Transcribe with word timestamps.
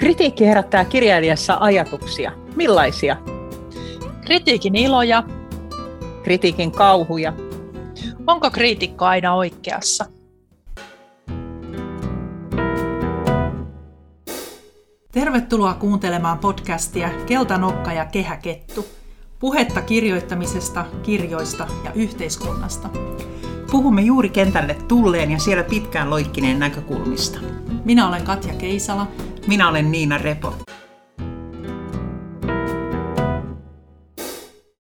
Kritiikki 0.00 0.46
herättää 0.46 0.84
kirjailijassa 0.84 1.56
ajatuksia. 1.60 2.32
Millaisia? 2.56 3.16
Kritiikin 4.24 4.76
iloja. 4.76 5.22
Kritiikin 6.22 6.72
kauhuja. 6.72 7.32
Onko 8.26 8.50
kriitikko 8.50 9.04
aina 9.04 9.34
oikeassa? 9.34 10.06
Tervetuloa 15.12 15.74
kuuntelemaan 15.74 16.38
podcastia 16.38 17.10
Keltanokka 17.26 17.92
ja 17.92 18.04
Kehäkettu. 18.04 18.86
Puhetta 19.38 19.82
kirjoittamisesta, 19.82 20.84
kirjoista 21.02 21.66
ja 21.84 21.92
yhteiskunnasta. 21.92 22.88
Puhumme 23.70 24.02
juuri 24.02 24.28
kentälle 24.28 24.76
tulleen 24.88 25.30
ja 25.30 25.38
siellä 25.38 25.64
pitkään 25.64 26.10
loikkineen 26.10 26.58
näkökulmista. 26.58 27.38
Minä 27.84 28.08
olen 28.08 28.24
Katja 28.24 28.54
Keisala. 28.54 29.06
Minä 29.46 29.68
olen 29.68 29.90
Niina 29.90 30.18
Repo. 30.18 30.54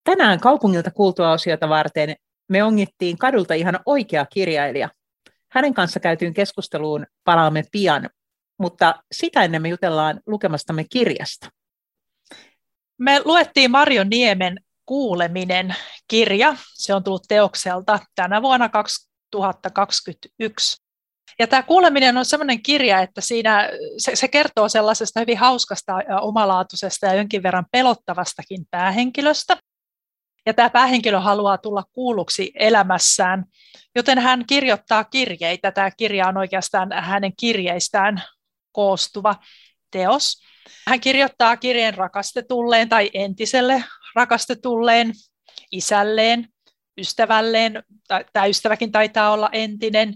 Tänään 0.03 0.39
kaupungilta 0.39 0.91
kuultua 0.91 1.31
osiota 1.31 1.69
varten 1.69 2.15
me 2.49 2.63
ongittiin 2.63 3.17
kadulta 3.17 3.53
ihan 3.53 3.79
oikea 3.85 4.25
kirjailija. 4.25 4.89
Hänen 5.51 5.73
kanssa 5.73 5.99
käytyyn 5.99 6.33
keskusteluun 6.33 7.05
palaamme 7.23 7.63
pian, 7.71 8.09
mutta 8.59 8.95
sitä 9.11 9.43
ennen 9.43 9.61
me 9.61 9.69
jutellaan 9.69 10.21
lukemastamme 10.25 10.85
kirjasta. 10.89 11.49
Me 12.97 13.21
luettiin 13.25 13.71
Marjo 13.71 14.03
Niemen 14.03 14.59
Kuuleminen 14.85 15.75
kirja. 16.07 16.55
Se 16.73 16.93
on 16.93 17.03
tullut 17.03 17.25
teokselta 17.27 17.99
tänä 18.15 18.41
vuonna 18.41 18.69
2021. 18.69 20.84
Ja 21.39 21.47
tämä 21.47 21.63
kuuleminen 21.63 22.17
on 22.17 22.25
sellainen 22.25 22.63
kirja, 22.63 23.01
että 23.01 23.21
siinä 23.21 23.69
se, 23.97 24.15
se 24.15 24.27
kertoo 24.27 24.69
sellaisesta 24.69 25.19
hyvin 25.19 25.37
hauskasta 25.37 25.93
omalaatuisesta 26.21 27.05
ja 27.05 27.13
jonkin 27.13 27.43
verran 27.43 27.65
pelottavastakin 27.71 28.65
päähenkilöstä. 28.71 29.57
Ja 30.45 30.53
tämä 30.53 30.69
päähenkilö 30.69 31.19
haluaa 31.19 31.57
tulla 31.57 31.83
kuulluksi 31.93 32.51
elämässään, 32.59 33.45
joten 33.95 34.19
hän 34.19 34.45
kirjoittaa 34.45 35.03
kirjeitä. 35.03 35.71
Tämä 35.71 35.91
kirja 35.91 36.27
on 36.27 36.37
oikeastaan 36.37 36.91
hänen 36.91 37.33
kirjeistään 37.39 38.23
koostuva 38.71 39.35
teos. 39.91 40.41
Hän 40.87 40.99
kirjoittaa 40.99 41.57
kirjeen 41.57 41.93
rakastetulleen 41.93 42.89
tai 42.89 43.09
entiselle 43.13 43.83
rakastetulleen, 44.15 45.13
isälleen, 45.71 46.47
ystävälleen, 46.97 47.83
tämä 48.33 48.45
ystäväkin 48.45 48.91
taitaa 48.91 49.31
olla 49.31 49.49
entinen, 49.51 50.13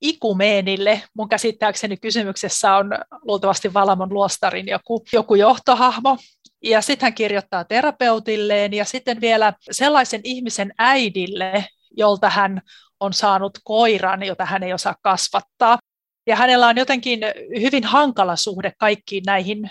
ikumeenille. 0.00 1.02
Mun 1.14 1.28
käsittääkseni 1.28 1.96
kysymyksessä 1.96 2.76
on 2.76 2.90
luultavasti 3.22 3.74
Valamon 3.74 4.14
luostarin 4.14 4.68
joku, 4.68 5.04
joku 5.12 5.34
johtohahmo. 5.34 6.18
Ja 6.64 6.80
sitten 6.80 7.06
hän 7.06 7.14
kirjoittaa 7.14 7.64
terapeutilleen 7.64 8.74
ja 8.74 8.84
sitten 8.84 9.20
vielä 9.20 9.52
sellaisen 9.70 10.20
ihmisen 10.24 10.72
äidille, 10.78 11.64
jolta 11.96 12.30
hän 12.30 12.62
on 13.00 13.12
saanut 13.12 13.58
koiran, 13.64 14.22
jota 14.22 14.44
hän 14.44 14.62
ei 14.62 14.72
osaa 14.72 14.94
kasvattaa. 15.02 15.78
Ja 16.26 16.36
hänellä 16.36 16.66
on 16.66 16.76
jotenkin 16.76 17.20
hyvin 17.60 17.84
hankala 17.84 18.36
suhde 18.36 18.72
kaikkiin 18.78 19.22
näihin 19.26 19.70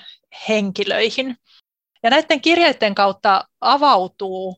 henkilöihin. 0.49 1.35
Ja 2.03 2.09
näiden 2.09 2.41
kirjeiden 2.41 2.95
kautta 2.95 3.43
avautuu 3.61 4.57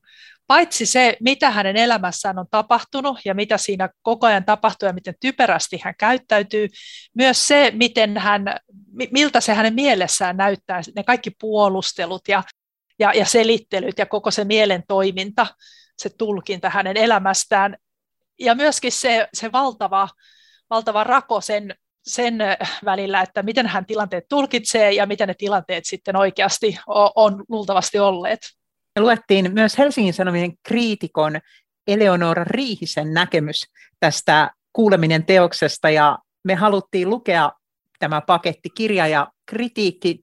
paitsi 0.51 0.85
se, 0.85 1.17
mitä 1.19 1.51
hänen 1.51 1.77
elämässään 1.77 2.39
on 2.39 2.45
tapahtunut 2.51 3.19
ja 3.25 3.33
mitä 3.35 3.57
siinä 3.57 3.89
koko 4.01 4.27
ajan 4.27 4.45
tapahtuu 4.45 4.87
ja 4.87 4.93
miten 4.93 5.13
typerästi 5.19 5.79
hän 5.83 5.93
käyttäytyy, 5.97 6.67
myös 7.15 7.47
se, 7.47 7.71
miten 7.75 8.17
hän, 8.17 8.45
miltä 9.11 9.41
se 9.41 9.53
hänen 9.53 9.73
mielessään 9.73 10.37
näyttää, 10.37 10.81
ne 10.95 11.03
kaikki 11.03 11.31
puolustelut 11.39 12.21
ja, 12.27 12.43
ja, 12.99 13.13
ja 13.13 13.25
selittelyt 13.25 13.97
ja 13.97 14.05
koko 14.05 14.31
se 14.31 14.43
mielen 14.43 14.83
toiminta, 14.87 15.47
se 15.97 16.09
tulkinta 16.17 16.69
hänen 16.69 16.97
elämästään 16.97 17.77
ja 18.39 18.55
myöskin 18.55 18.91
se, 18.91 19.27
se 19.33 19.51
valtava, 19.51 20.09
valtava 20.69 21.03
rako 21.03 21.41
sen, 21.41 21.75
sen 22.03 22.37
välillä, 22.85 23.21
että 23.21 23.43
miten 23.43 23.67
hän 23.67 23.85
tilanteet 23.85 24.25
tulkitsee 24.29 24.91
ja 24.91 25.05
miten 25.05 25.27
ne 25.27 25.33
tilanteet 25.37 25.85
sitten 25.85 26.15
oikeasti 26.15 26.77
on, 26.87 27.11
on 27.15 27.43
luultavasti 27.49 27.99
olleet. 27.99 28.60
Me 28.95 29.01
luettiin 29.01 29.53
myös 29.53 29.77
Helsingin 29.77 30.13
Sanomien 30.13 30.53
kriitikon 30.63 31.39
Eleonora 31.87 32.43
Riihisen 32.43 33.13
näkemys 33.13 33.65
tästä 33.99 34.51
kuuleminen 34.73 35.25
teoksesta 35.25 35.89
ja 35.89 36.17
me 36.43 36.55
haluttiin 36.55 37.09
lukea 37.09 37.51
tämä 37.99 38.21
paketti 38.21 38.69
kirja 38.69 39.07
ja 39.07 39.27
kritiikki 39.45 40.19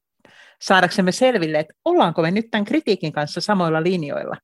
saadaksemme 0.62 1.12
selville, 1.12 1.58
että 1.58 1.74
ollaanko 1.84 2.22
me 2.22 2.30
nyt 2.30 2.46
tämän 2.50 2.64
kritiikin 2.64 3.12
kanssa 3.12 3.40
samoilla 3.40 3.82
linjoilla. 3.82 4.36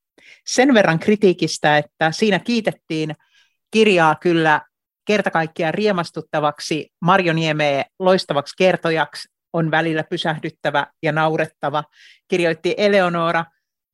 Sen 0.46 0.74
verran 0.74 0.98
kritiikistä, 0.98 1.78
että 1.78 2.12
siinä 2.12 2.38
kiitettiin 2.38 3.14
kirjaa 3.70 4.14
kyllä 4.14 4.60
kerta 5.06 5.30
kaikkiaan 5.30 5.74
riemastuttavaksi, 5.74 6.92
Marjoniemeä 7.00 7.84
loistavaksi 7.98 8.54
kertojaksi, 8.58 9.28
on 9.52 9.70
välillä 9.70 10.04
pysähdyttävä 10.04 10.86
ja 11.02 11.12
naurettava, 11.12 11.84
kirjoitti 12.28 12.74
Eleonora. 12.76 13.44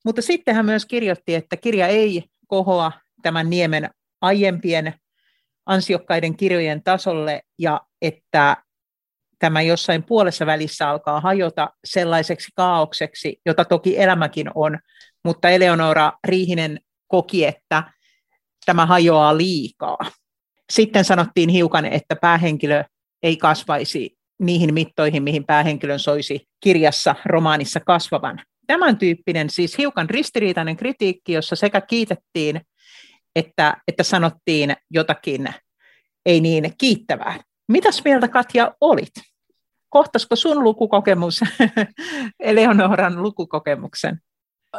Mutta 0.05 0.23
sitten 0.23 0.55
hän 0.55 0.67
myös 0.67 0.87
kirjoitti, 0.87 1.35
että 1.35 1.57
kirja 1.57 1.87
ei 1.87 2.25
kohoa 2.47 2.93
tämän 3.23 3.51
niemen 3.51 3.91
aiempien 4.21 4.95
ansiokkaiden 5.67 6.37
kirjojen 6.37 6.83
tasolle 6.83 7.43
ja 7.59 7.81
että 8.03 8.57
tämä 9.39 9.63
jossain 9.63 10.03
puolessa 10.03 10.47
välissä 10.47 10.89
alkaa 10.89 11.21
hajota 11.21 11.71
sellaiseksi 11.85 12.49
kaaukseksi, 12.57 13.41
jota 13.47 13.65
toki 13.65 13.99
elämäkin 13.99 14.51
on, 14.55 14.79
mutta 15.25 15.51
Eleonora 15.51 16.13
Riihinen 16.25 16.81
koki, 17.09 17.47
että 17.47 17.83
tämä 18.67 18.87
hajoaa 18.87 19.37
liikaa. 19.37 19.99
Sitten 20.73 21.05
sanottiin 21.05 21.49
hiukan, 21.49 21.87
että 21.87 22.17
päähenkilö 22.17 22.85
ei 23.23 23.37
kasvaisi 23.37 24.19
niihin 24.41 24.75
mittoihin, 24.75 25.23
mihin 25.23 25.47
päähenkilön 25.47 25.99
soisi 25.99 26.49
kirjassa, 26.61 27.15
romaanissa 27.25 27.81
kasvavan 27.81 28.43
tämän 28.71 28.99
tyyppinen 28.99 29.51
siis 29.51 29.79
hiukan 29.79 30.11
ristiriitainen 30.11 30.77
kritiikki, 30.77 31.33
jossa 31.33 31.57
sekä 31.57 31.81
kiitettiin 31.81 32.61
että, 33.37 33.77
että 33.89 34.03
sanottiin 34.03 34.77
jotakin 34.91 35.49
ei 36.27 36.41
niin 36.41 36.75
kiittävää. 36.79 37.41
Mitäs 37.69 38.05
mieltä 38.05 38.29
Katja 38.29 38.75
olit? 38.81 39.13
Kohtasko 39.89 40.37
sun 40.37 40.65
lukukokemus 40.65 41.41
Eleonoran 42.41 43.23
lukukokemuksen? 43.23 44.19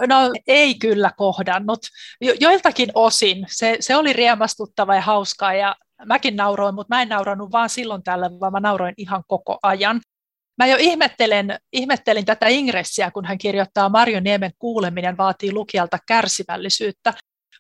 No 0.08 0.16
ei 0.47 0.75
kyllä 0.75 1.12
kohdannut. 1.18 1.79
Jo, 2.22 2.34
joiltakin 2.40 2.90
osin. 2.94 3.46
Se, 3.50 3.78
se 3.79 3.96
oli 3.96 4.13
riemastuttava 4.13 4.96
ja 4.96 5.02
hauskaa 5.02 5.53
ja 5.53 5.75
mäkin 6.06 6.35
nauroin, 6.35 6.75
mutta 6.75 6.96
mä 6.96 7.02
en 7.02 7.09
naurannut 7.09 7.52
vaan 7.52 7.69
silloin 7.69 8.03
tällä, 8.03 8.29
vaan 8.40 8.52
mä 8.52 8.59
nauroin 8.59 8.94
ihan 8.97 9.23
koko 9.28 9.59
ajan. 9.63 10.02
Mä 10.57 10.67
jo 10.67 10.78
ihmettelen, 10.79 11.59
ihmettelin 11.73 12.25
tätä 12.25 12.47
ingressiä, 12.47 13.12
kun 13.12 13.25
hän 13.25 13.38
kirjoittaa 13.38 13.89
Marjo 13.89 14.19
Niemen 14.19 14.51
kuuleminen 14.59 15.17
vaatii 15.17 15.53
lukijalta 15.53 15.97
kärsivällisyyttä. 16.07 17.13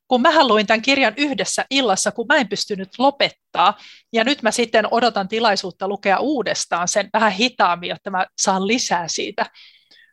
Kun 0.07 0.21
mä 0.21 0.47
luin 0.47 0.67
tämän 0.67 0.81
kirjan 0.81 1.13
yhdessä 1.17 1.65
illassa, 1.69 2.11
kun 2.11 2.25
mä 2.29 2.35
en 2.35 2.49
pystynyt 2.49 2.89
lopettaa, 2.97 3.77
ja 4.13 4.23
nyt 4.23 4.41
mä 4.41 4.51
sitten 4.51 4.87
odotan 4.91 5.27
tilaisuutta 5.27 5.87
lukea 5.87 6.19
uudestaan 6.19 6.87
sen 6.87 7.09
vähän 7.13 7.31
hitaammin, 7.31 7.89
jotta 7.89 8.11
mä 8.11 8.25
saan 8.41 8.67
lisää 8.67 9.07
siitä 9.07 9.45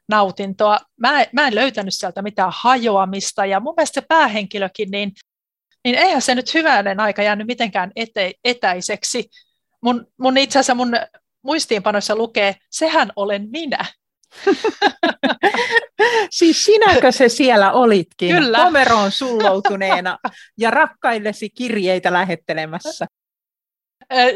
nautintoa. 0.09 0.79
Mä, 1.01 1.25
mä 1.33 1.47
en 1.47 1.55
löytänyt 1.55 1.95
sieltä 1.95 2.23
mitään 2.23 2.53
hajoamista, 2.55 3.47
ja 3.47 3.61
mun 3.61 3.75
mielestä 3.77 4.01
se 4.01 4.07
päähenkilökin, 4.09 4.91
niin, 4.91 5.13
niin 5.85 5.95
eihän 5.95 6.23
se 6.23 6.35
nyt 6.35 6.55
hyvänen 6.55 7.01
aika 7.01 7.23
jäänyt 7.23 7.47
mitenkään 7.47 7.93
ete, 7.97 8.33
etäiseksi. 8.45 9.29
Mun, 9.83 10.07
mun 10.21 10.39
itse 10.39 10.59
asiassa 10.59 10.75
mun 10.75 10.93
muistiinpanoissa 11.43 12.17
lukee, 12.17 12.55
sehän 12.71 13.13
olen 13.17 13.49
minä. 13.51 13.85
siis 16.31 16.65
sinäkö 16.65 17.13
se 17.13 17.29
siellä 17.29 17.73
olitkin, 17.73 18.37
Kyllä. 18.37 18.59
komeroon 18.59 19.13
sulloutuneena 19.13 20.19
ja 20.59 20.71
rakkaillesi 20.71 21.51
kirjeitä 21.51 22.13
lähettelemässä? 22.13 23.07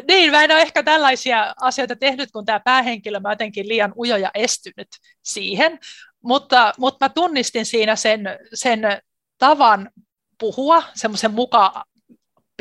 niin, 0.08 0.31
mä 0.31 0.44
en 0.44 0.50
ole 0.50 0.62
ehkä 0.62 0.82
tällaisia 0.82 1.54
asioita 1.60 1.96
tehnyt, 1.96 2.31
kun 2.32 2.44
tämä 2.44 2.60
päähenkilö, 2.60 3.20
mä 3.20 3.32
jotenkin 3.32 3.69
liian 3.69 3.93
ujo 3.96 4.16
ja 4.16 4.31
estynyt 4.34 4.88
siihen, 5.22 5.78
mutta, 6.25 6.72
mutta 6.78 7.05
mä 7.05 7.08
tunnistin 7.08 7.66
siinä 7.66 7.96
sen, 7.96 8.20
sen 8.55 8.81
tavan 9.38 9.90
puhua, 10.40 10.82
semmoisen 10.94 11.31
muka 11.31 11.84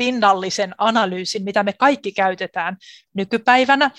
pinnallisen 0.02 0.74
analyysin, 0.78 1.44
mitä 1.44 1.62
me 1.62 1.72
kaikki 1.72 2.12
käytetään 2.12 2.76
nykypäivänä. 3.14 3.90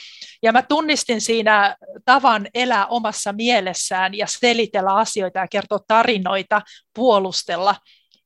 Ja 0.42 0.52
mä 0.52 0.62
tunnistin 0.62 1.22
siinä 1.22 1.76
tavan 2.06 2.48
elää 2.54 2.86
omassa 2.86 3.34
mielessään 3.34 4.14
ja 4.14 4.28
selitellä 4.28 4.96
asioita 4.96 5.40
ja 5.40 5.48
kertoa 5.48 5.80
tarinoita, 5.88 6.62
puolustella 6.96 7.76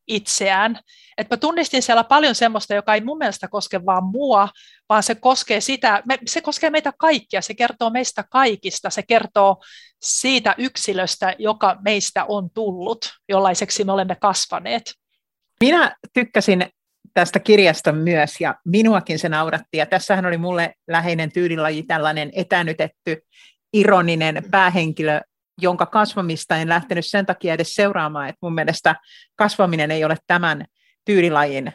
itseään. 0.08 0.80
Et 1.18 1.30
mä 1.30 1.38
tunnistin 1.38 1.82
siellä 1.82 2.04
paljon 2.04 2.36
semmoista, 2.36 2.74
joka 2.74 2.94
ei 2.94 3.02
mun 3.02 3.18
mielestä 3.18 3.48
koske 3.48 3.86
vaan 3.86 4.04
mua, 4.06 4.50
vaan 4.90 5.04
se 5.04 5.16
koskee 5.16 5.62
sitä, 5.62 6.04
se 6.28 6.42
koskee 6.42 6.70
meitä 6.70 6.94
kaikkia, 6.98 7.42
se 7.42 7.54
kertoo 7.54 7.90
meistä 7.90 8.24
kaikista, 8.32 8.90
se 8.90 9.04
kertoo 9.04 9.64
siitä 10.02 10.56
yksilöstä, 10.58 11.36
joka 11.40 11.78
meistä 11.86 12.26
on 12.26 12.50
tullut, 12.54 13.14
jollaiseksi 13.30 13.84
me 13.84 13.92
olemme 13.92 14.16
kasvaneet. 14.16 14.94
Minä 15.60 15.96
tykkäsin 16.14 16.70
tästä 17.18 17.40
kirjasta 17.40 17.92
myös, 17.92 18.42
ja 18.42 18.56
minuakin 18.66 19.20
se 19.20 19.30
nauratti. 19.30 19.78
Ja 19.78 19.86
tässähän 19.86 20.26
oli 20.26 20.38
mulle 20.38 20.74
läheinen 20.88 21.32
tyylilaji 21.32 21.84
tällainen 21.84 22.30
etänytetty, 22.34 23.18
ironinen 23.74 24.44
päähenkilö, 24.52 25.22
jonka 25.62 25.86
kasvamista 25.86 26.58
en 26.58 26.70
lähtenyt 26.70 27.06
sen 27.06 27.26
takia 27.26 27.54
edes 27.54 27.76
seuraamaan, 27.76 28.30
että 28.30 28.40
mun 28.42 28.54
mielestä 28.54 28.96
kasvaminen 29.36 29.92
ei 29.92 30.06
ole 30.06 30.18
tämän 30.28 30.66
tyylilajin 31.06 31.74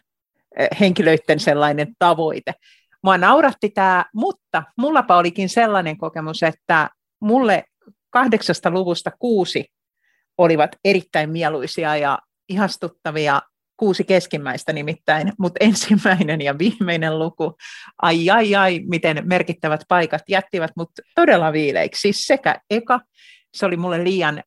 eh, 0.56 0.68
henkilöiden 0.80 1.40
sellainen 1.40 1.88
tavoite. 1.98 2.54
Mua 3.02 3.18
nauratti 3.18 3.70
tämä, 3.70 4.04
mutta 4.14 4.62
mullapa 4.76 5.16
olikin 5.16 5.48
sellainen 5.48 5.98
kokemus, 5.98 6.42
että 6.42 6.90
mulle 7.20 7.64
kahdeksasta 8.10 8.70
luvusta 8.70 9.10
kuusi 9.18 9.66
olivat 10.38 10.76
erittäin 10.84 11.30
mieluisia 11.30 11.96
ja 11.96 12.18
ihastuttavia 12.48 13.42
kuusi 13.76 14.04
keskimmäistä 14.04 14.72
nimittäin, 14.72 15.32
mutta 15.38 15.64
ensimmäinen 15.64 16.40
ja 16.40 16.58
viimeinen 16.58 17.18
luku, 17.18 17.56
ai 18.02 18.30
ai 18.30 18.54
ai, 18.54 18.80
miten 18.88 19.22
merkittävät 19.24 19.80
paikat 19.88 20.22
jättivät 20.28 20.70
mut 20.76 20.90
todella 21.14 21.52
viileiksi. 21.52 22.00
Siis 22.00 22.26
sekä 22.26 22.60
eka, 22.70 23.00
se 23.54 23.66
oli 23.66 23.76
mulle 23.76 24.04
liian 24.04 24.42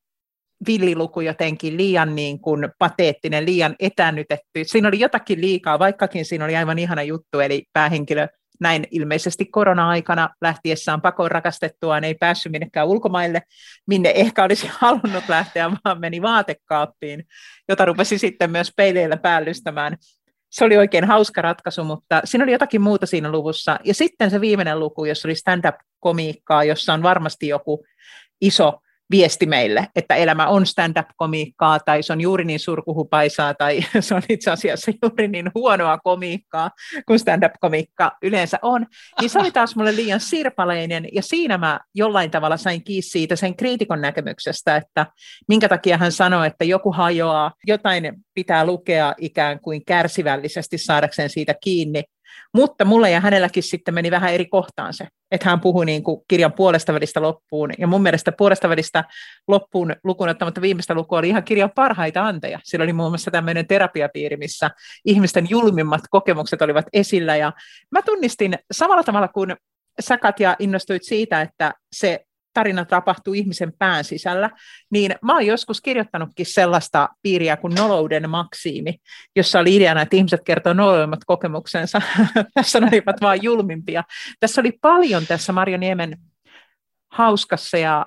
villiluku 0.68 1.22
jotenkin 1.22 1.78
liian 1.78 2.16
niin 2.16 2.40
kuin 2.40 2.70
pateettinen, 2.80 3.46
liian 3.46 3.76
etänytetty. 3.80 4.64
Siinä 4.64 4.88
oli 4.88 5.00
jotakin 5.00 5.42
liikaa, 5.42 5.80
vaikkakin 5.80 6.26
siinä 6.26 6.46
oli 6.46 6.56
aivan 6.56 6.80
ihana 6.80 7.04
juttu, 7.04 7.40
eli 7.40 7.64
päähenkilö 7.74 8.28
näin 8.60 8.88
ilmeisesti 8.92 9.46
korona-aikana 9.46 10.30
lähtiessään 10.42 11.02
pakoon 11.02 11.32
rakastettuaan 11.32 12.04
ei 12.04 12.16
päässyt 12.16 12.52
minnekään 12.52 12.88
ulkomaille, 12.88 13.42
minne 13.88 14.12
ehkä 14.16 14.44
olisi 14.44 14.70
halunnut 14.80 15.24
lähteä, 15.30 15.72
vaan 15.86 16.00
meni 16.00 16.22
vaatekaappiin, 16.22 17.24
jota 17.70 17.86
rupesi 17.86 18.18
sitten 18.18 18.52
myös 18.52 18.72
peileillä 18.78 19.18
päällystämään. 19.18 19.98
Se 20.50 20.66
oli 20.66 20.78
oikein 20.78 21.04
hauska 21.04 21.42
ratkaisu, 21.42 21.84
mutta 21.84 22.22
siinä 22.24 22.44
oli 22.44 22.52
jotakin 22.52 22.82
muuta 22.82 23.06
siinä 23.06 23.32
luvussa. 23.32 23.80
Ja 23.84 23.94
sitten 23.94 24.32
se 24.32 24.42
viimeinen 24.42 24.80
luku, 24.80 25.06
jossa 25.06 25.28
oli 25.28 25.36
stand-up-komiikkaa, 25.36 26.64
jossa 26.64 26.94
on 26.94 27.04
varmasti 27.04 27.48
joku 27.48 27.86
iso 28.42 28.80
viesti 29.12 29.46
meille, 29.46 29.88
että 29.96 30.16
elämä 30.16 30.48
on 30.48 30.66
stand-up-komiikkaa 30.66 31.80
tai 31.80 32.04
se 32.04 32.14
on 32.14 32.22
juuri 32.22 32.46
niin 32.46 32.60
surkuhupaisaa 32.60 33.54
tai 33.54 33.80
se 34.00 34.16
on 34.16 34.22
itse 34.30 34.52
asiassa 34.52 34.92
juuri 35.02 35.28
niin 35.28 35.52
huonoa 35.56 35.98
komiikkaa 35.98 36.72
kuin 37.08 37.20
stand-up-komiikka 37.20 38.12
yleensä 38.22 38.60
on, 38.62 38.86
niin 39.22 39.30
se 39.30 39.40
oli 39.40 39.52
taas 39.52 39.76
mulle 39.76 39.96
liian 39.96 40.20
sirpaleinen. 40.20 41.08
Ja 41.12 41.22
siinä 41.22 41.58
mä 41.58 41.80
jollain 41.96 42.32
tavalla 42.32 42.58
sain 42.58 42.84
kiinni 42.84 43.02
siitä 43.02 43.36
sen 43.36 43.56
kriitikon 43.56 44.02
näkemyksestä, 44.02 44.76
että 44.76 45.06
minkä 45.48 45.70
takia 45.70 45.98
hän 45.98 46.12
sanoi, 46.12 46.48
että 46.48 46.66
joku 46.66 46.92
hajoaa, 46.92 47.52
jotain 47.68 48.14
pitää 48.34 48.66
lukea 48.66 49.14
ikään 49.18 49.60
kuin 49.60 49.86
kärsivällisesti 49.86 50.78
saadakseen 50.78 51.30
siitä 51.30 51.54
kiinni, 51.64 52.04
mutta 52.54 52.86
mulle 52.86 53.12
ja 53.12 53.20
hänelläkin 53.20 53.64
sitten 53.64 53.94
meni 53.94 54.12
vähän 54.12 54.34
eri 54.34 54.46
kohtaan 54.46 54.94
se, 54.94 55.08
että 55.32 55.50
hän 55.50 55.60
puhui 55.60 55.86
niin 55.86 56.04
kuin 56.04 56.22
kirjan 56.28 56.54
puolesta 56.54 56.94
välistä 56.94 57.22
loppuun. 57.22 57.72
Ja 57.78 57.88
mun 57.88 58.02
mielestä 58.02 58.32
puolesta 58.32 58.70
välistä 58.70 59.04
loppuun 59.48 59.96
lukuun 60.04 60.30
ottamatta 60.30 60.62
viimeistä 60.62 60.94
lukua 60.94 61.20
oli 61.20 61.30
ihan 61.30 61.44
kirjan 61.44 61.72
parhaita 61.76 62.28
anteja. 62.28 62.60
Sillä 62.64 62.84
oli 62.84 62.94
muun 62.94 63.12
muassa 63.12 63.32
tämmöinen 63.32 63.68
terapiapiiri, 63.68 64.38
missä 64.38 64.72
ihmisten 65.06 65.48
julmimmat 65.50 66.02
kokemukset 66.10 66.62
olivat 66.62 66.86
esillä. 66.94 67.36
Ja 67.36 67.54
mä 67.92 68.02
tunnistin 68.02 68.56
samalla 68.72 69.04
tavalla 69.04 69.28
kuin 69.28 69.56
sä 70.00 70.18
Katja 70.18 70.56
innostuit 70.60 71.04
siitä, 71.04 71.42
että 71.42 71.74
se 71.96 72.26
tarina 72.56 72.86
tapahtuu 72.86 73.34
ihmisen 73.34 73.74
pään 73.80 74.04
sisällä, 74.04 74.50
niin 74.92 75.16
mä 75.22 75.34
oon 75.34 75.46
joskus 75.46 75.82
kirjoittanutkin 75.82 76.46
sellaista 76.46 77.10
piiriä 77.22 77.58
kuin 77.58 77.76
nolouden 77.76 78.30
maksiimi, 78.30 78.96
jossa 79.36 79.60
oli 79.60 79.76
ideana, 79.76 80.02
että 80.02 80.16
ihmiset 80.16 80.42
kertoo 80.46 80.74
noloimmat 80.74 81.20
kokemuksensa. 81.26 82.02
tässä 82.54 82.78
olivat 82.78 83.22
vain 83.22 83.44
julmimpia. 83.44 84.04
Tässä 84.40 84.62
oli 84.62 84.72
paljon 84.82 85.26
tässä 85.28 85.54
Marjo 85.54 85.78
Niemen 85.78 86.18
hauskassa 87.12 87.78
ja, 87.78 88.06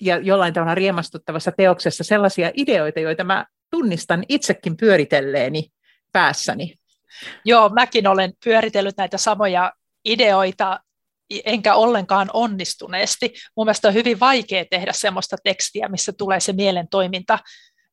ja 0.00 0.16
jollain 0.16 0.54
tavalla 0.54 0.74
riemastuttavassa 0.74 1.52
teoksessa 1.52 2.04
sellaisia 2.04 2.50
ideoita, 2.54 3.00
joita 3.00 3.24
mä 3.24 3.46
tunnistan 3.70 4.24
itsekin 4.28 4.76
pyöritelleeni 4.76 5.68
päässäni. 6.12 6.74
Joo, 7.44 7.68
mäkin 7.68 8.06
olen 8.06 8.32
pyöritellyt 8.44 8.96
näitä 8.96 9.18
samoja 9.18 9.72
ideoita 10.04 10.80
enkä 11.44 11.74
ollenkaan 11.74 12.30
onnistuneesti. 12.32 13.34
Mun 13.56 13.66
mielestä 13.66 13.88
on 13.88 13.94
hyvin 13.94 14.20
vaikea 14.20 14.64
tehdä 14.70 14.92
sellaista 14.92 15.36
tekstiä, 15.44 15.88
missä 15.88 16.12
tulee 16.12 16.40
se 16.40 16.52
mielen 16.52 16.88
toiminta 16.88 17.38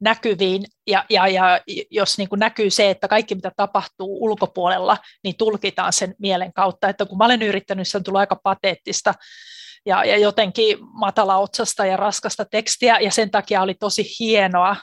näkyviin, 0.02 0.64
ja, 0.88 1.06
ja, 1.10 1.28
ja 1.28 1.62
jos 1.92 2.18
niin 2.18 2.30
kuin 2.30 2.40
näkyy 2.40 2.70
se, 2.70 2.90
että 2.90 3.08
kaikki 3.08 3.36
mitä 3.36 3.52
tapahtuu 3.58 4.24
ulkopuolella, 4.24 4.98
niin 5.24 5.36
tulkitaan 5.38 5.94
sen 5.94 6.16
mielen 6.20 6.54
kautta, 6.54 6.90
että 6.90 7.06
kun 7.06 7.18
mä 7.18 7.26
olen 7.26 7.42
yrittänyt, 7.42 7.88
se 7.88 7.98
on 7.98 8.04
tullut 8.04 8.20
aika 8.20 8.40
pateettista, 8.44 9.14
ja, 9.86 10.06
ja 10.06 10.18
jotenkin 10.18 10.78
matalaotsasta 10.82 11.86
ja 11.86 11.98
raskasta 11.98 12.46
tekstiä, 12.46 13.00
ja 13.00 13.12
sen 13.12 13.32
takia 13.32 13.62
oli 13.62 13.74
tosi 13.74 14.16
hienoa 14.20 14.76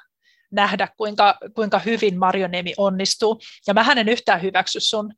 nähdä, 0.56 0.88
kuinka, 0.96 1.38
kuinka 1.54 1.78
hyvin 1.78 2.18
Marjoniemi 2.18 2.74
onnistuu. 2.76 3.40
Ja 3.66 3.74
mä 3.74 3.86
en 3.96 4.08
yhtään 4.08 4.42
hyväksy 4.42 4.80
sun 4.80 5.12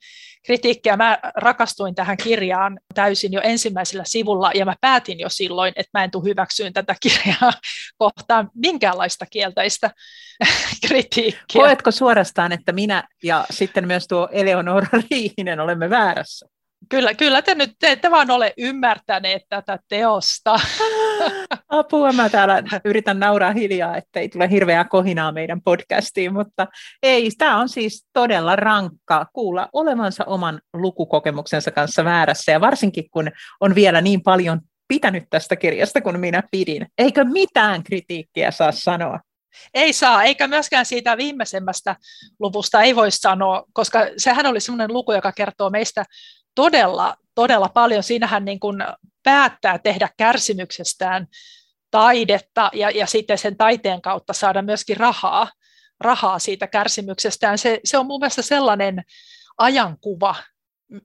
kritiikkiä. 0.46 0.96
Mä 0.96 1.18
rakastuin 1.34 1.94
tähän 1.94 2.16
kirjaan 2.16 2.80
täysin 2.94 3.32
jo 3.32 3.40
ensimmäisellä 3.44 4.04
sivulla, 4.06 4.50
ja 4.54 4.64
mä 4.64 4.74
päätin 4.80 5.18
jo 5.18 5.28
silloin, 5.28 5.72
että 5.76 5.98
mä 5.98 6.04
en 6.04 6.10
tule 6.10 6.24
hyväksyyn 6.24 6.72
tätä 6.72 6.94
kirjaa 7.00 7.52
kohtaan 7.98 8.50
minkäänlaista 8.54 9.26
kielteistä 9.26 9.90
kritiikkiä. 10.86 11.62
Koetko 11.62 11.90
suorastaan, 11.90 12.52
että 12.52 12.72
minä 12.72 13.08
ja 13.22 13.44
sitten 13.50 13.86
myös 13.86 14.06
tuo 14.08 14.28
Eleonora 14.32 14.88
Riihinen 15.10 15.60
olemme 15.60 15.90
väärässä? 15.90 16.57
Kyllä, 16.88 17.14
kyllä 17.14 17.42
te 17.42 17.54
nyt 17.54 17.70
te 17.80 17.92
ette 17.92 18.10
vaan 18.10 18.30
ole 18.30 18.54
ymmärtäneet 18.58 19.42
tätä 19.48 19.78
teosta. 19.88 20.60
Apua, 21.68 22.12
mä 22.12 22.28
täällä 22.28 22.62
yritän 22.84 23.20
nauraa 23.20 23.52
hiljaa, 23.52 23.96
ettei 23.96 24.28
tule 24.28 24.50
hirveää 24.50 24.84
kohinaa 24.84 25.32
meidän 25.32 25.62
podcastiin, 25.62 26.32
mutta 26.32 26.66
ei, 27.02 27.30
tämä 27.38 27.60
on 27.60 27.68
siis 27.68 28.06
todella 28.12 28.56
rankka 28.56 29.26
kuulla 29.32 29.68
olevansa 29.72 30.24
oman 30.24 30.60
lukukokemuksensa 30.74 31.70
kanssa 31.70 32.04
väärässä, 32.04 32.52
ja 32.52 32.60
varsinkin 32.60 33.10
kun 33.10 33.30
on 33.60 33.74
vielä 33.74 34.00
niin 34.00 34.22
paljon 34.22 34.60
pitänyt 34.88 35.24
tästä 35.30 35.56
kirjasta 35.56 36.00
kuin 36.00 36.20
minä 36.20 36.42
pidin. 36.50 36.86
Eikö 36.98 37.24
mitään 37.24 37.84
kritiikkiä 37.84 38.50
saa 38.50 38.72
sanoa? 38.72 39.20
Ei 39.74 39.92
saa, 39.92 40.22
eikä 40.22 40.48
myöskään 40.48 40.86
siitä 40.86 41.16
viimeisemmästä 41.16 41.96
luvusta 42.38 42.82
ei 42.82 42.96
voi 42.96 43.10
sanoa, 43.10 43.64
koska 43.72 44.06
sehän 44.16 44.46
oli 44.46 44.60
sellainen 44.60 44.92
luku, 44.92 45.12
joka 45.12 45.32
kertoo 45.32 45.70
meistä 45.70 46.04
todella, 46.58 47.16
todella 47.34 47.68
paljon. 47.68 48.02
Siinähän 48.02 48.44
niin 48.44 48.60
kuin 48.60 48.76
päättää 49.22 49.78
tehdä 49.78 50.08
kärsimyksestään 50.16 51.26
taidetta 51.90 52.70
ja, 52.72 52.90
ja 52.90 53.06
sitten 53.06 53.38
sen 53.38 53.56
taiteen 53.56 54.02
kautta 54.02 54.32
saada 54.32 54.62
myöskin 54.62 54.96
rahaa, 54.96 55.50
rahaa 56.00 56.38
siitä 56.38 56.66
kärsimyksestään. 56.66 57.58
Se, 57.58 57.80
se 57.84 57.98
on 57.98 58.06
mun 58.06 58.20
mielestä 58.20 58.42
sellainen 58.42 59.04
ajankuva, 59.58 60.34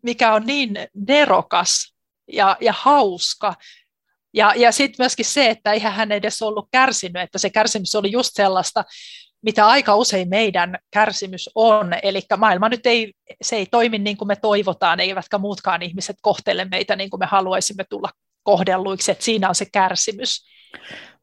mikä 0.04 0.34
on 0.34 0.46
niin 0.46 0.78
nerokas 1.08 1.96
ja, 2.32 2.58
ja 2.62 2.74
hauska. 2.78 3.56
Ja, 4.34 4.54
ja 4.56 4.72
sitten 4.72 5.04
myöskin 5.04 5.26
se, 5.26 5.50
että 5.50 5.72
eihän 5.72 5.94
hän 5.94 6.12
edes 6.12 6.42
ollut 6.42 6.68
kärsinyt, 6.72 7.24
että 7.24 7.38
se 7.38 7.50
kärsimys 7.50 7.96
oli 7.96 8.12
just 8.12 8.32
sellaista, 8.34 8.84
mitä 9.44 9.68
aika 9.68 9.96
usein 9.96 10.30
meidän 10.30 10.78
kärsimys 10.92 11.50
on. 11.56 11.94
Eli 12.04 12.22
maailma 12.38 12.70
nyt 12.70 12.86
ei, 12.86 13.14
se 13.42 13.56
ei 13.56 13.66
toimi 13.66 14.00
niin 14.00 14.18
kuin 14.18 14.28
me 14.28 14.36
toivotaan, 14.36 15.00
eivätkä 15.00 15.38
muutkaan 15.38 15.82
ihmiset 15.82 16.16
kohtele 16.22 16.66
meitä 16.66 16.96
niin 16.96 17.10
kuin 17.10 17.20
me 17.20 17.26
haluaisimme 17.26 17.84
tulla 17.90 18.10
kohdelluiksi, 18.44 19.12
että 19.12 19.24
siinä 19.24 19.50
on 19.50 19.56
se 19.56 19.66
kärsimys. 19.72 20.46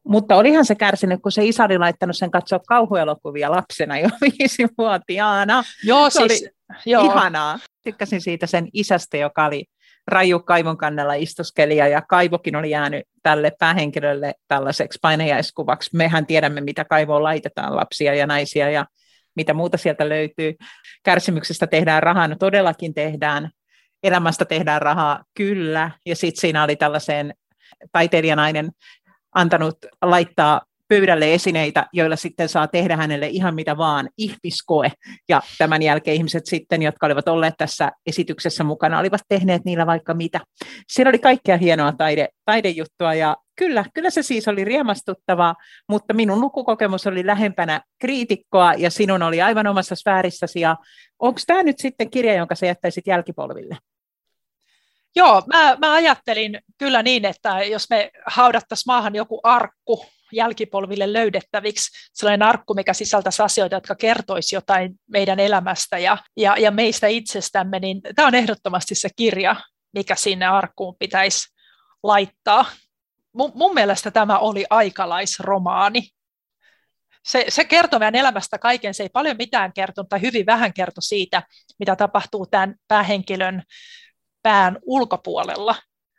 Mutta 0.07 0.35
olihan 0.35 0.65
se 0.65 0.75
kärsinyt, 0.75 1.21
kun 1.21 1.31
se 1.31 1.45
isä 1.45 1.63
oli 1.63 1.77
laittanut 1.77 2.17
sen 2.17 2.31
katsoa 2.31 2.59
kauhuelokuvia 2.67 3.51
lapsena 3.51 3.99
jo 3.99 4.09
viisivuotiaana. 4.39 5.63
Joo, 5.83 6.09
se 6.09 6.19
siis, 6.27 6.41
oli 6.41 6.49
joo. 6.85 7.05
ihanaa. 7.05 7.59
Tykkäsin 7.83 8.21
siitä 8.21 8.47
sen 8.47 8.67
isästä, 8.73 9.17
joka 9.17 9.45
oli 9.45 9.65
Raju 10.07 10.39
Kaivon 10.39 10.77
kannella 10.77 11.13
istuskelija 11.13 11.87
ja 11.87 12.01
Kaivokin 12.01 12.55
oli 12.55 12.69
jäänyt 12.69 13.03
tälle 13.23 13.51
päähenkilölle 13.59 14.33
tällaiseksi 14.47 14.99
painajaiskuvaksi. 15.01 15.89
Mehän 15.93 16.25
tiedämme, 16.25 16.61
mitä 16.61 16.85
Kaivoon 16.85 17.23
laitetaan 17.23 17.75
lapsia 17.75 18.15
ja 18.15 18.27
naisia 18.27 18.69
ja 18.69 18.85
mitä 19.35 19.53
muuta 19.53 19.77
sieltä 19.77 20.09
löytyy. 20.09 20.55
Kärsimyksestä 21.03 21.67
tehdään 21.67 22.03
rahaa, 22.03 22.27
no 22.27 22.35
todellakin 22.35 22.93
tehdään. 22.93 23.49
Elämästä 24.03 24.45
tehdään 24.45 24.81
rahaa, 24.81 25.23
kyllä. 25.33 25.91
Ja 26.05 26.15
sitten 26.15 26.41
siinä 26.41 26.63
oli 26.63 26.75
tällaiseen 26.75 27.33
taiteilijanainen 27.91 28.71
antanut 29.35 29.77
laittaa 30.01 30.61
pöydälle 30.91 31.33
esineitä, 31.33 31.87
joilla 31.93 32.15
sitten 32.15 32.49
saa 32.49 32.67
tehdä 32.67 32.95
hänelle 32.95 33.27
ihan 33.27 33.55
mitä 33.55 33.77
vaan, 33.77 34.09
ihmiskoe. 34.17 34.91
Ja 35.29 35.41
tämän 35.57 35.81
jälkeen 35.81 36.15
ihmiset 36.15 36.45
sitten, 36.45 36.81
jotka 36.81 37.05
olivat 37.05 37.27
olleet 37.27 37.53
tässä 37.57 37.91
esityksessä 38.05 38.63
mukana, 38.63 38.99
olivat 38.99 39.21
tehneet 39.27 39.65
niillä 39.65 39.85
vaikka 39.85 40.13
mitä. 40.13 40.39
Siellä 40.87 41.09
oli 41.09 41.19
kaikkea 41.19 41.57
hienoa 41.57 41.91
taide, 41.91 42.27
taidejuttua 42.45 43.13
ja 43.13 43.37
kyllä, 43.55 43.85
kyllä 43.93 44.09
se 44.09 44.23
siis 44.23 44.47
oli 44.47 44.65
riemastuttavaa, 44.65 45.55
mutta 45.89 46.13
minun 46.13 46.41
lukukokemus 46.41 47.07
oli 47.07 47.25
lähempänä 47.25 47.81
kriitikkoa 47.99 48.73
ja 48.73 48.91
sinun 48.91 49.23
oli 49.23 49.41
aivan 49.41 49.67
omassa 49.67 49.95
sfäärissäsi. 49.95 50.59
Ja 50.59 50.77
onko 51.19 51.39
tämä 51.47 51.63
nyt 51.63 51.79
sitten 51.79 52.09
kirja, 52.09 52.33
jonka 52.33 52.55
sä 52.55 52.65
jättäisit 52.65 53.07
jälkipolville? 53.07 53.77
Joo, 55.15 55.43
mä, 55.47 55.77
mä 55.79 55.93
ajattelin 55.93 56.59
kyllä 56.77 57.03
niin, 57.03 57.25
että 57.25 57.63
jos 57.63 57.89
me 57.89 58.11
haudattaisiin 58.25 58.83
maahan 58.87 59.15
joku 59.15 59.39
arkku 59.43 60.05
jälkipolville 60.33 61.13
löydettäviksi, 61.13 62.09
sellainen 62.13 62.47
arkku, 62.47 62.73
mikä 62.73 62.93
sisältäisi 62.93 63.41
asioita, 63.41 63.75
jotka 63.75 63.95
kertoisi 63.95 64.55
jotain 64.55 64.95
meidän 65.07 65.39
elämästä 65.39 65.97
ja, 65.97 66.17
ja, 66.37 66.55
ja 66.57 66.71
meistä 66.71 67.07
itsestämme, 67.07 67.79
niin 67.79 68.01
tämä 68.15 68.27
on 68.27 68.35
ehdottomasti 68.35 68.95
se 68.95 69.09
kirja, 69.15 69.55
mikä 69.93 70.15
sinne 70.15 70.45
arkkuun 70.45 70.95
pitäisi 70.99 71.47
laittaa. 72.03 72.65
Mun, 73.33 73.51
mun 73.55 73.73
mielestä 73.73 74.11
tämä 74.11 74.39
oli 74.39 74.65
aikalaisromaani. 74.69 76.01
Se, 77.25 77.45
se 77.49 77.65
kertoo 77.65 77.99
meidän 77.99 78.15
elämästä 78.15 78.57
kaiken, 78.57 78.93
se 78.93 79.03
ei 79.03 79.09
paljon 79.09 79.37
mitään 79.37 79.73
kertonut 79.73 80.09
tai 80.09 80.21
hyvin 80.21 80.45
vähän 80.45 80.73
kertoi 80.73 81.03
siitä, 81.03 81.43
mitä 81.79 81.95
tapahtuu 81.95 82.45
tämän 82.45 82.75
päähenkilön 82.87 83.63
pään 84.43 84.77
ulkopuolella, 84.81 85.75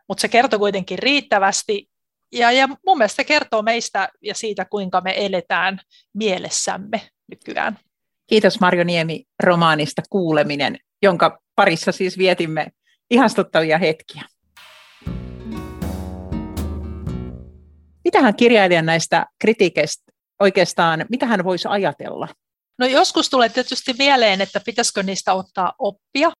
mutta 0.08 0.20
se 0.20 0.28
kertoo 0.28 0.58
kuitenkin 0.58 0.98
riittävästi, 0.98 1.91
ja, 2.32 2.52
ja 2.52 2.68
mun 2.86 2.98
mielestä 2.98 3.16
se 3.16 3.24
kertoo 3.24 3.62
meistä 3.62 4.08
ja 4.22 4.34
siitä, 4.34 4.64
kuinka 4.64 5.00
me 5.00 5.14
eletään 5.16 5.80
mielessämme 6.14 7.00
nykyään. 7.30 7.78
Kiitos 8.26 8.60
Marjo 8.60 8.84
Niemi 8.84 9.24
romaanista 9.42 10.02
Kuuleminen, 10.10 10.78
jonka 11.02 11.40
parissa 11.54 11.92
siis 11.92 12.18
vietimme 12.18 12.66
ihastuttavia 13.10 13.78
hetkiä. 13.78 14.22
Mitähän 18.04 18.36
kirjailijan 18.36 18.86
näistä 18.86 19.26
kritiikeistä 19.38 20.12
oikeastaan, 20.40 21.06
mitä 21.08 21.26
hän 21.26 21.44
voisi 21.44 21.68
ajatella? 21.68 22.28
No 22.78 22.86
joskus 22.86 23.30
tulee 23.30 23.48
tietysti 23.48 23.94
mieleen, 23.98 24.40
että 24.40 24.60
pitäisikö 24.60 25.02
niistä 25.02 25.34
ottaa 25.34 25.72
oppia, 25.78 26.32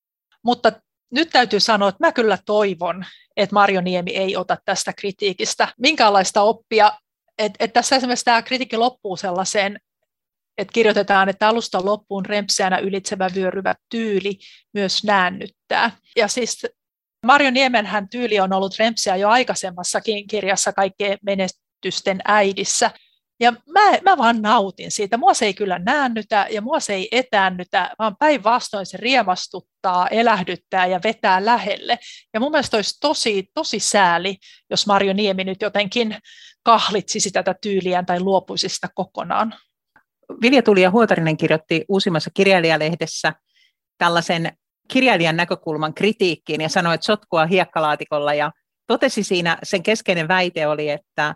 mutta 0.45 0.73
nyt 1.12 1.31
täytyy 1.31 1.61
sanoa, 1.61 1.88
että 1.88 2.07
mä 2.07 2.12
kyllä 2.12 2.38
toivon, 2.47 3.04
että 3.37 3.54
Marjo 3.54 3.81
Niemi 3.81 4.16
ei 4.16 4.37
ota 4.37 4.57
tästä 4.64 4.92
kritiikistä 4.92 5.69
minkäänlaista 5.78 6.42
oppia. 6.42 6.92
Että 7.38 7.64
et 7.64 7.73
tässä 7.73 7.97
esimerkiksi 7.97 8.25
tämä 8.25 8.42
kritiikki 8.42 8.76
loppuu 8.76 9.16
sellaiseen, 9.16 9.78
että 10.59 10.73
kirjoitetaan, 10.73 11.28
että 11.28 11.49
alusta 11.49 11.85
loppuun 11.85 12.26
rempseänä 12.26 12.78
ylitsevä 12.78 13.31
vyöryvä 13.35 13.75
tyyli 13.88 14.38
myös 14.75 15.04
näännyttää. 15.04 15.90
Ja 16.16 16.28
siis 16.28 16.66
Marjo 17.26 17.50
Niemenhän 17.50 18.09
tyyli 18.09 18.40
on 18.40 18.52
ollut 18.52 18.78
rempseä 18.78 19.16
jo 19.16 19.28
aikaisemmassakin 19.28 20.26
kirjassa 20.26 20.73
kaikkeen 20.73 21.19
menestysten 21.23 22.21
äidissä. 22.25 22.90
Ja 23.43 23.53
mä, 23.53 23.91
mä 24.03 24.17
vaan 24.19 24.43
nautin 24.43 24.91
siitä. 24.91 25.17
Mua 25.17 25.35
se 25.35 25.47
ei 25.47 25.55
kyllä 25.55 25.79
näännytä 25.79 26.47
ja 26.51 26.63
mua 26.63 26.81
se 26.81 26.95
ei 26.95 27.09
etäännytä, 27.13 27.91
vaan 27.99 28.17
päinvastoin 28.17 28.87
se 28.87 28.97
riemastuttaa, 28.97 30.09
elähdyttää 30.09 30.87
ja 30.87 31.01
vetää 31.05 31.45
lähelle. 31.45 31.99
Ja 32.35 32.41
mun 32.41 32.51
mielestä 32.51 32.77
olisi 32.77 32.99
tosi, 33.01 33.51
tosi 33.55 33.79
sääli, 33.79 34.37
jos 34.71 34.87
Marjo 34.87 35.13
Niemi 35.13 35.45
nyt 35.45 35.63
jotenkin 35.63 36.17
kahlitsisi 36.65 37.31
tätä 37.31 37.55
tyyliään 37.63 38.07
tai 38.07 38.21
luopuisi 38.21 38.69
sitä 38.69 38.89
kokonaan. 38.95 39.55
Vilja 40.43 40.63
Tuli 40.63 40.83
ja 40.83 40.91
Huotarinen 40.91 41.37
kirjoitti 41.37 41.85
uusimmassa 41.89 42.31
kirjailijalehdessä 42.35 43.33
tällaisen 43.99 44.53
kirjailijan 44.93 45.37
näkökulman 45.37 45.95
kritiikkiin 45.95 46.61
ja 46.61 46.69
sanoi, 46.69 46.95
että 46.95 47.05
sotkua 47.05 47.47
hiekkalaatikolla 47.47 48.35
ja 48.35 48.53
totesi 48.87 49.23
siinä, 49.23 49.59
sen 49.63 49.83
keskeinen 49.83 50.29
väite 50.29 50.67
oli, 50.67 50.89
että 50.89 51.35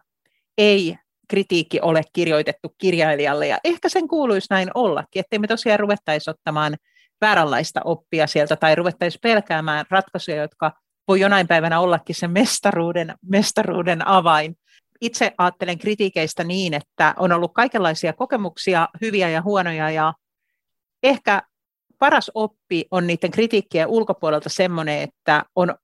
ei 0.59 0.97
kritiikki 1.29 1.81
ole 1.81 2.03
kirjoitettu 2.13 2.75
kirjailijalle, 2.79 3.47
ja 3.47 3.59
ehkä 3.65 3.89
sen 3.89 4.09
kuuluisi 4.09 4.47
näin 4.51 4.71
ollakin, 4.75 5.21
ettei 5.21 5.39
me 5.39 5.47
tosiaan 5.47 5.81
ruvettaisi 5.81 6.31
ottamaan 6.31 6.77
vääränlaista 7.21 7.81
oppia 7.85 8.27
sieltä, 8.27 8.57
tai 8.57 8.75
ruvettaisiin 8.75 9.21
pelkäämään 9.21 9.87
ratkaisuja, 9.91 10.37
jotka 10.37 10.73
voi 11.09 11.21
jonain 11.21 11.49
päivänä 11.49 11.81
ollakin 11.81 12.15
se 12.15 12.29
mestaruuden, 12.29 13.15
mestaruuden 13.29 14.09
avain. 14.09 14.57
Itse 15.01 15.33
ajattelen 15.39 15.79
kritiikeistä 15.79 16.45
niin, 16.45 16.75
että 16.75 17.15
on 17.19 17.33
ollut 17.33 17.55
kaikenlaisia 17.55 18.13
kokemuksia, 18.13 18.89
hyviä 19.01 19.29
ja 19.29 19.43
huonoja, 19.43 19.91
ja 19.91 20.15
ehkä 21.03 21.43
paras 21.99 22.31
oppi 22.35 22.85
on 22.91 23.07
niiden 23.07 23.31
kritiikkien 23.31 23.89
ulkopuolelta 23.89 24.49
semmoinen, 24.49 25.03
että 25.03 25.45
on 25.55 25.75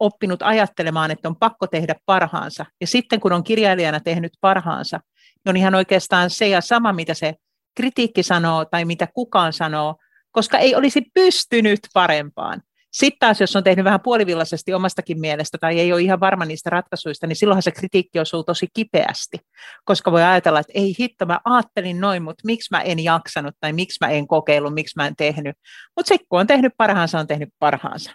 oppinut 0.00 0.42
ajattelemaan, 0.42 1.10
että 1.10 1.28
on 1.28 1.36
pakko 1.36 1.66
tehdä 1.66 1.94
parhaansa. 2.06 2.66
Ja 2.80 2.86
sitten 2.86 3.20
kun 3.20 3.32
on 3.32 3.44
kirjailijana 3.44 4.00
tehnyt 4.00 4.32
parhaansa, 4.40 5.00
niin 5.44 5.50
on 5.50 5.56
ihan 5.56 5.74
oikeastaan 5.74 6.30
se 6.30 6.48
ja 6.48 6.60
sama, 6.60 6.92
mitä 6.92 7.14
se 7.14 7.34
kritiikki 7.76 8.22
sanoo 8.22 8.64
tai 8.64 8.84
mitä 8.84 9.08
kukaan 9.14 9.52
sanoo, 9.52 9.96
koska 10.30 10.58
ei 10.58 10.74
olisi 10.74 11.02
pystynyt 11.14 11.80
parempaan. 11.94 12.62
Sitten 12.92 13.18
taas, 13.18 13.40
jos 13.40 13.56
on 13.56 13.64
tehnyt 13.64 13.84
vähän 13.84 14.00
puolivillaisesti 14.00 14.74
omastakin 14.74 15.20
mielestä 15.20 15.58
tai 15.58 15.80
ei 15.80 15.92
ole 15.92 16.02
ihan 16.02 16.20
varma 16.20 16.44
niistä 16.44 16.70
ratkaisuista, 16.70 17.26
niin 17.26 17.36
silloinhan 17.36 17.62
se 17.62 17.70
kritiikki 17.70 18.20
osuu 18.20 18.44
tosi 18.44 18.66
kipeästi, 18.74 19.38
koska 19.84 20.12
voi 20.12 20.22
ajatella, 20.22 20.60
että 20.60 20.72
ei 20.74 20.94
hitto, 21.00 21.26
mä 21.26 21.40
ajattelin 21.44 22.00
noin, 22.00 22.22
mutta 22.22 22.42
miksi 22.46 22.68
mä 22.70 22.80
en 22.80 22.98
jaksanut 22.98 23.54
tai 23.60 23.72
miksi 23.72 23.98
mä 24.00 24.10
en 24.10 24.26
kokeillut, 24.26 24.74
miksi 24.74 24.96
mä 24.96 25.06
en 25.06 25.16
tehnyt. 25.16 25.56
Mutta 25.96 26.08
sitten 26.08 26.26
kun 26.28 26.40
on 26.40 26.46
tehnyt 26.46 26.72
parhaansa, 26.76 27.18
on 27.18 27.26
tehnyt 27.26 27.48
parhaansa. 27.58 28.12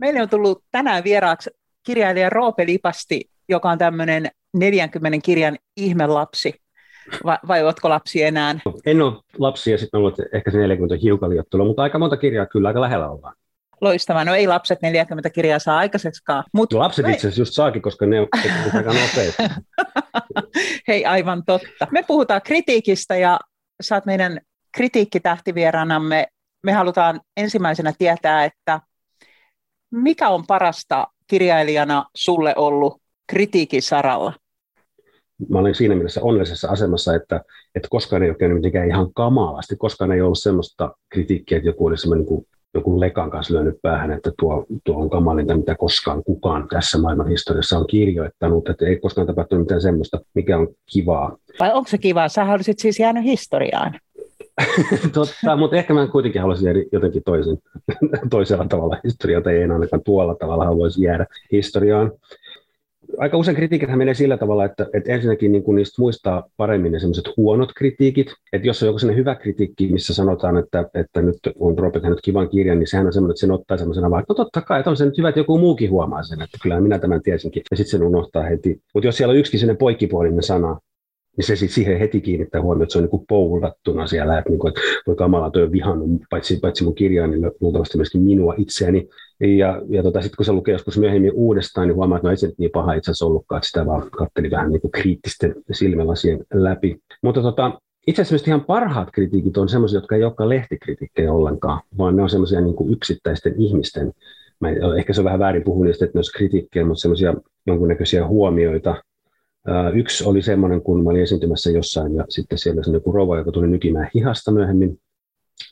Meille 0.00 0.22
on 0.22 0.28
tullut 0.28 0.64
tänään 0.70 1.04
vieraaksi 1.04 1.50
kirjailija 1.86 2.30
Roope 2.30 2.66
Lipasti, 2.66 3.30
joka 3.48 3.70
on 3.70 3.78
tämmöinen 3.78 4.30
40 4.54 5.18
kirjan 5.24 5.58
ihmelapsi. 5.76 6.54
Vai, 7.24 7.38
vai 7.48 7.62
oletko 7.62 7.88
lapsi 7.88 8.22
enää? 8.22 8.54
En 8.86 9.02
ole 9.02 9.12
lapsi 9.38 9.70
ja 9.70 9.78
sitten 9.78 9.98
ollut 9.98 10.14
ehkä 10.32 10.50
se 10.50 10.58
40 10.58 10.96
hiukan 11.02 11.30
liiottelu, 11.30 11.64
mutta 11.64 11.82
aika 11.82 11.98
monta 11.98 12.16
kirjaa 12.16 12.46
kyllä 12.46 12.68
aika 12.68 12.80
lähellä 12.80 13.10
ollaan. 13.10 13.34
Loistavaa. 13.80 14.24
No 14.24 14.34
ei 14.34 14.46
lapset 14.46 14.82
40 14.82 15.30
kirjaa 15.30 15.58
saa 15.58 15.78
aikaiseksikaan. 15.78 16.44
Mut... 16.54 16.72
No 16.72 16.78
lapset 16.78 17.08
itse 17.08 17.18
asiassa 17.18 17.40
just 17.40 17.52
saakin, 17.52 17.82
koska 17.82 18.06
ne 18.06 18.20
on 18.20 18.28
aika 18.74 18.92
nopeita. 18.92 19.60
Hei, 20.88 21.04
aivan 21.04 21.42
totta. 21.46 21.86
Me 21.90 22.02
puhutaan 22.06 22.42
kritiikistä 22.42 23.16
ja 23.16 23.40
saat 23.82 24.06
meidän 24.06 24.40
kritiikkitähtivieraanamme. 24.76 26.26
Me 26.62 26.72
halutaan 26.72 27.20
ensimmäisenä 27.36 27.92
tietää, 27.98 28.44
että 28.44 28.80
mikä 29.90 30.28
on 30.28 30.44
parasta 30.46 31.06
kirjailijana 31.26 32.04
sulle 32.16 32.54
ollut 32.56 33.00
kritiikin 33.26 33.82
saralla? 33.82 34.32
Mä 35.48 35.58
olen 35.58 35.74
siinä 35.74 35.94
mielessä 35.94 36.20
onnellisessa 36.22 36.68
asemassa, 36.68 37.14
että, 37.14 37.40
että 37.74 37.88
koskaan 37.90 38.22
ei 38.22 38.30
ole 38.30 38.36
käynyt 38.38 38.56
mitenkään 38.56 38.88
ihan 38.88 39.12
kamalasti. 39.14 39.76
Koskaan 39.76 40.12
ei 40.12 40.20
ollut 40.20 40.38
sellaista 40.38 40.94
kritiikkiä, 41.08 41.58
että 41.58 41.68
joku 41.68 41.86
olisi 41.86 42.10
niin 42.10 42.26
kuin, 42.26 42.46
joku 42.74 43.00
lekan 43.00 43.30
kanssa 43.30 43.54
lyönyt 43.54 43.82
päähän, 43.82 44.12
että 44.12 44.32
tuo, 44.38 44.66
tuo 44.84 44.96
on 45.02 45.10
kamalinta, 45.10 45.56
mitä 45.56 45.74
koskaan 45.74 46.24
kukaan 46.24 46.68
tässä 46.68 46.98
maailman 46.98 47.28
historiassa 47.28 47.78
on 47.78 47.86
kirjoittanut. 47.86 48.68
Että 48.68 48.86
ei 48.86 48.96
koskaan 48.96 49.26
tapahtunut 49.26 49.64
mitään 49.64 49.82
semmoista, 49.82 50.20
mikä 50.34 50.58
on 50.58 50.68
kivaa. 50.92 51.36
Vai 51.60 51.72
onko 51.72 51.88
se 51.88 51.98
kivaa? 51.98 52.28
Sä 52.28 52.44
olisit 52.44 52.78
siis 52.78 53.00
jäänyt 53.00 53.24
historiaan. 53.24 53.98
Totta, 55.14 55.56
mutta 55.56 55.76
ehkä 55.76 55.94
mä 55.94 56.06
kuitenkin 56.06 56.40
haluaisin 56.40 56.84
jotenkin 56.92 57.22
toisen, 57.22 57.58
toisella 58.30 58.66
tavalla 58.68 58.96
historiaan, 59.04 59.42
tai 59.42 59.56
ei 59.56 59.62
ainakaan 59.62 60.02
tuolla 60.04 60.34
tavalla 60.34 60.64
haluaisi 60.64 61.02
jäädä 61.02 61.26
historiaan. 61.52 62.12
Aika 63.18 63.36
usein 63.36 63.56
kritiikithän 63.56 63.98
menee 63.98 64.14
sillä 64.14 64.36
tavalla, 64.36 64.64
että, 64.64 64.86
että 64.94 65.12
ensinnäkin 65.12 65.52
niin 65.52 65.64
niistä 65.74 66.02
muistaa 66.02 66.48
paremmin 66.56 66.92
ne 66.92 66.98
sellaiset 66.98 67.36
huonot 67.36 67.72
kritiikit. 67.76 68.32
Että 68.52 68.68
jos 68.68 68.82
on 68.82 68.86
joku 68.86 68.98
sellainen 68.98 69.20
hyvä 69.20 69.34
kritiikki, 69.34 69.88
missä 69.92 70.14
sanotaan, 70.14 70.56
että, 70.56 70.84
että 70.94 71.22
nyt 71.22 71.38
on 71.58 71.78
Robert 71.78 72.02
tehnyt 72.02 72.20
kivan 72.22 72.48
kirjan, 72.48 72.78
niin 72.78 72.86
sehän 72.86 73.06
on 73.06 73.12
semmoinen, 73.12 73.32
että 73.32 73.40
sen 73.40 73.50
ottaa 73.50 73.76
semmoisena 73.76 74.10
vaan, 74.10 74.20
että 74.20 74.32
no 74.32 74.34
totta 74.34 74.60
kai, 74.60 74.80
että 74.80 74.90
on 74.90 74.96
se 74.96 75.04
nyt 75.04 75.18
hyvä, 75.18 75.28
että 75.28 75.40
joku 75.40 75.58
muukin 75.58 75.90
huomaa 75.90 76.22
sen, 76.22 76.42
että 76.42 76.58
kyllä 76.62 76.80
minä 76.80 76.98
tämän 76.98 77.22
tiesinkin. 77.22 77.62
Ja 77.70 77.76
sitten 77.76 77.90
sen 77.90 78.06
unohtaa 78.06 78.42
heti. 78.42 78.80
Mutta 78.94 79.06
jos 79.08 79.16
siellä 79.16 79.32
on 79.32 79.38
yksikin 79.38 79.60
sellainen 79.60 79.78
poikkipuolinen 79.78 80.42
sana, 80.42 80.78
niin 81.36 81.46
se 81.46 81.56
sitten 81.56 81.74
siihen 81.74 81.98
heti 81.98 82.20
kiinnittää 82.20 82.62
huomioon, 82.62 82.82
että 82.82 82.92
se 82.92 82.98
on 82.98 83.08
niin 83.12 83.26
poulattuna 83.28 84.06
siellä, 84.06 84.38
että, 84.38 84.50
niin 84.50 84.58
kuin, 84.58 84.68
että 84.68 84.80
voi 85.06 85.16
kamala, 85.16 85.50
toi 85.50 85.62
on 85.62 85.72
vihannut, 85.72 86.10
paitsi, 86.30 86.58
paitsi 86.62 86.84
mun 86.84 86.94
kirjaa, 86.94 87.26
niin 87.26 87.50
luultavasti 87.60 87.98
myöskin 87.98 88.22
minua 88.22 88.54
itseäni. 88.58 89.08
Ja, 89.40 89.82
ja 89.88 90.02
tota, 90.02 90.22
sitten 90.22 90.36
kun 90.36 90.44
se 90.44 90.52
lukee 90.52 90.72
joskus 90.72 90.98
myöhemmin 90.98 91.32
uudestaan, 91.34 91.88
niin 91.88 91.96
huomaa, 91.96 92.18
että 92.18 92.28
no 92.28 92.30
ei 92.30 92.36
se 92.36 92.46
nyt 92.46 92.58
niin 92.58 92.70
paha 92.70 92.92
itse 92.92 93.10
asiassa 93.10 93.26
ollutkaan, 93.26 93.58
että 93.58 93.68
sitä 93.68 93.86
vaan 93.86 94.10
katteli 94.10 94.50
vähän 94.50 94.70
niin 94.70 94.80
kuin 94.80 94.92
kriittisten 94.92 95.54
silmälasien 95.72 96.44
läpi. 96.54 96.96
Mutta 97.22 97.42
tota, 97.42 97.80
itse 98.06 98.22
asiassa 98.22 98.50
ihan 98.50 98.64
parhaat 98.64 99.08
kritiikit 99.12 99.56
on 99.56 99.68
sellaisia, 99.68 99.96
jotka 99.96 100.16
ei 100.16 100.24
olekaan 100.24 100.48
lehtikritiikkejä 100.48 101.32
ollenkaan, 101.32 101.80
vaan 101.98 102.16
ne 102.16 102.22
on 102.22 102.30
sellaisia 102.30 102.60
niin 102.60 102.76
kuin 102.76 102.92
yksittäisten 102.92 103.54
ihmisten 103.58 104.12
mä, 104.60 104.68
ehkä 104.98 105.12
se 105.12 105.20
on 105.20 105.24
vähän 105.24 105.38
väärin 105.38 105.64
puhua 105.64 105.84
niistä, 105.86 106.04
että 106.04 106.16
ne 106.16 106.18
olisi 106.18 106.32
kritiikkiä, 106.32 106.84
mutta 106.84 107.00
semmoisia 107.00 107.34
jonkunnäköisiä 107.66 108.26
huomioita. 108.26 109.02
Yksi 109.94 110.24
oli 110.24 110.42
semmoinen, 110.42 110.82
kun 110.82 111.04
mä 111.04 111.10
olin 111.10 111.22
esiintymässä 111.22 111.70
jossain 111.70 112.14
ja 112.14 112.24
sitten 112.28 112.58
siellä 112.58 112.82
oli 112.86 112.96
joku 112.96 113.12
rouva, 113.12 113.38
joka 113.38 113.52
tuli 113.52 113.66
nykimään 113.66 114.10
hihasta 114.14 114.50
myöhemmin 114.50 115.00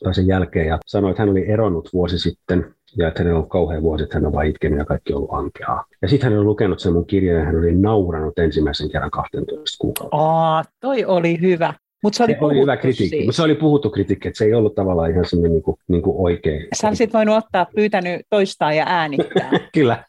tai 0.05 0.15
sen 0.15 0.27
jälkeen 0.27 0.67
ja 0.67 0.79
sanoi, 0.87 1.11
että 1.11 1.23
hän 1.23 1.31
oli 1.31 1.51
eronnut 1.51 1.89
vuosi 1.93 2.19
sitten 2.19 2.75
ja 2.97 3.09
että 3.09 3.21
hänellä 3.21 3.39
on 3.39 3.49
kauhean 3.49 3.83
vuosi, 3.83 4.05
että 4.05 4.17
hän 4.17 4.27
on 4.27 4.33
vain 4.33 4.51
itkenyt 4.51 4.79
ja 4.79 4.85
kaikki 4.85 5.13
on 5.13 5.17
ollut 5.17 5.35
ankeaa. 5.35 5.85
Ja 6.03 6.09
sitten 6.09 6.31
hän 6.31 6.39
oli 6.39 6.45
lukenut 6.45 6.81
sen 6.81 6.93
mun 6.93 7.07
kirjan 7.07 7.39
ja 7.39 7.45
hän 7.45 7.59
oli 7.59 7.75
nauranut 7.75 8.39
ensimmäisen 8.39 8.91
kerran 8.91 9.11
12 9.11 9.77
kuukautta. 9.81 10.17
Aa, 10.17 10.65
toi 10.81 11.05
oli 11.05 11.41
hyvä. 11.41 11.75
Mutta 12.03 12.17
se 12.17 12.25
oli, 12.25 12.33
se 12.33 12.45
oli 12.45 12.61
hyvä 12.61 12.77
kritiikki, 12.77 13.25
mutta 13.25 13.37
se 13.37 13.43
oli 13.43 13.55
puhuttu 13.55 13.91
kritiikki, 13.91 14.29
että 14.29 14.39
se 14.39 14.45
ei 14.45 14.55
ollut 14.55 14.75
tavallaan 14.75 15.11
ihan 15.11 15.25
semmoinen 15.25 15.53
niin 15.53 15.63
kuin, 15.63 15.77
niin 15.89 16.03
kuin 16.03 16.17
oikein. 16.19 16.67
Sä 16.75 16.89
olisit 16.89 17.13
voinut 17.13 17.37
ottaa, 17.37 17.67
pyytänyt 17.75 18.21
toistaa 18.31 18.73
ja 18.73 18.85
äänittää. 18.89 19.51
Kyllä, 19.75 20.05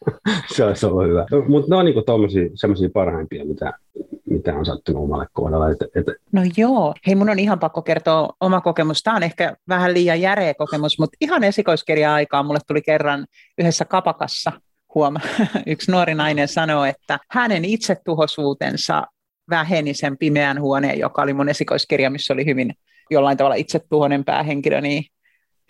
se 0.54 0.64
olisi 0.64 0.86
ollut 0.86 1.06
hyvä. 1.06 1.26
Mutta 1.48 1.70
ne 1.70 1.76
on 1.76 1.84
niin 1.84 2.50
semmoisia 2.54 2.88
parhaimpia, 2.94 3.44
mitä, 3.44 3.72
mitä 4.30 4.54
on 4.54 4.66
sattunut 4.66 5.04
omalle 5.04 5.26
kohdalle. 5.32 5.70
Että, 5.70 5.86
että... 5.94 6.12
No 6.32 6.42
joo, 6.56 6.94
hei 7.06 7.14
mun 7.14 7.30
on 7.30 7.38
ihan 7.38 7.58
pakko 7.58 7.82
kertoa 7.82 8.28
oma 8.40 8.60
kokemus. 8.60 9.02
Tämä 9.02 9.16
on 9.16 9.22
ehkä 9.22 9.56
vähän 9.68 9.94
liian 9.94 10.20
järeä 10.20 10.54
kokemus, 10.54 10.98
mutta 10.98 11.16
ihan 11.20 11.44
esikoiskirja-aikaa 11.44 12.42
mulle 12.42 12.60
tuli 12.66 12.82
kerran 12.82 13.26
yhdessä 13.58 13.84
kapakassa 13.84 14.52
huoma. 14.94 15.20
Yksi 15.66 15.90
nuori 15.90 16.14
nainen 16.14 16.48
sanoi, 16.48 16.88
että 16.88 17.18
hänen 17.30 17.64
itsetuhoisuutensa 17.64 19.02
väheni 19.50 19.94
sen 19.94 20.18
pimeän 20.18 20.60
huoneen, 20.60 20.98
joka 20.98 21.22
oli 21.22 21.32
mun 21.32 21.48
esikoiskirja, 21.48 22.10
missä 22.10 22.32
oli 22.32 22.46
hyvin 22.46 22.74
jollain 23.10 23.36
tavalla 23.36 23.54
itsetuhoinen 23.54 24.24
päähenkilö, 24.24 24.80
niin 24.80 25.04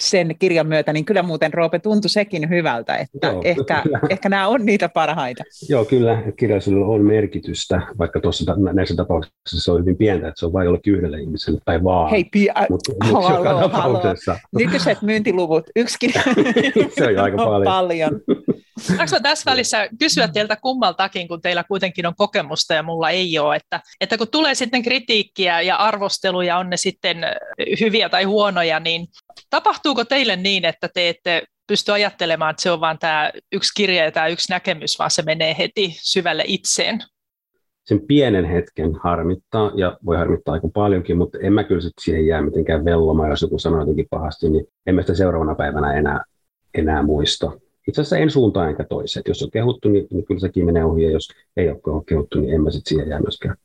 sen 0.01 0.37
kirjan 0.39 0.67
myötä, 0.67 0.93
niin 0.93 1.05
kyllä 1.05 1.23
muuten 1.23 1.55
Roope 1.55 1.79
tuntui 1.79 2.11
sekin 2.11 2.49
hyvältä, 2.49 2.97
että 2.97 3.27
Joo, 3.27 3.43
ehkä, 3.45 3.83
ehkä 4.11 4.29
nämä 4.29 4.49
on 4.49 4.67
niitä 4.67 4.89
parhaita. 4.89 5.45
Joo, 5.69 5.85
kyllä 5.85 6.23
kirjallisuudella 6.37 6.87
on 6.87 7.01
merkitystä, 7.01 7.81
vaikka 7.99 8.21
tuossa 8.21 8.57
näissä 8.73 8.97
tapauksissa 8.97 9.65
se 9.65 9.73
on 9.73 9.81
hyvin 9.81 9.97
pientä, 9.97 10.29
että 10.29 10.41
se 10.41 10.47
on 10.47 10.53
vain 10.53 10.65
jollekin 10.65 10.95
yhdelle 10.95 11.21
ihmiselle 11.21 11.61
tai 11.65 11.85
vaan. 11.85 12.11
Hei, 12.11 12.25
pia- 12.37 12.67
mutta 12.71 12.93
mut 13.05 13.25
tapauksessa. 13.73 14.39
Nykyiset 14.59 15.03
myyntiluvut, 15.03 15.65
yksi 15.77 15.97
kirja 16.01 16.23
se 16.99 17.07
on 17.07 17.19
aika 17.19 17.37
paljon. 17.45 17.65
paljon. 17.65 18.21
Saanko 18.81 19.21
tässä 19.23 19.51
välissä 19.51 19.89
kysyä 19.99 20.29
teiltä 20.29 20.57
kummaltakin, 20.57 21.29
kun 21.29 21.43
teillä 21.43 21.65
kuitenkin 21.65 22.07
on 22.07 22.15
kokemusta 22.17 22.75
ja 22.75 22.83
mulla 22.83 23.11
ei 23.11 23.39
ole, 23.39 23.57
että, 23.57 23.81
että 24.01 24.19
kun 24.19 24.29
tulee 24.29 24.55
sitten 24.55 24.83
kritiikkiä 24.83 25.61
ja 25.61 25.77
arvosteluja, 25.77 26.59
on 26.59 26.71
ne 26.71 26.77
sitten 26.77 27.19
hyviä 27.81 28.09
tai 28.09 28.25
huonoja, 28.25 28.81
niin 28.81 29.07
tapahtuuko 29.51 30.05
teille 30.05 30.37
niin, 30.37 30.65
että 30.65 30.89
te 30.95 31.09
ette 31.09 31.43
pysty 31.67 31.93
ajattelemaan, 31.93 32.51
että 32.51 32.63
se 32.63 32.71
on 32.71 32.81
vain 32.81 32.99
tämä 32.99 33.31
yksi 33.53 33.73
kirja 33.77 34.05
ja 34.05 34.13
tämä 34.13 34.27
yksi 34.27 34.53
näkemys, 34.53 34.99
vaan 34.99 35.11
se 35.11 35.23
menee 35.23 35.57
heti 35.59 35.97
syvälle 36.03 36.45
itseen? 36.47 36.99
Sen 37.85 38.01
pienen 38.07 38.45
hetken 38.45 38.95
harmittaa, 39.03 39.73
ja 39.75 39.99
voi 40.07 40.17
harmittaa 40.17 40.55
aika 40.55 40.69
paljonkin, 40.75 41.19
mutta 41.19 41.39
en 41.43 41.53
mä 41.53 41.65
kyllä 41.65 41.81
siihen 42.01 42.27
jää 42.27 42.43
mitenkään 42.43 42.85
vellomaan, 42.85 43.31
jos 43.31 43.43
joku 43.43 43.59
sanoo 43.59 43.81
jotenkin 43.81 44.07
pahasti, 44.11 44.51
niin 44.51 44.67
en 44.87 44.95
mä 44.95 45.01
sitä 45.01 45.15
seuraavana 45.15 45.55
päivänä 45.55 45.93
enää, 45.95 46.25
enää 46.75 47.03
muista 47.03 47.53
itse 47.89 48.01
asiassa 48.01 48.19
en 48.19 48.31
suuntaan 48.31 48.69
enkä 48.69 48.85
toiseen. 48.85 49.23
Jos 49.29 49.43
on 49.43 49.51
kehuttu, 49.51 49.89
niin, 49.89 50.07
niin 50.11 50.25
kyllä 50.25 50.41
sekin 50.41 50.65
menee 50.65 50.85
ohi, 50.85 51.03
ja 51.03 51.11
jos 51.11 51.29
ei 51.57 51.69
ole 51.69 52.05
kehuttu, 52.07 52.41
niin 52.41 52.55
en 52.55 52.63
mä 52.63 52.71
sitten 52.71 52.89
siihen 52.89 53.09
jää 53.09 53.21
myöskään. 53.21 53.57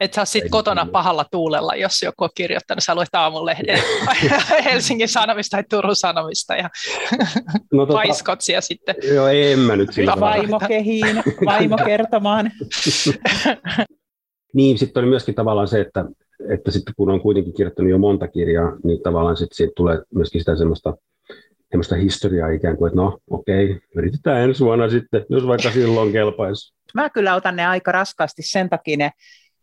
Et 0.00 0.14
sä 0.14 0.24
sitten 0.24 0.50
kotona 0.50 0.84
niin. 0.84 0.92
pahalla 0.92 1.24
tuulella, 1.30 1.74
jos 1.74 2.02
joku 2.02 2.24
on 2.24 2.30
kirjoittanut, 2.34 2.84
sä 2.84 2.94
luet 2.94 3.08
aamulehden 3.12 3.78
Helsingin 4.64 5.08
Sanomista 5.08 5.56
tai 5.56 5.64
Turun 5.70 5.96
Sanomista 5.96 6.56
ja 6.56 6.70
no, 7.72 7.86
tota, 7.86 7.98
paiskotsia 7.98 8.60
sitten. 8.60 8.94
Joo, 9.14 9.28
en 9.28 9.58
mä 9.58 9.76
nyt 9.76 9.92
sillä 9.92 10.14
Vaimo 10.20 10.60
kehiin, 10.68 11.16
vaimo 11.46 11.76
kertomaan. 11.84 12.50
niin, 14.54 14.78
sitten 14.78 15.00
oli 15.00 15.10
myöskin 15.10 15.34
tavallaan 15.34 15.68
se, 15.68 15.80
että, 15.80 16.04
että 16.48 16.70
sitten 16.70 16.94
kun 16.96 17.10
on 17.10 17.20
kuitenkin 17.20 17.54
kirjoittanut 17.54 17.90
jo 17.90 17.98
monta 17.98 18.28
kirjaa, 18.28 18.76
niin 18.84 19.02
tavallaan 19.02 19.36
sitten 19.36 19.70
tulee 19.76 20.02
myöskin 20.14 20.40
sitä 20.40 20.56
semmoista 20.56 20.96
semmoista 21.70 21.96
historiaa 21.96 22.50
ikään 22.50 22.76
kuin, 22.76 22.88
että 22.88 23.00
no 23.00 23.18
okei, 23.30 23.80
yritetään 23.96 24.42
ensi 24.42 24.64
vuonna 24.64 24.90
sitten, 24.90 25.24
jos 25.30 25.46
vaikka 25.46 25.70
silloin 25.70 26.12
kelpaisi. 26.12 26.74
Mä 26.94 27.10
kyllä 27.10 27.34
otan 27.34 27.56
ne 27.56 27.66
aika 27.66 27.92
raskaasti 27.92 28.42
sen 28.42 28.70
takia 28.70 28.96
ne 28.96 29.10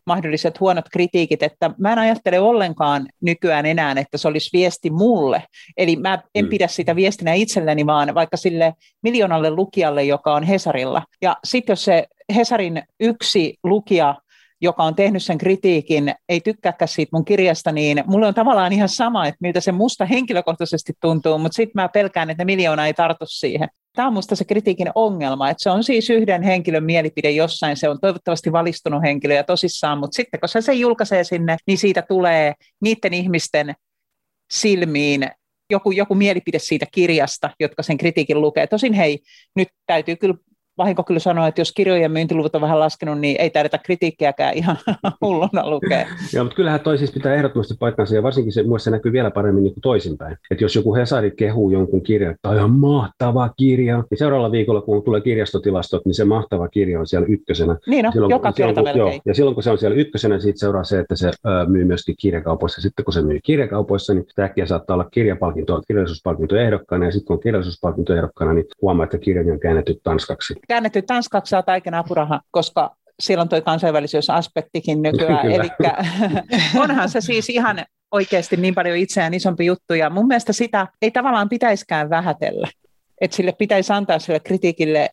mahdolliset 0.06 0.60
huonot 0.60 0.86
kritiikit, 0.89 1.44
että 1.44 1.72
mä 1.78 1.92
en 1.94 2.00
ajattele 2.00 2.39
ollenkaan 2.39 3.08
nykyään 3.22 3.66
enää, 3.66 3.96
että 3.98 4.18
se 4.18 4.28
olisi 4.28 4.50
viesti 4.54 4.89
mulle. 4.89 5.44
Eli 5.78 5.96
mä 5.96 6.24
en 6.36 6.46
mm. 6.46 6.50
pidä 6.50 6.68
sitä 6.68 6.96
viestinä 6.96 7.34
itselleni, 7.34 7.86
vaan 7.86 8.16
vaikka 8.16 8.38
sille 8.38 8.74
miljoonalle 9.04 9.50
lukijalle, 9.50 10.04
joka 10.04 10.34
on 10.34 10.44
Hesarilla. 10.44 11.04
Ja 11.22 11.38
sitten 11.44 11.72
jos 11.72 11.86
se 11.86 12.08
Hesarin 12.36 12.84
yksi 13.00 13.58
lukija 13.63 14.16
joka 14.63 14.84
on 14.84 14.95
tehnyt 14.95 15.23
sen 15.23 15.38
kritiikin, 15.38 16.15
ei 16.30 16.41
tykkääkään 16.41 16.88
siitä 16.88 17.10
mun 17.13 17.26
kirjasta, 17.26 17.71
niin 17.71 18.04
mulle 18.06 18.28
on 18.28 18.34
tavallaan 18.34 18.73
ihan 18.73 18.89
sama, 18.89 19.28
että 19.28 19.38
miltä 19.41 19.62
se 19.62 19.71
musta 19.71 20.06
henkilökohtaisesti 20.06 20.93
tuntuu, 21.02 21.38
mutta 21.38 21.56
sitten 21.56 21.82
mä 21.82 21.89
pelkään, 21.89 22.30
että 22.30 22.45
miljoona 22.45 22.88
ei 22.88 22.93
tartu 22.93 23.26
siihen. 23.28 23.69
Tämä 23.95 24.08
on 24.08 24.13
musta 24.13 24.36
se 24.36 24.45
kritiikin 24.45 24.91
ongelma, 24.95 25.49
että 25.49 25.63
se 25.63 25.69
on 25.69 25.84
siis 25.84 26.10
yhden 26.10 26.43
henkilön 26.43 26.84
mielipide 26.84 27.32
jossain, 27.32 27.78
se 27.78 27.89
on 27.89 27.99
toivottavasti 28.02 28.52
valistunut 28.52 29.02
henkilö 29.02 29.34
ja 29.34 29.43
tosissaan, 29.43 29.97
mutta 29.97 30.15
sitten 30.15 30.39
kun 30.39 30.49
se 30.49 30.62
sen 30.62 30.80
julkaisee 30.80 31.23
sinne, 31.23 31.58
niin 31.67 31.78
siitä 31.78 32.02
tulee 32.02 32.54
niiden 32.82 33.13
ihmisten 33.13 33.73
silmiin 34.54 35.28
joku, 35.69 35.91
joku 35.91 36.15
mielipide 36.15 36.60
siitä 36.60 36.86
kirjasta, 36.91 37.49
jotka 37.60 37.84
sen 37.84 37.97
kritiikin 37.97 38.41
lukee. 38.41 38.67
Tosin 38.67 38.93
hei, 38.93 39.19
nyt 39.56 39.67
täytyy 39.86 40.15
kyllä 40.15 40.36
vahinko 40.78 41.04
kyllä 41.04 41.20
sanoa, 41.20 41.48
että 41.48 41.62
jos 41.62 41.72
kirjojen 41.72 42.12
myyntiluvut 42.12 42.56
on 42.56 42.62
vähän 42.62 42.80
laskenut, 42.80 43.20
niin 43.20 43.36
ei 43.40 43.50
tarvita 43.50 43.78
kritiikkiäkään 43.78 44.54
ihan 44.54 44.78
hulluna 45.22 45.70
lukea. 45.70 46.08
Joo, 46.34 46.44
mutta 46.44 46.56
kyllähän 46.56 46.80
toi 46.80 46.98
siis 46.98 47.12
pitää 47.12 47.36
ehdottomasti 47.36 47.74
paikkansa, 47.80 48.16
ja 48.16 48.24
varsinkin 48.24 48.54
se, 48.54 48.64
se 48.78 48.92
näkyy 48.92 49.12
vielä 49.12 49.32
paremmin 49.32 49.64
niin 49.64 49.74
kuin 49.74 49.82
toisinpäin. 49.82 50.38
Että 50.52 50.64
jos 50.64 50.76
joku 50.76 50.96
Hesari 50.96 51.32
kehuu 51.32 51.72
jonkun 51.72 52.04
kirjan, 52.04 52.34
että 52.34 52.50
on 52.50 52.72
mahtava 52.72 53.50
kirja, 53.58 54.04
niin 54.10 54.18
seuraavalla 54.18 54.52
viikolla, 54.52 54.82
kun 54.82 55.04
tulee 55.04 55.22
kirjastotilastot, 55.22 56.06
niin 56.06 56.16
se 56.16 56.26
mahtava 56.26 56.68
kirja 56.68 57.00
on 57.00 57.08
siellä 57.08 57.28
ykkösenä. 57.30 57.78
Niin 57.88 58.06
no, 58.06 58.12
silloin, 58.12 58.32
joka 58.32 58.52
silloin, 58.52 58.76
kerta 58.76 58.92
kun, 58.92 59.00
joo, 59.00 59.14
Ja 59.26 59.34
silloin, 59.34 59.54
kun 59.54 59.64
se 59.64 59.72
on 59.72 59.78
siellä 59.78 59.98
ykkösenä, 59.98 60.40
siitä 60.40 60.60
seuraa 60.60 60.84
se, 60.84 61.00
että 61.00 61.16
se 61.16 61.28
ö, 61.28 61.32
myy 61.68 61.86
myöskin 61.86 62.16
kirjakaupoissa. 62.20 62.82
Sitten 62.82 63.06
kun 63.06 63.14
se 63.14 63.22
myy 63.22 63.40
kirjakaupoissa, 63.44 64.14
niin 64.14 64.26
äkkiä 64.40 64.66
saattaa 64.66 64.94
olla 64.94 65.10
kirjapalkinto, 65.12 65.82
kirjallisuuspalkinto 65.88 66.56
ehdokkaana, 66.56 67.06
ja 67.06 67.12
sitten 67.12 67.28
kun 67.28 67.36
on 67.36 67.44
kirjallisuuspalkinto 67.44 68.16
ehdokkaana, 68.16 68.54
niin 68.54 68.66
huomaa, 68.82 69.04
että 69.04 69.18
kirja 69.18 69.54
on 69.54 69.60
käännetty 69.60 70.00
tanskaksi 70.04 70.56
käännetty 70.67 71.02
Tanskaksi 71.02 71.49
saa 71.49 71.63
taiken 71.63 71.93
apuraha, 71.93 72.41
koska 72.52 72.95
siellä 73.19 73.41
on 73.41 73.49
tuo 73.49 73.62
kansainvälisyysaspektikin 73.62 75.02
nykyään. 75.02 75.52
Eli 75.52 75.69
onhan 76.84 77.10
se 77.10 77.21
siis 77.21 77.49
ihan 77.49 77.86
oikeasti 78.12 78.58
niin 78.58 78.76
paljon 78.76 78.97
itseään 78.97 79.34
isompi 79.34 79.65
juttu, 79.65 79.93
ja 79.93 80.10
mun 80.10 80.28
mielestä 80.28 80.54
sitä 80.54 80.88
ei 81.02 81.12
tavallaan 81.12 81.49
pitäiskään 81.49 82.10
vähätellä. 82.10 82.67
Että 83.21 83.38
sille 83.38 83.52
pitäisi 83.52 83.93
antaa 83.93 84.19
sille 84.19 84.39
kritiikille 84.39 85.10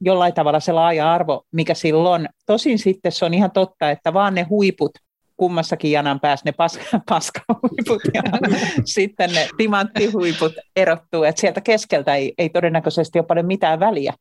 jollain 0.00 0.34
tavalla 0.34 0.60
se 0.60 0.72
laaja 0.72 1.12
arvo, 1.12 1.44
mikä 1.52 1.74
silloin. 1.74 2.28
Tosin 2.46 2.78
sitten 2.78 3.12
se 3.12 3.24
on 3.24 3.34
ihan 3.34 3.50
totta, 3.50 3.90
että 3.90 4.12
vaan 4.12 4.34
ne 4.34 4.42
huiput 4.42 4.90
kummassakin 5.36 5.92
janan 5.92 6.20
päässä 6.20 6.44
ne 6.44 6.52
paska, 6.52 6.84
paskahuiput 7.08 8.02
ja 8.14 8.22
sitten 8.84 9.32
ne 9.32 9.48
timanttihuiput 9.56 10.52
erottuu, 10.76 11.24
että 11.24 11.40
sieltä 11.40 11.60
keskeltä 11.60 12.14
ei, 12.14 12.34
ei 12.38 12.48
todennäköisesti 12.48 13.18
ole 13.18 13.26
paljon 13.26 13.46
mitään 13.46 13.80
väliä 13.80 14.12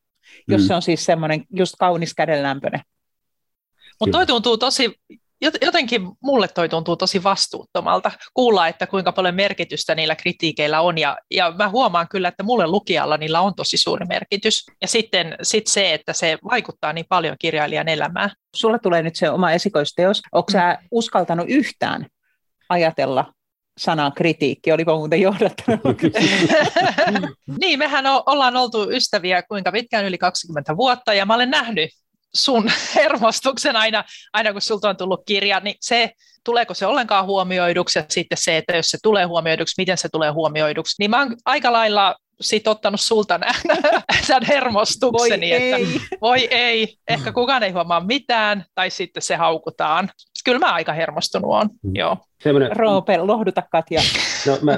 jos 0.47 0.61
mm. 0.61 0.67
se 0.67 0.75
on 0.75 0.81
siis 0.81 1.05
semmoinen 1.05 1.43
just 1.55 1.75
kaunis 1.79 2.13
kädenlämpöinen. 2.13 2.81
Mutta 3.99 4.17
toi 4.17 4.25
tuntuu 4.25 4.57
tosi, 4.57 4.99
jotenkin 5.61 6.01
mulle 6.23 6.47
toi 6.47 6.69
tuntuu 6.69 6.95
tosi 6.95 7.23
vastuuttomalta 7.23 8.11
kuulla, 8.33 8.67
että 8.67 8.87
kuinka 8.87 9.11
paljon 9.11 9.35
merkitystä 9.35 9.95
niillä 9.95 10.15
kritiikeillä 10.15 10.81
on, 10.81 10.97
ja, 10.97 11.17
ja 11.31 11.53
mä 11.57 11.69
huomaan 11.69 12.07
kyllä, 12.07 12.27
että 12.27 12.43
mulle 12.43 12.67
lukijalla 12.67 13.17
niillä 13.17 13.41
on 13.41 13.55
tosi 13.55 13.77
suuri 13.77 14.05
merkitys, 14.05 14.63
ja 14.81 14.87
sitten 14.87 15.35
sit 15.41 15.67
se, 15.67 15.93
että 15.93 16.13
se 16.13 16.37
vaikuttaa 16.49 16.93
niin 16.93 17.05
paljon 17.09 17.35
kirjailijan 17.39 17.89
elämään. 17.89 18.29
Sulla 18.55 18.79
tulee 18.79 19.01
nyt 19.01 19.15
se 19.15 19.29
oma 19.29 19.51
esikoisteos, 19.51 20.21
onko 20.31 20.51
mm. 20.51 20.53
sä 20.53 20.77
uskaltanut 20.91 21.45
yhtään 21.49 22.07
ajatella 22.69 23.33
sanaa 23.77 24.11
kritiikki, 24.11 24.71
olipa 24.71 24.95
muuten 24.95 25.21
johdattanut. 25.21 25.97
niin, 27.61 27.79
mehän 27.79 28.05
ollaan 28.25 28.55
oltu 28.55 28.91
ystäviä 28.91 29.43
kuinka 29.43 29.71
pitkään, 29.71 30.05
yli 30.05 30.17
20 30.17 30.77
vuotta, 30.77 31.13
ja 31.13 31.25
mä 31.25 31.35
olen 31.35 31.51
nähnyt 31.51 31.89
sun 32.35 32.71
hermostuksen 32.95 33.75
aina, 33.75 34.03
aina 34.33 34.51
kun 34.51 34.61
sulta 34.61 34.89
on 34.89 34.97
tullut 34.97 35.23
kirja, 35.25 35.59
niin 35.59 35.75
se, 35.81 36.11
tuleeko 36.43 36.73
se 36.73 36.85
ollenkaan 36.85 37.25
huomioiduksi, 37.25 37.99
ja 37.99 38.05
sitten 38.09 38.37
se, 38.37 38.57
että 38.57 38.75
jos 38.75 38.87
se 38.87 38.97
tulee 39.03 39.25
huomioiduksi, 39.25 39.73
miten 39.77 39.97
se 39.97 40.09
tulee 40.09 40.31
huomioiduksi, 40.31 40.95
niin 40.99 41.11
mä 41.11 41.19
oon 41.19 41.35
aika 41.45 41.73
lailla 41.73 42.15
sit 42.41 42.67
ottanut 42.67 43.01
sulta 43.01 43.39
tämän 44.27 44.45
hermostukseni, 44.47 45.49
voi 45.49 45.63
että 45.63 45.75
ei. 45.75 46.01
voi 46.21 46.47
ei, 46.51 46.95
ehkä 47.07 47.31
kukaan 47.31 47.63
ei 47.63 47.71
huomaa 47.71 48.05
mitään, 48.05 48.65
tai 48.75 48.89
sitten 48.89 49.23
se 49.23 49.35
haukutaan. 49.35 50.09
Kyllä 50.45 50.59
mä 50.59 50.73
aika 50.73 50.93
hermostunut 50.93 51.51
on, 51.51 51.69
mm. 51.83 51.91
joo. 51.95 52.17
Sellainen, 52.43 52.75
Roope, 52.75 53.17
lohduta 53.17 53.63
Katja. 53.71 54.01
No 54.47 54.57
mä, 54.61 54.77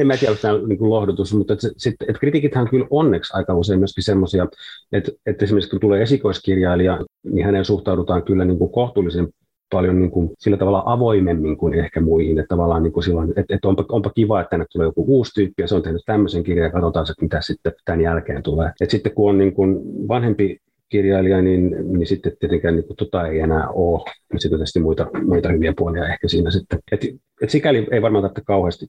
en 0.00 0.06
mä 0.06 0.16
tiedä, 0.16 0.30
onko 0.30 0.42
tämä 0.42 0.58
niin 0.68 0.90
lohdutus, 0.90 1.34
mutta 1.34 1.52
et, 1.52 1.60
sit, 1.76 1.94
et 2.08 2.18
kritiikithän 2.18 2.68
kyllä 2.68 2.86
onneksi 2.90 3.32
aika 3.36 3.54
usein 3.54 3.78
myöskin 3.78 4.04
semmoisia, 4.04 4.46
että, 4.92 5.12
että 5.26 5.44
esimerkiksi 5.44 5.70
kun 5.70 5.80
tulee 5.80 6.02
esikoiskirjailija, 6.02 6.98
niin 7.32 7.46
hänen 7.46 7.64
suhtaudutaan 7.64 8.22
kyllä 8.22 8.44
niin 8.44 8.58
kuin 8.58 8.72
kohtuullisen 8.72 9.28
paljon 9.72 10.00
niin 10.00 10.10
kuin, 10.10 10.30
sillä 10.38 10.56
tavalla 10.56 10.82
avoimemmin 10.86 11.56
kuin 11.56 11.74
ehkä 11.74 12.00
muihin. 12.00 12.38
Että 12.38 12.48
tavallaan 12.48 12.82
niin 12.82 12.92
kuin 12.92 13.04
silloin, 13.04 13.30
että, 13.36 13.54
että 13.54 13.68
onpa, 13.68 13.84
onpa 13.88 14.10
kiva, 14.10 14.40
että 14.40 14.50
tänne 14.50 14.66
tulee 14.72 14.86
joku 14.86 15.04
uusi 15.08 15.32
tyyppi 15.34 15.62
ja 15.62 15.68
se 15.68 15.74
on 15.74 15.82
tehnyt 15.82 16.02
tämmöisen 16.06 16.44
kirjan 16.44 16.64
ja 16.64 16.72
katsotaan, 16.72 17.06
että 17.10 17.22
mitä 17.22 17.40
sitten 17.40 17.72
tämän 17.84 18.00
jälkeen 18.00 18.42
tulee. 18.42 18.70
Et 18.80 18.90
sitten 18.90 19.12
kun 19.12 19.30
on 19.30 19.38
niin 19.38 19.54
kuin 19.54 19.78
vanhempi 20.08 20.58
kirjailija, 20.88 21.42
niin, 21.42 21.70
niin 21.92 22.06
sitten 22.06 22.36
tietenkään 22.40 22.76
niin 22.76 22.86
kuin, 22.86 22.96
tota 22.96 23.26
ei 23.26 23.40
enää 23.40 23.68
ole. 23.68 24.10
Sitten 24.38 24.58
tietysti 24.58 24.80
muita, 24.80 25.06
muita 25.26 25.48
hyviä 25.48 25.72
puolia 25.76 26.08
ehkä 26.08 26.28
siinä 26.28 26.50
sitten. 26.50 26.78
Et, 26.92 27.00
et 27.42 27.50
sikäli 27.50 27.86
ei 27.90 28.02
varmaan 28.02 28.22
tarvitse 28.22 28.42
kauheasti 28.44 28.86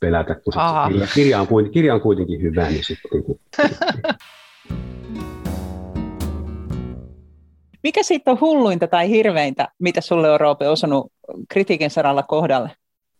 pelätä, 0.00 0.34
kun 0.34 0.52
kirja, 0.88 1.06
kirja, 1.14 1.40
on, 1.40 1.70
kirja 1.70 1.94
on 1.94 2.00
kuitenkin 2.00 2.42
hyvä, 2.42 2.70
niin 2.70 2.84
sitten... 2.84 3.10
Niin 3.12 3.24
kuin, 3.24 3.40
Mikä 7.82 8.02
siitä 8.02 8.30
on 8.30 8.40
hulluinta 8.40 8.86
tai 8.86 9.08
hirveintä, 9.10 9.68
mitä 9.78 10.00
sulle 10.00 10.30
on 10.30 10.40
Roope 10.40 10.68
osunut 10.68 11.12
kritiikin 11.48 11.90
saralla 11.90 12.22
kohdalle? 12.22 12.70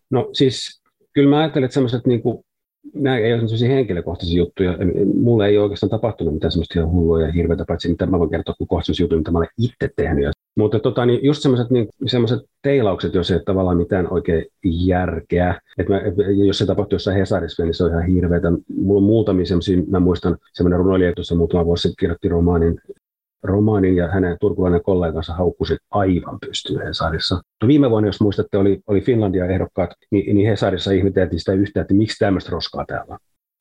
No 0.09 0.29
siis 0.33 0.81
kyllä 1.13 1.29
mä 1.29 1.39
ajattelen, 1.39 1.65
että 1.65 1.73
semmoiset 1.73 2.07
niin 2.07 2.21
kuin, 2.21 2.43
nämä 2.93 3.17
ei 3.17 3.33
ole 3.33 3.41
sellaisia 3.41 3.69
henkilökohtaisia 3.69 4.37
juttuja. 4.37 4.77
Mulle 5.15 5.47
ei 5.47 5.57
oikeastaan 5.57 5.89
tapahtunut 5.89 6.33
mitään 6.33 6.51
semmoista 6.51 6.79
ihan 6.79 6.91
hullua 6.91 7.21
ja 7.21 7.31
hirveätä, 7.31 7.65
paitsi 7.67 7.89
mitä 7.89 8.05
mä 8.05 8.19
voin 8.19 8.29
kertoa 8.29 8.55
kuin 8.57 8.67
kohtaisia 8.67 9.03
juttuja, 9.03 9.19
mitä 9.19 9.31
mä 9.31 9.37
olen 9.37 9.49
itse 9.57 9.89
tehnyt. 9.95 10.29
Mutta 10.57 10.79
tota, 10.79 11.05
niin 11.05 11.19
just 11.23 11.41
semmoiset 11.41 11.69
niin, 11.69 11.87
teilaukset, 12.61 13.13
jos 13.13 13.31
ei 13.31 13.35
ole 13.35 13.43
tavallaan 13.43 13.77
mitään 13.77 14.13
oikein 14.13 14.45
järkeä. 14.63 15.61
Et 15.77 15.89
mä, 15.89 16.01
jos 16.45 16.57
se 16.57 16.65
tapahtuu 16.65 16.95
jossain 16.95 17.17
Hesarissa, 17.17 17.63
niin 17.63 17.73
se 17.73 17.83
on 17.83 17.89
ihan 17.89 18.07
hirveätä. 18.07 18.51
Mulla 18.77 18.97
on 18.97 19.03
muutamia 19.03 19.45
semmoisia, 19.45 19.83
mä 19.87 19.99
muistan 19.99 20.37
semmoinen 20.53 20.79
runoilija 20.79 21.13
tuossa 21.15 21.35
muutama 21.35 21.65
vuosi 21.65 21.81
sitten 21.81 21.95
kirjoitti 21.99 22.29
romaanin 22.29 22.81
romaanin 23.43 23.95
ja 23.95 24.07
hänen 24.07 24.37
turkulainen 24.41 24.83
kollegansa 24.83 25.33
haukkusi 25.33 25.77
aivan 25.91 26.39
pystyyn 26.39 26.87
Hesarissa. 26.87 27.41
No 27.61 27.67
viime 27.67 27.89
vuonna, 27.89 28.07
jos 28.07 28.21
muistatte, 28.21 28.57
oli, 28.57 28.81
oli 28.87 29.01
Finlandia 29.01 29.45
ehdokkaat, 29.45 29.89
niin, 30.11 30.35
niin 30.35 30.49
Hesarissa 30.49 30.91
ihmeteltiin 30.91 31.39
sitä 31.39 31.53
yhtä, 31.53 31.81
että 31.81 31.93
miksi 31.93 32.19
tämmöistä 32.19 32.51
roskaa 32.51 32.85
täällä 32.85 33.17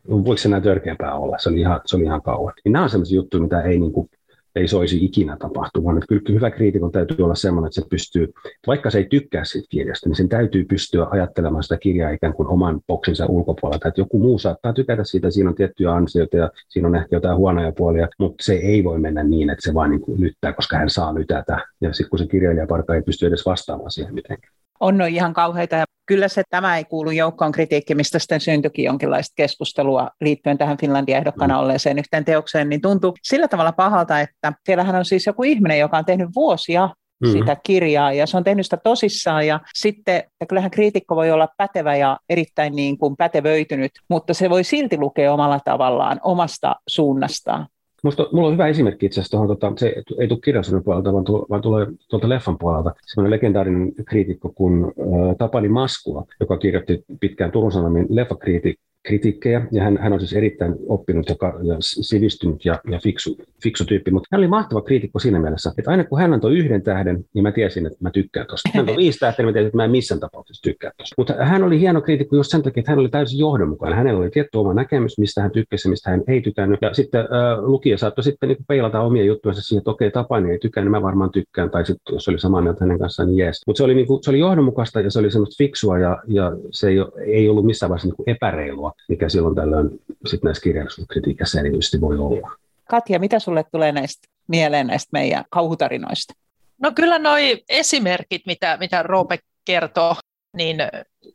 on. 0.09 0.25
Voiko 0.25 0.37
se 0.37 0.49
näin 0.49 0.62
törkeämpää 0.62 1.14
olla? 1.14 1.38
Se 1.38 1.49
oli 1.49 1.61
ihan, 1.61 1.81
se 1.85 1.97
oli 1.97 2.05
ihan 2.05 2.23
kauan. 2.23 2.53
Niin 2.64 2.73
nämä 2.73 2.83
on 2.83 2.90
sellaisia 2.90 3.16
juttuja, 3.16 3.43
mitä 3.43 3.62
ei 3.62 3.79
niin 3.79 3.93
kuin, 3.93 4.09
ei 4.57 4.69
soisi 4.69 5.05
ikinä 5.05 5.37
tapahtumaan. 5.37 5.99
Että 5.99 6.07
kyllä 6.07 6.23
hyvä 6.35 6.51
kriitikon 6.51 6.93
täytyy 6.93 7.25
olla 7.25 7.35
sellainen, 7.35 7.67
että 7.67 7.81
se 7.81 7.87
pystyy, 7.91 8.33
vaikka 8.67 8.91
se 8.91 8.99
ei 8.99 9.07
tykkää 9.11 9.45
siitä 9.45 9.67
kirjasta, 9.71 10.09
niin 10.09 10.17
sen 10.17 10.29
täytyy 10.29 10.65
pystyä 10.65 11.07
ajattelemaan 11.11 11.63
sitä 11.63 11.77
kirjaa 11.77 12.11
ikään 12.11 12.33
kuin 12.35 12.49
oman 12.49 12.81
boksinsa 12.87 13.27
ulkopuolelta. 13.27 13.89
Että 13.89 14.01
joku 14.01 14.19
muu 14.19 14.39
saattaa 14.39 14.73
tykätä 14.73 15.05
siitä, 15.05 15.31
siinä 15.31 15.51
on 15.51 15.57
tiettyjä 15.57 15.93
ansioita 15.93 16.37
ja 16.37 16.51
siinä 16.69 16.89
on 16.89 16.97
ehkä 16.97 17.17
jotain 17.17 17.37
huonoja 17.37 17.73
puolia, 17.73 18.09
mutta 18.19 18.45
se 18.45 18.55
ei 18.55 18.85
voi 18.85 18.99
mennä 18.99 19.25
niin, 19.25 19.51
että 19.51 19.63
se 19.63 19.75
vaan 19.75 19.91
niin 19.91 20.03
lyttää, 20.17 20.53
koska 20.53 20.77
hän 20.77 20.91
saa 20.91 21.15
lytätä. 21.15 21.67
Ja 21.81 21.93
sitten 21.93 22.11
kun 22.11 22.19
se 22.19 22.27
kirjailijaparka 22.27 22.95
ei 22.95 23.03
pysty 23.03 23.27
edes 23.27 23.47
vastaamaan 23.47 23.91
siihen 23.91 24.15
mitenkään 24.15 24.60
on 24.81 24.99
no 24.99 25.07
ihan 25.07 25.33
kauheita. 25.33 25.77
Ja 25.77 25.85
kyllä 26.07 26.29
se 26.29 26.43
tämä 26.51 26.77
ei 26.77 26.85
kuulu 26.85 27.11
joukkoon 27.11 27.53
kritiikki, 27.53 27.95
mistä 27.95 28.19
sitten 28.19 28.40
syntyikin 28.40 28.85
jonkinlaista 28.85 29.33
keskustelua 29.37 30.11
liittyen 30.21 30.59
tähän 30.59 30.79
Finlandia 30.79 31.19
ehdokkana 31.19 31.55
mm. 31.55 31.61
olleeseen 31.61 31.99
yhteen 31.99 32.25
teokseen, 32.25 32.69
niin 32.69 32.81
tuntuu 32.81 33.14
sillä 33.23 33.49
tavalla 33.49 33.73
pahalta, 33.73 34.21
että 34.21 34.53
siellähän 34.64 34.97
on 34.97 35.05
siis 35.05 35.27
joku 35.27 35.43
ihminen, 35.43 35.79
joka 35.79 35.99
on 35.99 36.05
tehnyt 36.05 36.29
vuosia 36.35 36.90
mm. 37.21 37.33
sitä 37.33 37.57
kirjaa 37.62 38.12
ja 38.12 38.27
se 38.27 38.37
on 38.37 38.45
tehnyt 38.45 38.66
sitä 38.66 38.77
tosissaan 38.77 39.47
ja 39.47 39.61
sitten, 39.75 40.16
että 40.16 40.47
kyllähän 40.49 40.71
kriitikko 40.71 41.16
voi 41.16 41.31
olla 41.31 41.49
pätevä 41.57 41.97
ja 41.97 42.19
erittäin 42.29 42.77
niin 42.77 42.99
kuin 42.99 43.16
pätevöitynyt, 43.16 43.93
mutta 44.09 44.35
se 44.35 44.51
voi 44.51 44.64
silti 44.64 44.99
lukea 44.99 45.33
omalla 45.33 45.61
tavallaan, 45.64 46.21
omasta 46.23 46.77
suunnastaan. 46.88 47.66
Musta, 48.05 48.29
mulla 48.33 48.49
on 48.49 48.53
hyvä 48.53 48.67
esimerkki 48.67 49.07
itse 49.07 49.21
asiassa 49.21 49.31
tuohon, 49.31 49.49
tota, 49.49 49.73
se 49.77 49.95
ei 50.19 50.29
tule 50.29 50.41
kirjallisuuden 50.45 50.85
puolelta, 50.85 51.13
vaan, 51.13 51.25
tuo, 51.25 51.47
vaan 51.51 51.63
tulee 51.63 51.87
tuolta 52.09 52.29
leffan 52.29 52.59
puolelta. 52.59 52.95
Sellainen 53.07 53.31
legendaarinen 53.31 53.93
kriitikko 54.05 54.53
kuin 54.55 54.85
äh, 54.85 55.37
Tapani 55.39 55.69
Maskula, 55.69 56.25
joka 56.41 56.59
kirjoitti 56.59 57.05
pitkään 57.21 57.51
Turun 57.51 57.73
Sanomien 57.73 58.07
leffakriitikko 58.09 58.89
kritiikkejä, 59.03 59.67
ja 59.73 59.83
hän, 59.83 59.99
hän 59.99 60.13
on 60.13 60.21
siis 60.21 60.33
erittäin 60.33 60.75
oppinut 60.89 61.29
ja, 61.29 61.37
ja 61.63 61.77
sivistynyt 61.81 62.65
ja, 62.65 62.81
ja 62.91 62.99
fiksu, 62.99 63.37
fiksu 63.63 63.85
tyyppi, 63.85 64.11
mutta 64.11 64.29
hän 64.33 64.39
oli 64.39 64.49
mahtava 64.49 64.83
kriitikko 64.83 65.19
siinä 65.19 65.39
mielessä, 65.39 65.73
että 65.79 65.91
aina 65.91 66.05
kun 66.05 66.21
hän 66.21 66.33
antoi 66.33 66.59
yhden 66.59 66.83
tähden, 66.83 67.25
niin 67.35 67.43
mä 67.43 67.53
tiesin, 67.53 67.87
että 67.87 67.99
mä 68.01 68.11
tykkään 68.11 68.47
tuosta. 68.47 68.71
Hän 68.75 68.81
antoi 68.81 68.97
viisi 68.97 69.19
tähteä, 69.19 69.43
niin 69.43 69.49
mä 69.49 69.53
tiesin, 69.53 69.67
että 69.67 69.77
mä 69.77 69.85
en 69.85 69.91
missään 69.91 70.21
tapauksessa 70.21 70.63
tykkää 70.63 70.91
tuosta. 70.97 71.15
Mutta 71.19 71.35
hän 71.45 71.63
oli 71.63 71.81
hieno 71.81 72.01
kriitikko 72.01 72.37
just 72.37 72.51
sen 72.51 72.63
takia, 72.63 72.81
että 72.81 72.93
hän 72.93 72.99
oli 72.99 73.09
täysin 73.09 73.39
johdonmukainen. 73.39 73.99
Hänellä 73.99 74.21
oli 74.21 74.31
tietty 74.31 74.59
oma 74.59 74.75
näkemys, 74.75 75.19
mistä 75.19 75.43
hän 75.43 75.51
tykkäsi 75.51 75.89
mistä 75.89 76.11
hän 76.11 76.23
ei 76.29 76.41
tykännyt. 76.41 76.79
Ja 76.83 76.95
sitten 76.95 77.21
äh, 77.21 77.59
lukija 77.59 77.99
saattoi 77.99 78.25
sitten 78.25 78.49
niin 78.49 78.65
peilata 78.69 79.01
omia 79.01 79.25
juttuja 79.25 79.55
siihen, 79.55 79.81
että 79.81 79.91
okei, 79.91 80.11
Tapani 80.11 80.51
ei 80.51 80.59
tykännyt, 80.59 80.93
niin 80.93 81.03
mä 81.03 81.07
varmaan 81.07 81.31
tykkään, 81.31 81.71
tai 81.71 81.87
sitten 81.87 82.15
jos 82.15 82.29
oli 82.29 82.39
samaa 82.39 82.61
mieltä 82.61 82.85
hänen 82.85 82.99
kanssaan, 82.99 83.29
niin 83.29 83.39
jees. 83.39 83.61
Mutta 83.67 83.79
se 83.79 83.85
oli, 83.85 83.95
niin 83.95 84.07
se 84.23 84.31
oli 84.31 84.39
johdonmukaista 84.39 85.01
ja 85.01 85.11
se 85.11 85.19
oli 85.19 85.31
semmoista 85.31 85.65
fiksua 85.65 85.99
ja, 85.99 86.23
ja 86.27 86.53
se 86.71 86.89
ei, 86.89 86.97
ei 87.27 87.49
ollut 87.49 87.67
missään 87.67 87.91
vaiheessa 87.91 88.09
niin 88.09 88.37
epäreilua, 88.37 88.89
mikä 89.09 89.29
silloin 89.29 89.57
tällöin 89.57 89.88
sitten 90.26 90.48
näissä 90.48 90.62
kirjallisuuskritiikissä 90.62 91.61
erityisesti 91.61 92.00
voi 92.00 92.18
olla. 92.18 92.50
Katja, 92.90 93.18
mitä 93.18 93.38
sulle 93.38 93.64
tulee 93.72 93.92
näistä 93.92 94.29
mieleen 94.48 94.87
näistä 94.87 95.09
meidän 95.12 95.44
kauhutarinoista? 95.50 96.35
No 96.83 96.92
kyllä 96.94 97.18
noi 97.18 97.62
esimerkit, 97.68 98.42
mitä, 98.46 98.76
mitä 98.81 99.03
Roope 99.03 99.38
kertoo, 99.64 100.16
niin 100.57 100.76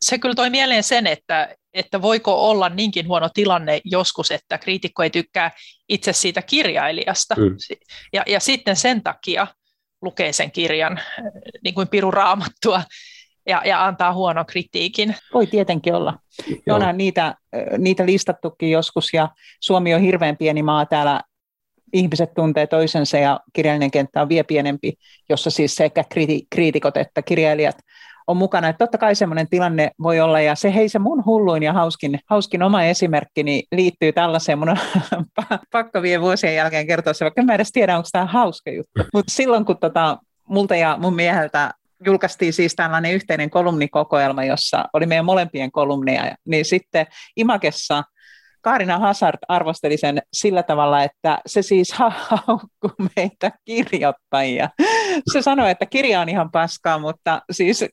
se 0.01 0.17
kyllä 0.17 0.35
toi 0.35 0.49
mieleen 0.49 0.83
sen, 0.83 1.07
että, 1.07 1.55
että 1.73 2.01
voiko 2.01 2.49
olla 2.49 2.69
niinkin 2.69 3.07
huono 3.07 3.29
tilanne 3.33 3.81
joskus, 3.85 4.31
että 4.31 4.57
kriitikko 4.57 5.03
ei 5.03 5.09
tykkää 5.09 5.51
itse 5.89 6.13
siitä 6.13 6.41
kirjailijasta. 6.41 7.35
Mm. 7.37 7.55
Ja, 8.13 8.23
ja 8.27 8.39
sitten 8.39 8.75
sen 8.75 9.03
takia 9.03 9.47
lukee 10.01 10.33
sen 10.33 10.51
kirjan 10.51 10.99
niin 11.63 11.75
kuin 11.75 11.87
piru 11.87 12.11
raamattua 12.11 12.83
ja, 13.47 13.61
ja 13.65 13.85
antaa 13.85 14.13
huono 14.13 14.45
kritiikin. 14.45 15.15
Voi 15.33 15.47
tietenkin 15.47 15.95
olla. 15.95 16.19
Joo. 16.67 16.75
Onhan 16.75 16.97
niitä, 16.97 17.35
niitä 17.77 18.05
listattukin 18.05 18.71
joskus 18.71 19.13
ja 19.13 19.29
Suomi 19.59 19.93
on 19.93 20.01
hirveän 20.01 20.37
pieni 20.37 20.63
maa 20.63 20.85
täällä 20.85 21.21
ihmiset 21.93 22.33
tuntee 22.33 22.67
toisensa 22.67 23.17
ja 23.17 23.39
kirjallinen 23.53 23.91
kenttä 23.91 24.21
on 24.21 24.29
vielä 24.29 24.43
pienempi, 24.43 24.93
jossa 25.29 25.49
siis 25.49 25.75
sekä 25.75 26.03
kriitikot 26.49 26.97
että 26.97 27.21
kirjailijat 27.21 27.75
on 28.27 28.37
mukana. 28.37 28.69
Että 28.69 28.85
totta 28.85 28.97
kai 28.97 29.15
semmoinen 29.15 29.49
tilanne 29.49 29.91
voi 30.03 30.19
olla, 30.19 30.41
ja 30.41 30.55
se 30.55 30.75
hei 30.75 30.89
se 30.89 30.99
mun 30.99 31.25
hulluin 31.25 31.63
ja 31.63 31.73
hauskin, 31.73 32.19
hauskin 32.29 32.63
oma 32.63 32.83
esimerkkini 32.83 33.63
liittyy 33.71 34.13
tällaiseen, 34.13 34.59
mun 34.59 34.69
on 34.69 34.77
pakko 35.71 36.01
vie 36.01 36.21
vuosien 36.21 36.55
jälkeen 36.55 36.87
kertoa 36.87 37.13
se, 37.13 37.25
vaikka 37.25 37.43
mä 37.43 37.55
edes 37.55 37.71
tiedä, 37.71 37.97
onko 37.97 38.09
tämä 38.11 38.25
hauska 38.25 38.71
juttu. 38.71 39.01
Mutta 39.13 39.31
silloin 39.31 39.65
kun 39.65 39.77
tota, 39.77 40.17
multa 40.49 40.75
ja 40.75 40.97
mun 40.99 41.15
mieheltä 41.15 41.73
julkaistiin 42.05 42.53
siis 42.53 42.75
tällainen 42.75 43.13
yhteinen 43.13 43.49
kolumnikokoelma, 43.49 44.43
jossa 44.43 44.85
oli 44.93 45.05
meidän 45.05 45.25
molempien 45.25 45.71
kolumneja, 45.71 46.35
niin 46.45 46.65
sitten 46.65 47.05
Imakessa 47.37 48.03
Kaarina 48.61 48.99
Hazard 48.99 49.37
arvosteli 49.47 49.97
sen 49.97 50.21
sillä 50.33 50.63
tavalla, 50.63 51.03
että 51.03 51.39
se 51.45 51.61
siis 51.61 51.93
haukkuu 51.93 52.91
meitä 53.15 53.51
kirjoittajia. 53.65 54.69
Se 55.33 55.41
sanoi, 55.41 55.71
että 55.71 55.85
kirja 55.85 56.21
on 56.21 56.29
ihan 56.29 56.51
paskaa, 56.51 56.99
mutta 56.99 57.41
siis 57.51 57.85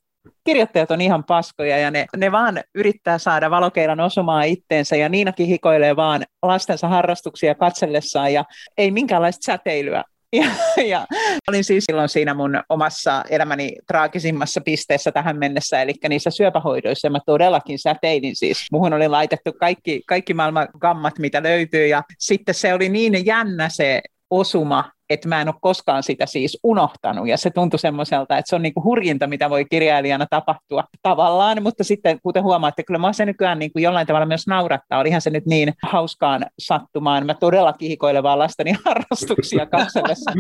kirjoittajat 0.45 0.91
on 0.91 1.01
ihan 1.01 1.25
paskoja 1.25 1.79
ja 1.79 1.91
ne, 1.91 2.07
ne 2.17 2.33
vaan 2.33 2.61
yrittää 2.75 3.19
saada 3.19 3.51
valokeilan 3.51 4.01
osumaan 4.01 4.47
itteensä 4.47 4.97
ja 4.97 5.09
Niinakin 5.09 5.47
hikoilee 5.47 5.97
vaan 5.97 6.25
lastensa 6.43 6.89
harrastuksia 6.89 7.55
katsellessaan 7.55 8.33
ja 8.33 8.45
ei 8.79 8.91
minkäänlaista 8.91 9.45
säteilyä. 9.45 10.05
Ja, 10.37 10.45
ja 10.87 11.07
olin 11.49 11.65
siis 11.65 11.85
silloin 11.85 12.09
siinä 12.09 12.35
mun 12.35 12.63
omassa 12.69 13.25
elämäni 13.31 13.73
traagisimmassa 13.87 14.61
pisteessä 14.61 15.13
tähän 15.13 15.39
mennessä, 15.39 15.83
eli 15.83 15.93
niissä 16.09 16.31
syöpähoidoissa. 16.31 17.11
Mä 17.11 17.19
todellakin 17.27 17.79
säteilin 17.79 18.37
siis. 18.37 18.67
Muhun 18.73 18.93
oli 18.93 19.09
laitettu 19.09 19.53
kaikki, 19.53 20.03
kaikki 20.07 20.35
maailman 20.35 20.69
gammat, 20.81 21.19
mitä 21.19 21.43
löytyy, 21.43 21.87
ja 21.87 22.03
sitten 22.19 22.55
se 22.55 22.75
oli 22.75 22.89
niin 22.89 23.27
jännä 23.27 23.69
se 23.69 24.03
osuma, 24.31 24.91
että 25.13 25.29
mä 25.29 25.41
en 25.41 25.49
ole 25.49 25.55
koskaan 25.61 26.03
sitä 26.03 26.27
siis 26.27 26.59
unohtanut, 26.63 27.29
ja 27.29 27.37
se 27.37 27.51
tuntui 27.51 27.79
semmoiselta, 27.79 28.39
että 28.39 28.49
se 28.49 28.57
on 28.57 28.63
niinku 28.63 28.83
hurjinta, 28.85 29.27
mitä 29.27 29.51
voi 29.51 29.65
kirjailijana 29.65 30.27
tapahtua 30.31 30.85
tavallaan, 31.03 31.63
mutta 31.63 31.85
sitten 31.85 32.19
kuten 32.23 32.43
huomaatte, 32.43 32.83
kyllä 32.83 32.99
mä 32.99 33.13
se 33.13 33.27
nykyään 33.27 33.59
niinku 33.59 33.79
jollain 33.79 34.07
tavalla 34.07 34.27
myös 34.27 34.47
naurattaa, 34.47 35.01
olihan 35.01 35.21
se 35.21 35.31
nyt 35.31 35.47
niin 35.47 35.73
hauskaan 35.83 36.47
sattumaan, 36.59 37.27
mä 37.27 37.35
todella 37.35 37.73
kihikoilen 37.73 38.23
vaan 38.23 38.39
lasteni 38.39 38.73
harrastuksia 38.85 39.67
katsellessa. 39.67 40.33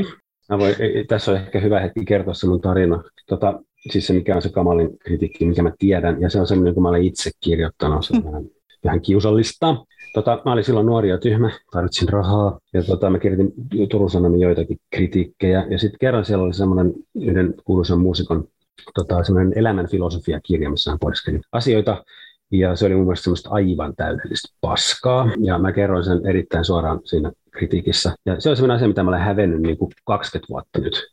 Mä 0.48 0.58
voin, 0.58 0.74
tässä 1.08 1.30
on 1.30 1.36
ehkä 1.36 1.60
hyvä 1.60 1.80
hetki 1.80 2.04
kertoa 2.04 2.34
se 2.34 2.46
mun 2.46 2.60
tarina. 2.60 3.02
Tota, 3.26 3.60
siis 3.90 4.06
se, 4.06 4.12
mikä 4.12 4.36
on 4.36 4.42
se 4.42 4.48
kamalin 4.48 4.98
kritiikki, 4.98 5.44
mikä 5.44 5.62
mä 5.62 5.72
tiedän, 5.78 6.20
ja 6.20 6.30
se 6.30 6.40
on 6.40 6.46
semmoinen, 6.46 6.74
kun 6.74 6.82
mä 6.82 6.88
olen 6.88 7.02
itse 7.02 7.30
kirjoittanut, 7.40 8.06
se 8.06 8.16
on 8.16 8.24
vähän, 8.24 8.44
vähän 8.84 9.00
kiusallista. 9.00 9.76
Tota, 10.14 10.42
mä 10.44 10.52
olin 10.52 10.64
silloin 10.64 10.86
nuori 10.86 11.08
ja 11.08 11.18
tyhmä, 11.18 11.50
tarvitsin 11.70 12.08
rahaa 12.08 12.58
ja 12.72 12.82
tota, 12.82 13.10
mä 13.10 13.18
kirjoitin 13.18 13.52
Turun 13.90 14.10
Sanomia 14.10 14.48
joitakin 14.48 14.78
kritiikkejä. 14.90 15.66
Ja 15.70 15.78
sitten 15.78 15.98
kerran 16.00 16.24
siellä 16.24 16.44
oli 16.44 16.54
semmoinen 16.54 16.94
yhden 17.14 17.54
kuuluisen 17.64 17.98
muusikon 17.98 18.48
tota, 18.94 19.24
semmoinen 19.24 19.58
elämän 19.58 19.88
filosofia-kirja, 19.88 20.70
missä 20.70 20.90
hän 20.90 20.98
pohdiskeli 20.98 21.40
asioita, 21.52 22.04
ja 22.52 22.76
se 22.76 22.86
oli 22.86 22.94
mun 22.94 23.04
mielestä 23.04 23.24
semmoista 23.24 23.50
aivan 23.50 23.96
täydellistä 23.96 24.54
paskaa. 24.60 25.28
Ja 25.40 25.58
mä 25.58 25.72
kerroin 25.72 26.04
sen 26.04 26.26
erittäin 26.26 26.64
suoraan 26.64 27.00
siinä 27.04 27.32
kritiikissä. 27.50 28.14
Ja 28.26 28.40
se 28.40 28.50
on 28.50 28.56
semmoinen 28.56 28.76
asia, 28.76 28.88
mitä 28.88 29.02
mä 29.02 29.10
olen 29.10 29.20
hävennyt 29.20 29.62
niin 29.62 29.78
kuin 29.78 29.92
20 30.04 30.48
vuotta 30.50 30.78
nyt. 30.80 31.12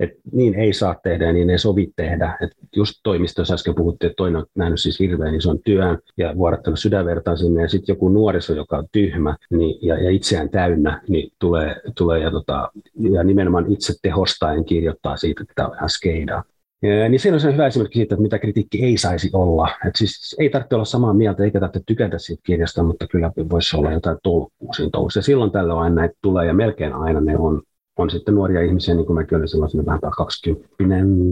Et 0.00 0.10
niin 0.32 0.54
ei 0.54 0.72
saa 0.72 0.96
tehdä 1.02 1.26
ja 1.26 1.32
niin 1.32 1.50
ei 1.50 1.58
sovi 1.58 1.88
tehdä. 1.96 2.38
Et 2.42 2.50
just 2.76 2.94
toimistossa 3.02 3.54
äsken 3.54 3.74
puhuttiin, 3.74 4.10
että 4.10 4.16
toinen 4.16 4.40
on 4.40 4.46
nähnyt 4.54 4.80
siis 4.80 5.00
hirveän 5.00 5.34
ison 5.34 5.58
työn 5.64 5.98
ja 6.16 6.36
vuodattanut 6.36 6.78
sydänvertaan 6.78 7.38
sinne 7.38 7.62
ja 7.62 7.68
sitten 7.68 7.92
joku 7.92 8.08
nuoriso, 8.08 8.54
joka 8.54 8.78
on 8.78 8.86
tyhmä 8.92 9.36
niin, 9.50 9.78
ja, 9.82 10.04
ja 10.04 10.10
itseään 10.10 10.50
täynnä, 10.50 11.02
niin 11.08 11.30
tulee, 11.38 11.76
tulee 11.96 12.20
ja, 12.20 12.30
tota, 12.30 12.70
ja 13.10 13.24
nimenomaan 13.24 13.72
itse 13.72 13.94
tehostaen 14.02 14.64
kirjoittaa 14.64 15.16
siitä, 15.16 15.42
että 15.42 15.52
tämä 15.56 15.68
on 15.68 15.74
ihan 15.74 15.90
skeidaa. 15.90 16.42
Niin 16.82 17.20
siinä 17.20 17.34
on 17.34 17.40
se 17.40 17.52
hyvä 17.52 17.66
esimerkki 17.66 17.98
siitä, 17.98 18.14
että 18.14 18.22
mitä 18.22 18.38
kritiikki 18.38 18.84
ei 18.84 18.96
saisi 18.96 19.30
olla. 19.32 19.68
Et 19.88 19.96
siis 19.96 20.36
ei 20.38 20.50
tarvitse 20.50 20.74
olla 20.74 20.84
samaa 20.84 21.14
mieltä 21.14 21.44
eikä 21.44 21.60
tarvitse 21.60 21.80
tykätä 21.86 22.18
siitä 22.18 22.42
kirjasta, 22.46 22.82
mutta 22.82 23.06
kyllä 23.06 23.32
voisi 23.50 23.76
olla 23.76 23.92
jotain 23.92 24.18
tolkkua 24.22 24.72
siinä. 24.72 24.90
Ja 25.16 25.22
silloin 25.22 25.50
tällöin 25.50 25.78
aina 25.78 25.94
näitä 25.94 26.14
tulee 26.22 26.46
ja 26.46 26.54
melkein 26.54 26.92
aina 26.92 27.20
ne 27.20 27.38
on, 27.38 27.62
on 27.96 28.10
sitten 28.10 28.34
nuoria 28.34 28.62
ihmisiä, 28.62 28.94
niin 28.94 29.06
kuin 29.06 29.14
mäkin 29.14 29.38
olin 29.38 29.48
silloin 29.48 29.86
vähän 29.86 30.00
20 30.00 30.68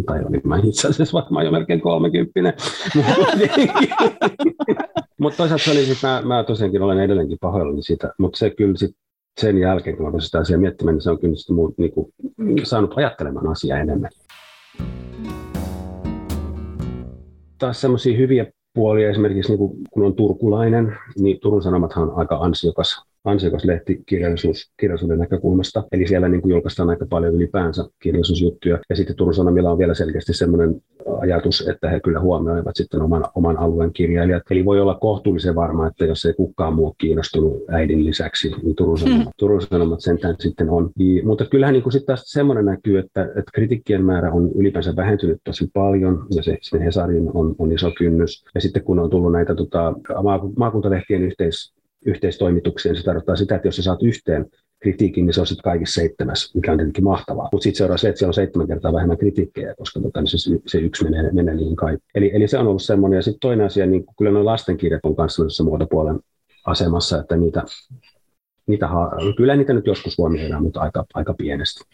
tai 0.07 0.25
olin 0.25 0.41
mä 0.45 0.61
itse 0.65 0.89
asiassa 0.89 1.21
varmaan 1.21 1.45
jo 1.45 1.51
melkein 1.51 1.81
30 1.81 2.41
Mutta 5.19 5.37
toisaalta 5.37 5.65
se 5.65 5.71
oli, 5.71 5.85
sit 5.85 6.03
mä, 6.03 6.23
mä 6.25 6.45
tosiaankin 6.45 6.83
olen 6.83 7.01
edelleenkin 7.01 7.39
pahoillani 7.41 7.83
siitä, 7.83 8.13
mutta 8.19 8.39
se 8.39 8.51
kyllä 8.51 8.77
sit 8.77 8.97
sen 9.41 9.59
jälkeen, 9.59 9.97
kun 9.97 10.13
mä 10.13 10.21
sitä 10.21 10.39
asiaa 10.39 10.61
miettimään, 10.61 10.95
niin 10.95 11.03
se 11.03 11.11
on 11.11 11.19
kyllä 11.19 11.37
sit 11.37 11.51
muu, 11.51 11.75
niin 11.77 11.93
kuin, 11.93 12.13
saanut 12.63 12.93
ajattelemaan 12.97 13.49
asiaa 13.49 13.79
enemmän. 13.79 14.11
Taas 17.59 17.81
semmoisia 17.81 18.17
hyviä 18.17 18.47
puolia, 18.75 19.11
esimerkiksi 19.11 19.57
niin 19.57 19.87
kun 19.91 20.05
on 20.05 20.15
turkulainen, 20.15 20.97
niin 21.19 21.41
Turun 21.41 21.63
Sanomathan 21.63 22.11
on 22.11 22.19
aika 22.19 22.37
ansiokas 22.37 23.03
ansiokas 23.25 23.65
lehti 23.65 24.03
kirjallisuus, 24.07 24.73
kirjallisuuden 24.77 25.19
näkökulmasta. 25.19 25.85
Eli 25.93 26.09
siellä 26.09 26.29
niin 26.29 26.43
kuin 26.43 26.51
julkaistaan 26.51 26.91
aika 26.91 27.07
paljon 27.11 27.35
ylipäänsä 27.35 27.85
kirjallisuusjuttuja. 28.03 28.79
Ja 28.91 28.97
sitten 28.97 29.17
Turun 29.17 29.35
Sanomilla 29.35 29.71
on 29.71 29.79
vielä 29.79 29.95
selkeästi 29.95 30.33
sellainen 30.33 30.83
ajatus, 31.21 31.69
että 31.69 31.91
he 31.91 32.01
kyllä 32.01 32.21
huomioivat 32.21 32.77
sitten 32.77 33.03
oman, 33.03 33.25
oman 33.35 33.59
alueen 33.59 33.93
kirjailijat. 33.93 34.43
Eli 34.51 34.65
voi 34.65 34.81
olla 34.81 34.95
kohtuullisen 34.95 35.55
varma, 35.55 35.87
että 35.87 36.05
jos 36.05 36.25
ei 36.25 36.33
kukaan 36.33 36.75
muu 36.75 36.95
kiinnostunut 36.99 37.63
äidin 37.69 38.05
lisäksi, 38.05 38.51
niin 38.63 38.77
Turun 38.77 38.99
Sanomat, 38.99 39.27
mm. 39.27 39.33
Turun 39.37 39.63
Sanomat 39.63 40.01
sentään 40.01 40.37
sitten 40.39 40.71
on. 40.71 40.91
I, 41.01 41.23
mutta 41.23 41.45
kyllähän 41.45 41.73
niin 41.73 41.83
kuin 41.83 41.93
sitten 41.93 42.07
taas 42.07 42.23
semmoinen 42.27 42.65
näkyy, 42.65 42.99
että, 42.99 43.23
että 43.23 43.51
kritiikkien 43.55 44.05
määrä 44.05 44.33
on 44.33 44.51
ylipäänsä 44.55 44.97
vähentynyt 44.97 45.41
tosi 45.45 45.71
paljon, 45.73 46.27
ja 46.37 46.43
se, 46.43 46.59
se 46.61 46.85
Hesarin 46.85 47.31
on, 47.35 47.55
on 47.59 47.73
iso 47.73 47.93
kynnys. 47.99 48.45
Ja 48.55 48.61
sitten 48.61 48.85
kun 48.85 48.99
on 48.99 49.11
tullut 49.11 49.33
näitä 49.33 49.55
tota, 49.55 49.95
maakuntalehtien 50.57 51.23
yhteis, 51.23 51.75
yhteistoimitukseen. 52.05 52.97
Se 52.97 53.03
tarkoittaa 53.03 53.37
sitä, 53.37 53.55
että 53.55 53.69
jos 53.69 53.77
sä 53.77 53.83
saat 53.83 54.03
yhteen 54.03 54.47
kritiikin, 54.81 55.27
niin 55.27 55.35
se 55.35 55.41
on 55.41 55.47
sitten 55.47 55.63
kaikissa 55.63 56.01
seitsemäs, 56.01 56.55
mikä 56.55 56.73
on 56.73 56.79
tietenkin 56.79 57.05
mahtavaa. 57.05 57.49
Mutta 57.53 57.63
sitten 57.63 57.79
seuraa 57.79 57.97
se, 57.97 58.09
että 58.09 58.19
siellä 58.19 58.31
on 58.31 58.35
seitsemän 58.35 58.69
kertaa 58.69 58.93
vähemmän 58.93 59.19
kritiikkejä, 59.19 59.75
koska 59.79 60.01
tota, 60.01 60.21
niin 60.21 60.29
se, 60.29 60.51
se 60.67 60.79
yksi 60.79 61.05
menee, 61.05 61.33
menee 61.33 61.55
niihin 61.55 61.77
kaikki. 61.77 62.07
Eli, 62.15 62.31
eli 62.35 62.49
se 62.49 62.59
on 62.59 62.67
ollut 62.67 62.83
semmoinen. 62.83 63.17
Ja 63.17 63.23
sitten 63.23 63.41
toinen 63.41 63.67
asia, 63.67 63.87
niin 63.87 64.05
kyllä 64.19 64.31
nuo 64.31 64.45
lastenkirjat 64.45 65.05
on 65.05 65.17
kanssa 65.17 65.65
muotopuolen 65.65 66.21
asemassa, 66.67 67.19
että 67.21 67.37
niitä, 67.37 67.63
niitä, 68.67 68.89
kyllä 69.37 69.57
niitä 69.57 69.73
nyt 69.73 69.87
joskus 69.87 70.19
huomioidaan, 70.19 70.63
mutta 70.63 70.81
aika, 70.81 71.05
aika 71.15 71.35
pienesti. 71.35 71.85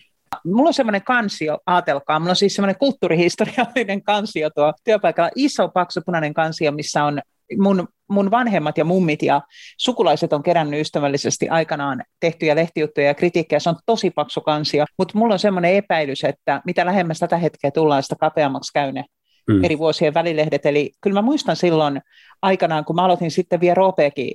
Mulla 0.45 0.69
on 0.69 0.75
semmoinen 0.75 1.03
kansio, 1.05 1.59
ajatelkaa, 1.67 2.19
mulla 2.19 2.31
on 2.31 2.37
siis 2.37 2.55
semmoinen 2.55 2.79
kulttuurihistoriallinen 2.79 4.03
kansio 4.03 4.51
tuo 4.51 4.73
työpaikalla, 4.85 5.31
iso 5.35 5.69
paksu 5.69 6.01
punainen 6.07 6.35
kansio, 6.35 6.73
missä 6.73 7.05
on 7.05 7.21
mun, 7.59 7.89
mun 8.11 8.31
vanhemmat 8.31 8.79
ja 8.79 8.85
mummit 8.85 9.23
ja 9.23 9.41
sukulaiset 9.79 10.33
on 10.33 10.43
kerännyt 10.43 10.81
ystävällisesti 10.81 11.49
aikanaan 11.49 12.03
tehtyjä 12.21 12.57
lehtijuttuja 12.57 13.07
ja 13.07 13.15
kritiikkejä. 13.15 13.61
Se 13.61 13.69
on 13.69 13.77
tosi 13.87 14.11
paksu 14.11 14.41
kansio, 14.41 14.85
mutta 14.99 15.19
mulla 15.19 15.35
on 15.35 15.39
semmoinen 15.39 15.75
epäilys, 15.75 16.25
että 16.25 16.63
mitä 16.65 16.87
lähemmäs 16.87 17.19
tätä 17.19 17.37
hetkeä 17.37 17.71
tullaan, 17.71 18.03
sitä 18.03 18.17
kapeammaksi 18.21 18.73
käy 18.73 18.93
ne 18.93 19.05
mm. 19.49 19.65
eri 19.65 19.79
vuosien 19.79 20.15
välilehdet. 20.15 20.67
Eli 20.67 20.93
kyllä 21.01 21.15
mä 21.15 21.23
muistan 21.23 21.57
silloin 21.57 22.01
aikanaan, 22.43 22.85
kun 22.85 22.97
mä 22.97 23.05
aloitin 23.05 23.31
sitten 23.31 23.61
vielä 23.61 23.75
Roopeekin 23.75 24.35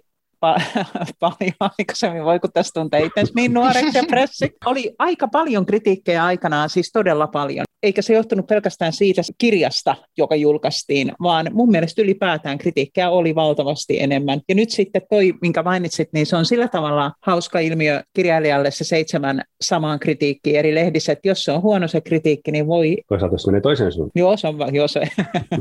paljon 1.20 1.54
aikaisemmin, 1.60 2.24
voi 2.24 2.40
kun 2.40 2.50
tässä 2.54 2.74
tuntee 2.74 3.02
itse 3.02 3.24
niin 3.36 3.54
nuoreksi 3.54 3.98
ja 3.98 4.04
pressi. 4.10 4.52
Oli 4.66 4.96
aika 5.00 5.28
paljon 5.28 5.66
kritiikkejä 5.66 6.26
aikanaan, 6.26 6.70
siis 6.70 6.92
todella 6.94 7.28
paljon. 7.28 7.66
Eikä 7.84 8.02
se 8.02 8.14
johtunut 8.14 8.48
pelkästään 8.48 8.94
siitä 8.94 9.22
kirjasta, 9.38 9.96
joka 10.18 10.36
julkaistiin, 10.36 11.12
vaan 11.22 11.50
mun 11.54 11.72
mielestä 11.72 12.02
ylipäätään 12.02 12.58
kritiikkejä 12.58 13.10
oli 13.10 13.36
valtavasti 13.36 14.00
enemmän. 14.00 14.42
Ja 14.50 14.56
nyt 14.56 14.70
sitten 14.70 15.02
toi, 15.10 15.34
minkä 15.42 15.64
mainitsit, 15.64 16.10
niin 16.14 16.26
se 16.26 16.36
on 16.36 16.46
sillä 16.46 16.68
tavalla 16.68 17.12
hauska 17.22 17.60
ilmiö 17.60 18.02
kirjailijalle 18.14 18.72
se 18.72 18.84
seitsemän 18.84 19.42
samaan 19.62 20.00
kritiikkiin 20.00 20.56
eri 20.56 20.76
lehdissä, 20.76 21.12
että 21.12 21.28
jos 21.28 21.44
se 21.44 21.52
on 21.52 21.62
huono 21.62 21.88
se 21.88 22.02
kritiikki, 22.02 22.52
niin 22.52 22.68
voi... 22.68 22.98
Toisaalta 23.08 23.34
jos 23.34 23.46
menee 23.46 23.62
toiseen 23.62 23.92
suuntaan. 23.92 24.12
Joo, 24.16 24.38
se 24.38 24.48
on, 24.48 24.76
joo, 24.76 24.88
se, 24.88 25.02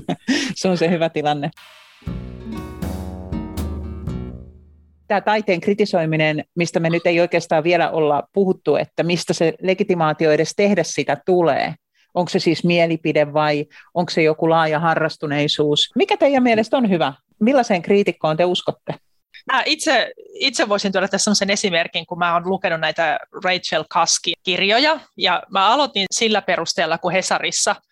se 0.60 0.68
on 0.68 0.78
se 0.78 0.90
hyvä 0.90 1.08
tilanne. 1.08 1.50
Tämä 5.08 5.20
taiteen 5.20 5.60
kritisoiminen, 5.60 6.44
mistä 6.54 6.80
me 6.80 6.90
nyt 6.90 7.06
ei 7.06 7.20
oikeastaan 7.20 7.64
vielä 7.64 7.90
olla 7.90 8.22
puhuttu, 8.32 8.76
että 8.76 9.02
mistä 9.02 9.32
se 9.32 9.54
legitimaatio 9.62 10.32
edes 10.32 10.52
tehdä 10.56 10.82
sitä 10.82 11.16
tulee. 11.26 11.74
Onko 12.14 12.28
se 12.28 12.38
siis 12.38 12.64
mielipide 12.64 13.32
vai 13.32 13.66
onko 13.94 14.10
se 14.10 14.22
joku 14.22 14.50
laaja 14.50 14.78
harrastuneisuus? 14.78 15.90
Mikä 15.94 16.16
teidän 16.16 16.42
mielestä 16.42 16.76
on 16.76 16.90
hyvä? 16.90 17.12
Millaiseen 17.40 17.82
kriitikkoon 17.82 18.36
te 18.36 18.44
uskotte? 18.44 18.94
Mä 19.52 19.62
itse, 19.66 20.12
itse 20.34 20.68
voisin 20.68 20.92
tuoda 20.92 21.08
tässä 21.08 21.24
sellaisen 21.24 21.50
esimerkin, 21.50 22.06
kun 22.06 22.18
mä 22.18 22.34
oon 22.34 22.48
lukenut 22.48 22.80
näitä 22.80 23.18
Rachel 23.44 23.84
Kaskin 23.88 24.34
kirjoja, 24.42 25.00
ja 25.16 25.42
mä 25.50 25.66
aloitin 25.66 26.06
sillä 26.10 26.42
perusteella, 26.42 26.98
kun 26.98 27.12
Hesarissa– 27.12 27.76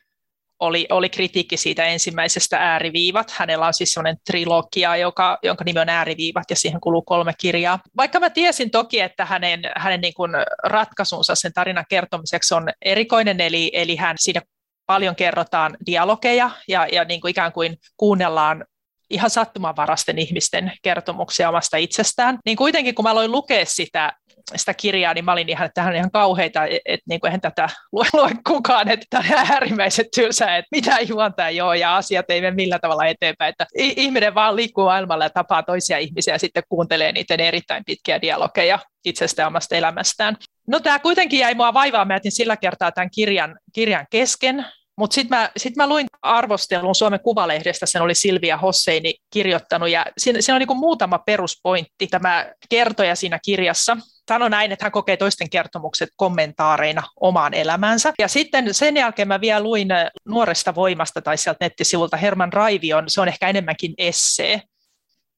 oli, 0.62 0.86
oli 0.90 1.08
kritiikki 1.08 1.56
siitä 1.56 1.84
ensimmäisestä 1.84 2.58
ääriviivat. 2.58 3.30
Hänellä 3.30 3.66
on 3.66 3.74
siis 3.74 3.92
sellainen 3.92 4.20
trilogia, 4.26 4.96
joka, 4.96 5.38
jonka 5.42 5.64
nimi 5.64 5.80
on 5.80 5.88
ääriviivat 5.88 6.44
ja 6.50 6.56
siihen 6.56 6.80
kuluu 6.80 7.02
kolme 7.02 7.32
kirjaa. 7.38 7.78
Vaikka 7.96 8.20
mä 8.20 8.30
tiesin 8.30 8.70
toki, 8.70 9.00
että 9.00 9.24
hänen, 9.24 9.60
hänen 9.76 10.00
niin 10.00 10.14
kuin 10.14 10.32
ratkaisunsa 10.64 11.34
sen 11.34 11.52
tarinan 11.52 11.84
kertomiseksi 11.88 12.54
on 12.54 12.68
erikoinen, 12.84 13.40
eli, 13.40 13.70
eli 13.72 13.96
hän 13.96 14.16
siinä 14.18 14.40
paljon 14.86 15.16
kerrotaan 15.16 15.76
dialogeja 15.86 16.50
ja, 16.68 16.86
ja 16.92 17.04
niin 17.04 17.20
kuin 17.20 17.30
ikään 17.30 17.52
kuin 17.52 17.76
kuunnellaan 17.96 18.64
ihan 19.10 19.30
sattumanvarasten 19.30 20.18
ihmisten 20.18 20.72
kertomuksia 20.82 21.48
omasta 21.48 21.76
itsestään. 21.76 22.38
Niin 22.44 22.56
kuitenkin 22.56 22.94
kun 22.94 23.02
mä 23.02 23.10
aloin 23.10 23.32
lukea 23.32 23.64
sitä 23.66 24.12
sitä 24.56 24.74
kirjaa, 24.74 25.14
niin 25.14 25.24
mä 25.24 25.32
olin 25.32 25.48
ihan, 25.48 25.66
että 25.66 25.74
tähän 25.74 25.90
on 25.90 25.96
ihan 25.96 26.10
kauheita, 26.10 26.64
että, 26.84 27.04
niin 27.08 27.20
eihän 27.24 27.40
tätä 27.40 27.68
lue, 27.92 28.06
lue 28.12 28.30
kukaan, 28.48 28.88
että 28.88 29.06
tämä 29.10 29.24
on 29.30 29.46
äärimmäisen 29.52 30.06
tylsää, 30.16 30.56
että 30.56 30.68
mitä 30.70 31.00
juontaa 31.00 31.50
joo 31.50 31.74
ja 31.74 31.96
asiat 31.96 32.30
ei 32.30 32.40
mene 32.40 32.56
millään 32.56 32.80
tavalla 32.80 33.06
eteenpäin. 33.06 33.50
Että 33.50 33.66
ihminen 33.74 34.34
vaan 34.34 34.56
liikkuu 34.56 34.84
maailmalla 34.84 35.24
ja 35.24 35.30
tapaa 35.30 35.62
toisia 35.62 35.98
ihmisiä 35.98 36.34
ja 36.34 36.38
sitten 36.38 36.62
kuuntelee 36.68 37.12
niiden 37.12 37.40
erittäin 37.40 37.84
pitkiä 37.84 38.20
dialogeja 38.20 38.78
itsestään 39.04 39.48
omasta 39.48 39.76
elämästään. 39.76 40.36
No 40.66 40.80
tämä 40.80 40.98
kuitenkin 40.98 41.38
jäi 41.38 41.54
mua 41.54 41.74
vaivaa, 41.74 42.04
mä 42.04 42.14
jätin 42.14 42.32
sillä 42.32 42.56
kertaa 42.56 42.92
tämän 42.92 43.10
kirjan, 43.14 43.58
kirjan 43.72 44.06
kesken, 44.10 44.66
mutta 44.96 45.14
sitten 45.14 45.38
mä, 45.38 45.50
sit 45.56 45.76
mä 45.76 45.88
luin 45.88 46.06
arvostelun 46.22 46.94
Suomen 46.94 47.20
Kuvalehdestä, 47.20 47.86
sen 47.86 48.02
oli 48.02 48.14
Silvia 48.14 48.56
Hosseini 48.56 49.14
kirjoittanut, 49.30 49.88
ja 49.88 50.06
siinä, 50.18 50.40
siinä 50.40 50.56
on 50.56 50.62
niin 50.68 50.76
muutama 50.76 51.18
peruspointti 51.18 52.06
tämä 52.06 52.52
kertoja 52.68 53.16
siinä 53.16 53.38
kirjassa. 53.44 53.96
Sano 54.32 54.48
näin, 54.48 54.72
että 54.72 54.84
hän 54.84 54.92
kokee 54.92 55.16
toisten 55.16 55.50
kertomukset 55.50 56.08
kommentaareina 56.16 57.02
omaan 57.20 57.54
elämänsä. 57.54 58.12
Ja 58.18 58.28
sitten 58.28 58.74
sen 58.74 58.96
jälkeen 58.96 59.28
mä 59.28 59.40
vielä 59.40 59.62
luin 59.62 59.88
Nuoresta 60.28 60.74
voimasta 60.74 61.22
tai 61.22 61.38
sieltä 61.38 61.64
nettisivulta 61.64 62.16
Herman 62.16 62.52
Raivion, 62.52 63.04
se 63.08 63.20
on 63.20 63.28
ehkä 63.28 63.48
enemmänkin 63.48 63.94
essee 63.98 64.62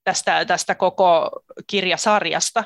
tästä, 0.04 0.44
tästä 0.44 0.74
koko 0.74 1.30
kirjasarjasta. 1.66 2.64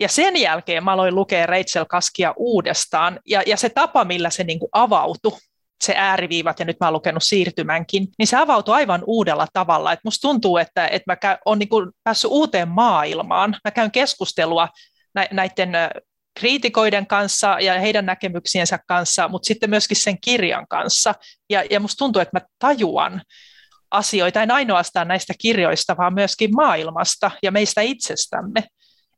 Ja 0.00 0.08
sen 0.08 0.36
jälkeen 0.36 0.84
mä 0.84 0.92
aloin 0.92 1.14
lukea 1.14 1.46
Rachel 1.46 1.84
Kaskia 1.88 2.34
uudestaan, 2.36 3.20
ja, 3.26 3.42
ja 3.46 3.56
se 3.56 3.68
tapa, 3.68 4.04
millä 4.04 4.30
se 4.30 4.44
niin 4.44 4.60
avautui, 4.72 5.38
se 5.84 5.94
ääriviivat, 5.96 6.58
ja 6.58 6.64
nyt 6.64 6.76
mä 6.80 6.86
oon 6.86 6.92
lukenut 6.92 7.22
siirtymänkin, 7.22 8.08
niin 8.18 8.26
se 8.26 8.36
avautui 8.36 8.74
aivan 8.74 9.02
uudella 9.06 9.46
tavalla. 9.52 9.92
Et 9.92 10.00
musta 10.04 10.28
tuntuu, 10.28 10.56
että, 10.56 10.86
että 10.86 11.12
mä 11.12 11.16
käyn, 11.16 11.38
on 11.44 11.58
niin 11.58 11.68
päässyt 12.04 12.30
uuteen 12.30 12.68
maailmaan. 12.68 13.56
Mä 13.64 13.70
käyn 13.70 13.90
keskustelua 13.90 14.68
näiden 15.14 15.72
kriitikoiden 16.40 17.06
kanssa 17.06 17.56
ja 17.60 17.80
heidän 17.80 18.06
näkemyksiensä 18.06 18.78
kanssa, 18.86 19.28
mutta 19.28 19.46
sitten 19.46 19.70
myöskin 19.70 19.96
sen 19.96 20.20
kirjan 20.20 20.66
kanssa. 20.68 21.14
Ja, 21.50 21.64
ja 21.70 21.80
musta 21.80 21.98
tuntuu, 21.98 22.22
että 22.22 22.40
mä 22.40 22.46
tajuan 22.58 23.22
asioita, 23.90 24.42
en 24.42 24.50
ainoastaan 24.50 25.08
näistä 25.08 25.34
kirjoista, 25.38 25.96
vaan 25.96 26.14
myöskin 26.14 26.50
maailmasta 26.54 27.30
ja 27.42 27.52
meistä 27.52 27.80
itsestämme. 27.80 28.64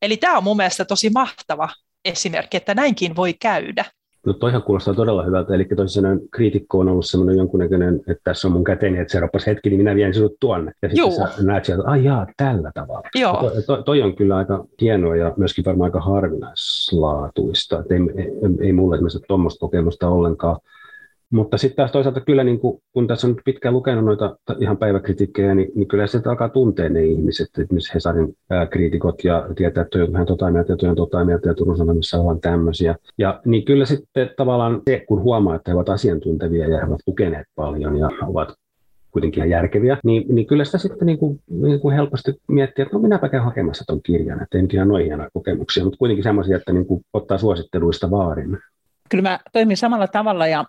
Eli 0.03 0.17
tämä 0.17 0.37
on 0.37 0.45
mun 0.45 0.57
mielestä 0.57 0.85
tosi 0.85 1.11
mahtava 1.11 1.69
esimerkki, 2.05 2.57
että 2.57 2.75
näinkin 2.75 3.17
voi 3.17 3.35
käydä. 3.35 3.85
No 4.27 4.33
toihan 4.33 4.63
kuulostaa 4.63 4.95
todella 4.95 5.23
hyvältä, 5.23 5.55
eli 5.55 5.65
toisin 5.65 6.05
kriitikko 6.31 6.79
on 6.79 6.89
ollut 6.89 7.07
semmoinen 7.07 7.37
jonkunnäköinen, 7.37 7.95
että 7.97 8.21
tässä 8.25 8.49
on 8.49 8.53
mun 8.53 8.65
käteni, 8.65 8.99
että 8.99 9.13
seurapas 9.13 9.47
hetki, 9.47 9.71
niin 9.71 9.81
minä 9.81 9.95
vien 9.95 10.15
sinut 10.15 10.37
tuonne. 10.41 10.73
Ja 10.83 10.89
sitten 10.89 10.99
Juu. 10.99 11.13
sä 11.13 11.29
näet 11.43 11.65
sieltä, 11.65 11.81
että 11.81 11.91
ai 11.91 12.05
jaa, 12.05 12.27
tällä 12.37 12.71
tavalla. 12.75 13.09
Joo. 13.15 13.51
To, 13.67 13.77
to, 13.77 13.83
toi 13.83 14.03
on 14.03 14.17
kyllä 14.17 14.37
aika 14.37 14.65
hienoa 14.81 15.17
ja 15.17 15.35
myöskin 15.37 15.65
varmaan 15.65 15.89
aika 15.89 16.01
harvinaislaatuista. 16.01 17.79
Että 17.79 17.95
ei, 17.95 18.01
ei, 18.17 18.33
ei 18.61 18.73
mulle 18.73 18.97
esimerkiksi 18.97 19.21
tuommoista 19.29 19.61
kokemusta 19.61 20.09
ollenkaan. 20.09 20.57
Mutta 21.31 21.59
sitten 21.59 21.77
taas 21.77 21.93
toisaalta 21.93 22.21
kyllä, 22.21 22.45
niin 22.45 22.61
kun, 22.61 22.81
kun 22.93 23.07
tässä 23.07 23.27
on 23.27 23.37
pitkään 23.45 23.75
lukenut 23.75 24.05
noita 24.05 24.37
ihan 24.59 24.77
päiväkritiikkejä, 24.77 25.55
niin, 25.55 25.73
niin 25.75 25.89
kyllä 25.89 26.07
se 26.07 26.21
alkaa 26.27 26.49
tuntea 26.49 26.89
ne 26.89 27.05
ihmiset, 27.05 27.47
että 27.47 27.75
myös 27.75 27.95
Hesarin 27.95 28.37
ää, 28.51 28.67
kriitikot 28.67 29.25
ja 29.25 29.49
tietää, 29.57 29.83
että 29.83 29.99
on 29.99 30.13
vähän 30.13 30.27
tota 30.27 30.51
mieltä 30.51 30.77
ja 30.83 30.91
on 30.91 30.97
tota 30.97 31.25
mieltä 31.25 31.49
ja 31.49 31.55
Turun 31.55 31.77
Sanomissa 31.77 32.21
ollaan 32.21 32.41
tämmöisiä. 32.41 32.95
Ja 33.19 33.41
niin 33.45 33.65
kyllä 33.65 33.85
sitten 33.85 34.31
tavallaan 34.37 34.83
se, 34.91 35.05
kun 35.09 35.23
huomaa, 35.23 35.57
että 35.57 35.71
he 35.71 35.75
ovat 35.75 35.89
asiantuntevia 35.89 36.69
ja 36.69 36.79
he 36.79 36.87
ovat 36.87 37.01
lukeneet 37.07 37.47
paljon 37.55 37.97
ja 37.99 38.11
ovat 38.27 38.55
kuitenkin 39.11 39.39
ihan 39.39 39.51
järkeviä, 39.51 39.99
niin, 40.05 40.25
niin 40.35 40.47
kyllä 40.47 40.65
sitä 40.65 40.79
sitten 40.79 41.07
niin 41.07 41.19
kuin, 41.19 41.41
niin 41.51 41.81
kuin 41.81 41.95
helposti 41.95 42.33
miettii, 42.49 42.83
että 42.83 42.97
no 42.97 43.03
minäpä 43.03 43.29
käyn 43.29 43.45
hakemassa 43.45 43.85
tuon 43.87 44.03
kirjan, 44.03 44.43
että 44.43 44.59
en 44.59 44.69
ihan 44.73 44.89
noin 44.89 45.05
hienoja 45.05 45.31
kokemuksia, 45.33 45.85
mutta 45.85 45.99
kuitenkin 45.99 46.23
semmoisia, 46.23 46.57
että 46.57 46.73
niin 46.73 46.87
kuin 46.87 47.01
ottaa 47.13 47.39
suositteluista 47.39 48.11
vaarin. 48.11 48.59
Kyllä 49.09 49.23
mä 49.23 49.39
toimin 49.53 49.77
samalla 49.77 50.07
tavalla 50.07 50.47
ja 50.47 50.65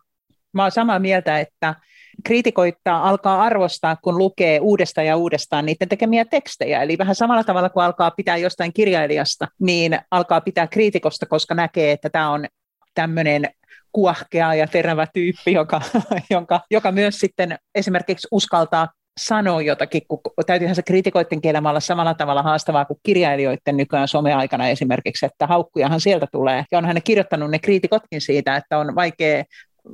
Mä 0.54 0.64
olen 0.64 0.72
samaa 0.72 1.00
mieltä, 1.00 1.40
että 1.40 1.76
kriitikoita 2.24 2.98
alkaa 2.98 3.42
arvostaa, 3.42 3.96
kun 3.96 4.18
lukee 4.18 4.60
uudestaan 4.60 5.08
ja 5.08 5.18
uudestaan 5.18 5.66
niiden 5.66 5.90
tekemiä 5.90 6.26
tekstejä. 6.26 6.82
Eli 6.82 6.98
vähän 6.98 7.16
samalla 7.16 7.44
tavalla 7.44 7.70
kuin 7.70 7.84
alkaa 7.84 8.12
pitää 8.12 8.38
jostain 8.38 8.74
kirjailijasta, 8.74 9.48
niin 9.60 10.00
alkaa 10.12 10.42
pitää 10.42 10.68
kriitikosta, 10.68 11.26
koska 11.26 11.56
näkee, 11.56 11.92
että 11.92 12.10
tämä 12.10 12.32
on 12.32 12.46
tämmöinen 12.94 13.50
kuahkea 13.92 14.54
ja 14.54 14.68
terävä 14.68 15.08
tyyppi, 15.14 15.54
joka, 15.54 15.82
joka, 16.30 16.62
joka 16.72 16.92
myös 16.92 17.20
sitten 17.20 17.58
esimerkiksi 17.76 18.28
uskaltaa 18.32 18.88
sanoa 19.20 19.62
jotakin, 19.62 20.02
kun 20.08 20.20
täytyyhän 20.46 20.76
se 20.76 20.82
kriitikoiden 20.82 21.42
kielellä 21.42 21.70
olla 21.70 21.80
samalla 21.80 22.14
tavalla 22.14 22.44
haastavaa 22.44 22.86
kuin 22.86 23.00
kirjailijoiden 23.04 23.78
nykyään 23.78 24.08
some-aikana 24.08 24.68
esimerkiksi, 24.68 25.26
että 25.26 25.48
haukkujahan 25.48 26.02
sieltä 26.02 26.28
tulee. 26.32 26.66
Ja 26.72 26.78
onhan 26.78 26.96
ne 26.96 27.02
kirjoittanut 27.02 27.52
ne 27.52 27.60
kriitikotkin 27.60 28.22
siitä, 28.22 28.56
että 28.56 28.78
on 28.78 28.96
vaikea 28.96 29.44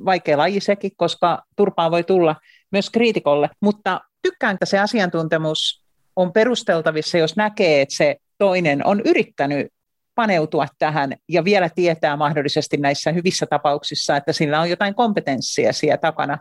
vaikea 0.04 0.38
laji 0.38 0.60
sekin, 0.60 0.90
koska 0.96 1.42
turpaa 1.56 1.90
voi 1.90 2.04
tulla 2.04 2.36
myös 2.72 2.90
kriitikolle, 2.90 3.50
mutta 3.60 4.00
tykkään, 4.22 4.54
että 4.54 4.66
se 4.66 4.78
asiantuntemus 4.78 5.84
on 6.16 6.32
perusteltavissa, 6.32 7.18
jos 7.18 7.36
näkee, 7.36 7.80
että 7.80 7.96
se 7.96 8.16
toinen 8.38 8.86
on 8.86 9.00
yrittänyt 9.04 9.66
paneutua 10.14 10.66
tähän 10.78 11.12
ja 11.28 11.44
vielä 11.44 11.70
tietää 11.74 12.16
mahdollisesti 12.16 12.76
näissä 12.76 13.12
hyvissä 13.12 13.46
tapauksissa, 13.46 14.16
että 14.16 14.32
sillä 14.32 14.60
on 14.60 14.70
jotain 14.70 14.94
kompetenssia 14.94 15.72
siellä 15.72 15.96
takana. 15.96 16.38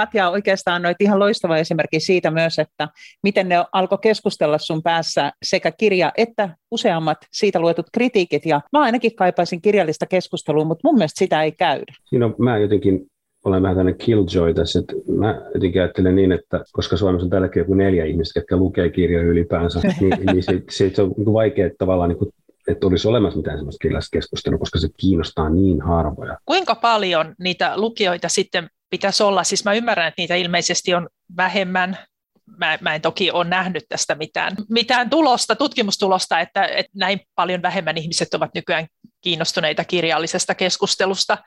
Katja 0.00 0.30
oikeastaan 0.30 0.74
annoit 0.74 1.00
ihan 1.00 1.18
loistava 1.18 1.56
esimerkki 1.56 2.00
siitä 2.00 2.30
myös, 2.30 2.58
että 2.58 2.88
miten 3.22 3.48
ne 3.48 3.64
alkoi 3.72 3.98
keskustella 4.02 4.58
sun 4.58 4.82
päässä 4.82 5.32
sekä 5.42 5.70
kirja 5.70 6.12
että 6.16 6.56
useammat 6.70 7.18
siitä 7.32 7.60
luetut 7.60 7.86
kritiikit. 7.92 8.46
Ja 8.46 8.60
mä 8.72 8.80
ainakin 8.80 9.16
kaipaisin 9.16 9.62
kirjallista 9.62 10.06
keskustelua, 10.06 10.64
mutta 10.64 10.88
mun 10.88 10.94
mielestä 10.94 11.18
sitä 11.18 11.42
ei 11.42 11.52
käydä. 11.52 11.92
Niin 12.10 12.20
no, 12.20 12.34
mä 12.38 12.58
jotenkin 12.58 13.06
olen 13.44 13.62
vähän 13.62 13.76
tämmöinen 13.76 13.98
killjoy 13.98 14.54
tässä, 14.54 14.78
että 14.78 14.94
mä 15.16 15.40
jotenkin 15.54 15.82
ajattelen 15.82 16.16
niin, 16.16 16.32
että 16.32 16.64
koska 16.72 16.96
Suomessa 16.96 17.26
on 17.26 17.30
tälläkin 17.30 17.60
joku 17.60 17.74
neljä 17.74 18.04
ihmistä, 18.04 18.40
jotka 18.40 18.56
lukee 18.56 18.90
kirjoja 18.90 19.26
ylipäänsä, 19.26 19.80
niin, 20.00 20.26
niin 20.26 20.42
se, 20.42 20.62
se, 20.70 20.90
se 20.94 21.02
on 21.02 21.14
niin 21.16 21.32
vaikea 21.32 21.66
että 21.66 21.78
tavallaan 21.78 22.08
niin 22.08 22.18
kuin 22.18 22.30
että 22.68 22.86
olisi 22.86 23.08
olemassa 23.08 23.36
mitään 23.36 23.58
sellaista 23.58 23.82
kirjallista 23.82 24.16
keskustelua, 24.16 24.58
koska 24.58 24.78
se 24.78 24.88
kiinnostaa 24.96 25.48
niin 25.48 25.80
harvoja. 25.80 26.38
Kuinka 26.44 26.74
paljon 26.74 27.34
niitä 27.38 27.72
lukijoita 27.76 28.28
sitten 28.28 28.68
pitäisi 28.90 29.22
olla. 29.22 29.44
Siis 29.44 29.64
mä 29.64 29.72
ymmärrän, 29.72 30.08
että 30.08 30.22
niitä 30.22 30.34
ilmeisesti 30.34 30.94
on 30.94 31.08
vähemmän. 31.36 31.98
Mä, 32.56 32.78
mä 32.80 32.94
en 32.94 33.00
toki 33.00 33.30
ole 33.30 33.44
nähnyt 33.44 33.84
tästä 33.88 34.14
mitään, 34.14 34.56
mitään 34.70 35.10
tulosta, 35.10 35.56
tutkimustulosta, 35.56 36.40
että, 36.40 36.64
että 36.64 36.92
näin 36.94 37.20
paljon 37.34 37.62
vähemmän 37.62 37.96
ihmiset 37.98 38.34
ovat 38.34 38.50
nykyään 38.54 38.86
kiinnostuneita 39.20 39.84
kirjallisesta 39.84 40.54
keskustelusta. 40.54 41.38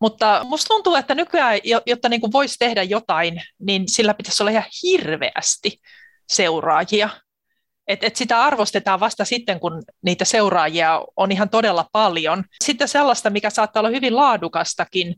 Mutta 0.00 0.40
musta 0.44 0.68
tuntuu, 0.68 0.94
että 0.94 1.14
nykyään, 1.14 1.58
jotta 1.86 2.08
niin 2.08 2.32
voisi 2.32 2.56
tehdä 2.58 2.82
jotain, 2.82 3.42
niin 3.60 3.84
sillä 3.88 4.14
pitäisi 4.14 4.42
olla 4.42 4.50
ihan 4.50 4.64
hirveästi 4.82 5.78
seuraajia. 6.28 7.08
Et, 7.88 8.04
et 8.04 8.16
sitä 8.16 8.42
arvostetaan 8.42 9.00
vasta 9.00 9.24
sitten, 9.24 9.60
kun 9.60 9.82
niitä 10.02 10.24
seuraajia 10.24 11.04
on 11.16 11.32
ihan 11.32 11.48
todella 11.48 11.88
paljon. 11.92 12.44
Sitten 12.64 12.88
sellaista, 12.88 13.30
mikä 13.30 13.50
saattaa 13.50 13.80
olla 13.80 13.90
hyvin 13.90 14.16
laadukastakin, 14.16 15.14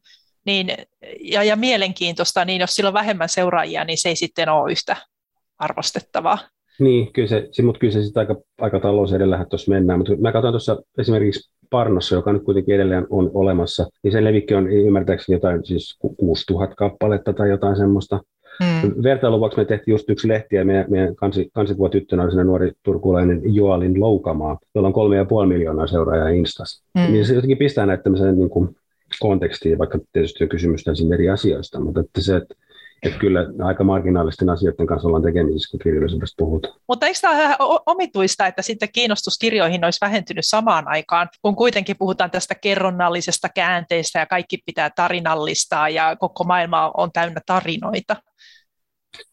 niin, 0.47 0.73
ja, 1.21 1.45
ja 1.45 1.57
mielenkiintoista, 1.57 2.45
niin 2.45 2.61
jos 2.61 2.75
sillä 2.75 2.89
on 2.89 2.95
vähemmän 2.95 3.29
seuraajia, 3.29 3.85
niin 3.85 3.99
se 3.99 4.09
ei 4.09 4.17
sitten 4.17 4.49
ole 4.49 4.73
yhtä 4.73 4.97
arvostettavaa. 5.59 6.39
Niin, 6.81 7.13
kyllä 7.13 7.29
se, 7.29 7.49
se 7.53 7.63
mutta 7.63 7.79
kyllä 7.79 7.93
se 7.93 8.03
sitten 8.03 8.21
aika, 8.21 8.37
aika 8.61 8.81
talous 8.81 9.13
edellähän 9.13 9.49
tuossa 9.49 9.71
mennään, 9.71 9.99
mutta 9.99 10.17
mä 10.17 10.33
katsoin 10.33 10.53
tuossa 10.53 10.83
esimerkiksi 10.99 11.51
Parnossa, 11.71 12.15
joka 12.15 12.33
nyt 12.33 12.45
kuitenkin 12.45 12.75
edelleen 12.75 13.07
on 13.11 13.31
olemassa, 13.35 13.87
niin 14.03 14.13
sen 14.13 14.25
levikki 14.25 14.55
on 14.55 14.73
ymmärtääkseni 14.73 15.37
jotain 15.37 15.65
siis 15.65 15.99
6000 16.17 16.77
kappaletta 16.77 17.33
tai 17.33 17.49
jotain 17.49 17.77
semmoista. 17.77 18.21
Hmm. 18.65 19.03
Vertailuvuoksi 19.03 19.59
me 19.59 19.65
tehtiin 19.65 19.93
just 19.93 20.11
yksi 20.11 20.29
lehti 20.29 20.57
ja 20.57 20.65
meidän, 20.65 20.85
meidän 20.89 21.17
kansi, 21.17 21.51
kansivuo 21.55 21.89
tyttönä 21.89 22.23
oli 22.23 22.45
nuori 22.45 22.73
turkulainen 22.83 23.41
Joalin 23.55 24.01
Loukamaa, 24.01 24.59
jolla 24.75 24.89
on 24.89 24.95
kolme 24.95 25.17
ja 25.17 25.25
puoli 25.25 25.47
miljoonaa 25.47 25.87
seuraajaa 25.87 26.29
Instassa. 26.29 26.85
Hmm. 26.99 27.13
Niin 27.13 27.27
se 27.27 27.35
jotenkin 27.35 27.59
pistää 27.59 27.87
näitä 27.87 28.03
tämmöisen 28.03 28.39
niin 28.39 28.51
kuin 28.51 28.77
kontekstiin, 29.21 29.79
vaikka 29.79 29.99
tietysti 30.13 30.45
on 30.45 30.49
kysymys 30.49 30.85
täysin 30.85 31.13
eri 31.13 31.31
asioista, 31.31 31.81
mutta 31.81 32.01
että 32.01 32.21
se, 32.21 32.37
että 32.37 32.55
että 33.03 33.19
kyllä 33.19 33.47
aika 33.65 33.85
marginaalisten 33.85 34.51
asioiden 34.51 34.87
kanssa 34.87 35.09
ollaan 35.09 35.23
tekemisissä, 35.23 35.71
kun 35.71 35.81
kirjallisuudesta 35.81 36.35
puhutaan. 36.45 36.75
Mutta 36.89 37.07
eikö 37.07 37.19
tämä 37.21 37.57
ole 37.59 37.81
omituista, 37.87 38.47
että 38.47 38.63
sitten 38.63 38.89
kiinnostus 38.93 39.39
kirjoihin 39.39 39.85
olisi 39.85 39.99
vähentynyt 40.01 40.45
samaan 40.47 40.89
aikaan, 40.89 41.29
kun 41.43 41.57
kuitenkin 41.57 41.97
puhutaan 41.99 42.31
tästä 42.31 42.55
kerronnallisesta 42.55 43.49
käänteistä 43.49 44.19
ja 44.19 44.27
kaikki 44.27 44.59
pitää 44.67 44.91
tarinallistaa 44.97 45.89
ja 45.89 46.17
koko 46.17 46.45
maailma 46.45 46.91
on 46.97 47.13
täynnä 47.13 47.41
tarinoita? 47.47 48.17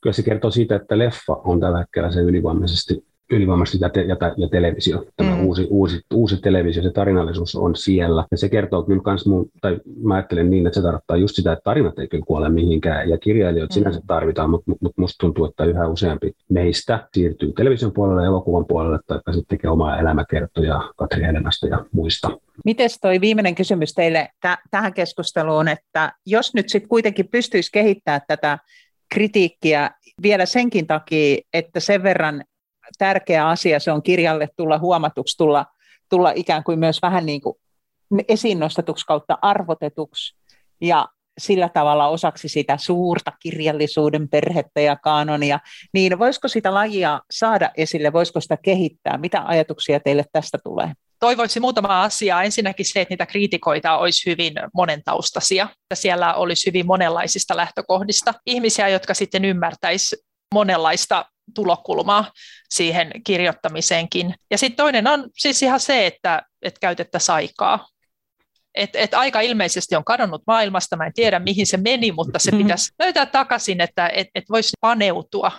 Kyllä 0.02 0.14
se 0.14 0.24
kertoo 0.24 0.52
siitä, 0.52 0.76
että 0.76 0.98
leffa 0.98 1.34
on 1.44 1.60
tällä 1.60 1.78
hetkellä 1.78 2.12
se 2.12 2.20
ylivoimaisesti 2.20 3.07
ylivoimaisesti 3.32 3.78
ja, 3.82 3.90
te, 3.90 4.02
ja, 4.02 4.18
ja 4.38 4.48
televisio, 4.48 5.06
tämä 5.16 5.36
mm. 5.36 5.46
uusi, 5.46 5.68
uusi, 5.70 6.02
uusi 6.14 6.42
televisio, 6.42 6.84
se 6.84 6.92
tarinallisuus 6.92 7.56
on 7.56 7.76
siellä. 7.76 8.26
Ja 8.32 8.38
se 8.38 8.50
kertoo 8.50 8.84
kyllä 8.84 9.02
myös 9.06 9.26
mun, 9.26 9.50
tai 9.62 9.80
mä 10.04 10.14
ajattelen 10.14 10.50
niin, 10.50 10.68
että 10.68 10.80
se 10.80 10.84
tarkoittaa 10.84 11.18
just 11.18 11.36
sitä, 11.36 11.52
että 11.52 11.64
tarinat 11.64 12.00
ei 12.00 12.08
kyllä 12.08 12.24
kuole 12.28 12.50
mihinkään, 12.50 13.10
ja 13.10 13.18
kirjailijoita 13.18 13.74
mm. 13.74 13.80
sinänsä 13.80 14.02
tarvitaan, 14.08 14.50
mutta 14.50 14.72
mut, 14.82 14.98
musta 14.98 15.16
tuntuu, 15.20 15.46
että 15.46 15.66
yhä 15.66 15.88
useampi 15.88 16.34
meistä 16.50 17.08
siirtyy 17.14 17.54
television 17.54 17.94
puolelle, 17.94 18.26
elokuvan 18.26 18.66
puolelle, 18.66 19.00
tai 19.08 19.18
sitten 19.18 19.58
tekee 19.58 19.70
omaa 19.70 20.00
elämäkertoja 20.00 20.94
Katri 20.96 21.24
Helenasta 21.24 21.68
ja 21.68 21.86
muista. 21.92 22.30
Miten 22.66 22.90
toi 23.02 23.22
viimeinen 23.22 23.56
kysymys 23.56 23.94
teille 23.94 24.30
t- 24.42 24.70
tähän 24.72 24.94
keskusteluun, 24.94 25.68
että 25.68 26.14
jos 26.26 26.54
nyt 26.54 26.70
sitten 26.70 26.90
kuitenkin 26.90 27.28
pystyisi 27.28 27.72
kehittämään 27.72 28.22
tätä 28.28 28.58
kritiikkiä 29.14 29.92
vielä 30.22 30.46
senkin 30.46 30.88
takia, 30.88 31.38
että 31.54 31.80
sen 31.80 32.04
verran 32.04 32.44
tärkeä 32.98 33.48
asia 33.48 33.80
se 33.80 33.92
on 33.92 34.04
kirjalle 34.04 34.50
tulla 34.58 34.80
huomatuksi, 34.80 35.38
tulla, 35.38 35.66
tulla 36.10 36.32
ikään 36.36 36.64
kuin 36.64 36.80
myös 36.80 37.02
vähän 37.02 37.26
niin 37.26 37.42
kuin 37.42 37.56
esiin 38.28 38.60
kautta 39.08 39.38
arvotetuksi 39.42 40.36
ja 40.82 41.08
sillä 41.38 41.70
tavalla 41.70 42.08
osaksi 42.08 42.50
sitä 42.50 42.78
suurta 42.78 43.32
kirjallisuuden 43.40 44.30
perhettä 44.30 44.82
ja 44.82 44.96
kanonia, 44.96 45.60
niin 45.94 46.20
voisiko 46.20 46.48
sitä 46.48 46.74
lajia 46.74 47.22
saada 47.32 47.72
esille, 47.78 48.14
voisiko 48.14 48.42
sitä 48.42 48.58
kehittää? 48.58 49.18
Mitä 49.18 49.44
ajatuksia 49.46 50.00
teille 50.00 50.26
tästä 50.32 50.58
tulee? 50.64 50.92
Toivoisin 51.20 51.62
muutama 51.62 52.04
asia. 52.04 52.42
Ensinnäkin 52.42 52.86
se, 52.86 53.02
että 53.02 53.12
niitä 53.12 53.26
kriitikoita 53.26 53.98
olisi 53.98 54.30
hyvin 54.30 54.54
monentaustaisia. 54.74 55.70
Siellä 55.94 56.34
olisi 56.34 56.66
hyvin 56.66 56.86
monenlaisista 56.86 57.58
lähtökohdista. 57.58 58.34
Ihmisiä, 58.46 58.90
jotka 58.90 59.14
sitten 59.14 59.46
ymmärtäisi 59.46 60.18
monenlaista 60.54 61.26
tulokulmaa 61.56 62.32
siihen 62.70 63.12
kirjoittamiseenkin. 63.24 64.34
Ja 64.52 64.58
sitten 64.58 64.78
toinen 64.78 65.08
on 65.08 65.30
siis 65.38 65.64
ihan 65.64 65.80
se, 65.80 66.08
että, 66.08 66.42
että 66.62 66.80
käytettäisiin 66.80 67.36
aikaa. 67.36 67.88
Et, 68.76 68.90
et 68.94 69.14
aika 69.14 69.42
ilmeisesti 69.42 69.96
on 69.96 70.04
kadonnut 70.04 70.44
maailmasta, 70.48 70.98
mä 70.98 71.06
en 71.06 71.14
tiedä 71.14 71.40
mihin 71.40 71.68
se 71.68 71.78
meni, 71.78 72.12
mutta 72.12 72.40
se 72.40 72.52
mm-hmm. 72.52 72.64
pitäisi 72.64 72.92
löytää 73.00 73.26
takaisin, 73.26 73.82
että 73.82 74.08
et, 74.08 74.28
et 74.36 74.44
voisi 74.50 74.74
paneutua 74.82 75.52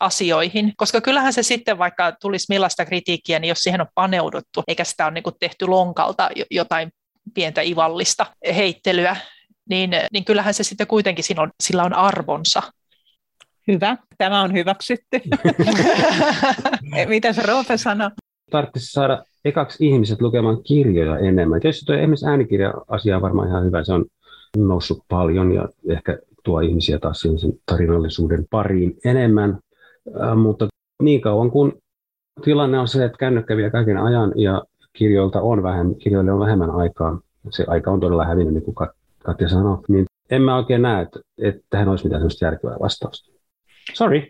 asioihin, 0.00 0.72
koska 0.76 1.00
kyllähän 1.00 1.32
se 1.32 1.42
sitten, 1.42 1.78
vaikka 1.78 2.12
tulisi 2.12 2.46
millaista 2.48 2.84
kritiikkiä, 2.84 3.38
niin 3.38 3.48
jos 3.48 3.58
siihen 3.58 3.80
on 3.80 3.86
paneuduttu, 3.94 4.62
eikä 4.68 4.84
sitä 4.84 5.04
ole 5.04 5.14
niin 5.14 5.24
tehty 5.40 5.66
lonkalta 5.66 6.30
jotain 6.50 6.90
pientä 7.34 7.62
ivallista 7.62 8.26
heittelyä, 8.54 9.16
niin, 9.70 9.90
niin 10.12 10.24
kyllähän 10.24 10.54
se 10.54 10.62
sitten 10.62 10.86
kuitenkin 10.86 11.24
sillä 11.24 11.42
on, 11.42 11.50
sillä 11.62 11.84
on 11.84 11.94
arvonsa. 11.94 12.62
Hyvä, 13.72 13.96
tämä 14.18 14.42
on 14.42 14.52
hyväksytty. 14.52 15.20
Mitä 17.08 17.32
se 17.32 17.42
Roope 17.42 17.76
sanoo? 17.76 18.10
tarvitsisi 18.50 18.92
saada 18.92 19.24
ekaksi 19.44 19.86
ihmiset 19.86 20.20
lukemaan 20.20 20.62
kirjoja 20.62 21.18
enemmän. 21.18 21.60
Tietysti 21.60 21.86
tuo 21.86 21.94
esimerkiksi 21.94 22.26
äänikirja-asia 22.26 23.16
on 23.16 23.22
varmaan 23.22 23.48
ihan 23.48 23.64
hyvä. 23.64 23.84
Se 23.84 23.92
on 23.92 24.04
noussut 24.56 24.98
paljon 25.08 25.52
ja 25.52 25.68
ehkä 25.88 26.18
tuo 26.44 26.60
ihmisiä 26.60 26.98
taas 26.98 27.20
sen 27.20 27.52
tarinallisuuden 27.66 28.46
pariin 28.50 28.96
enemmän. 29.04 29.58
Äh, 30.20 30.36
mutta 30.36 30.68
niin 31.02 31.20
kauan 31.20 31.50
kun 31.50 31.78
tilanne 32.44 32.78
on 32.78 32.88
se, 32.88 33.04
että 33.04 33.18
kännykkä 33.18 33.56
vie 33.56 33.70
kaiken 33.70 33.98
ajan 33.98 34.32
ja 34.36 34.64
kirjoilta 34.92 35.40
on 35.40 35.62
vähän, 35.62 35.94
kirjoille 35.94 36.32
on 36.32 36.40
vähemmän 36.40 36.70
aikaa, 36.70 37.20
se 37.50 37.64
aika 37.66 37.90
on 37.90 38.00
todella 38.00 38.24
hävinnyt, 38.24 38.54
niin 38.54 38.64
kuin 38.64 38.88
Katja 39.24 39.48
sanoi, 39.48 39.78
niin 39.88 40.04
en 40.30 40.42
mä 40.42 40.56
oikein 40.56 40.82
näe, 40.82 41.02
että, 41.02 41.20
että 41.38 41.62
tähän 41.70 41.88
olisi 41.88 42.04
mitään 42.04 42.20
sellaista 42.20 42.44
järkevää 42.44 42.76
vastausta. 42.80 43.35
Sorry. 43.94 44.28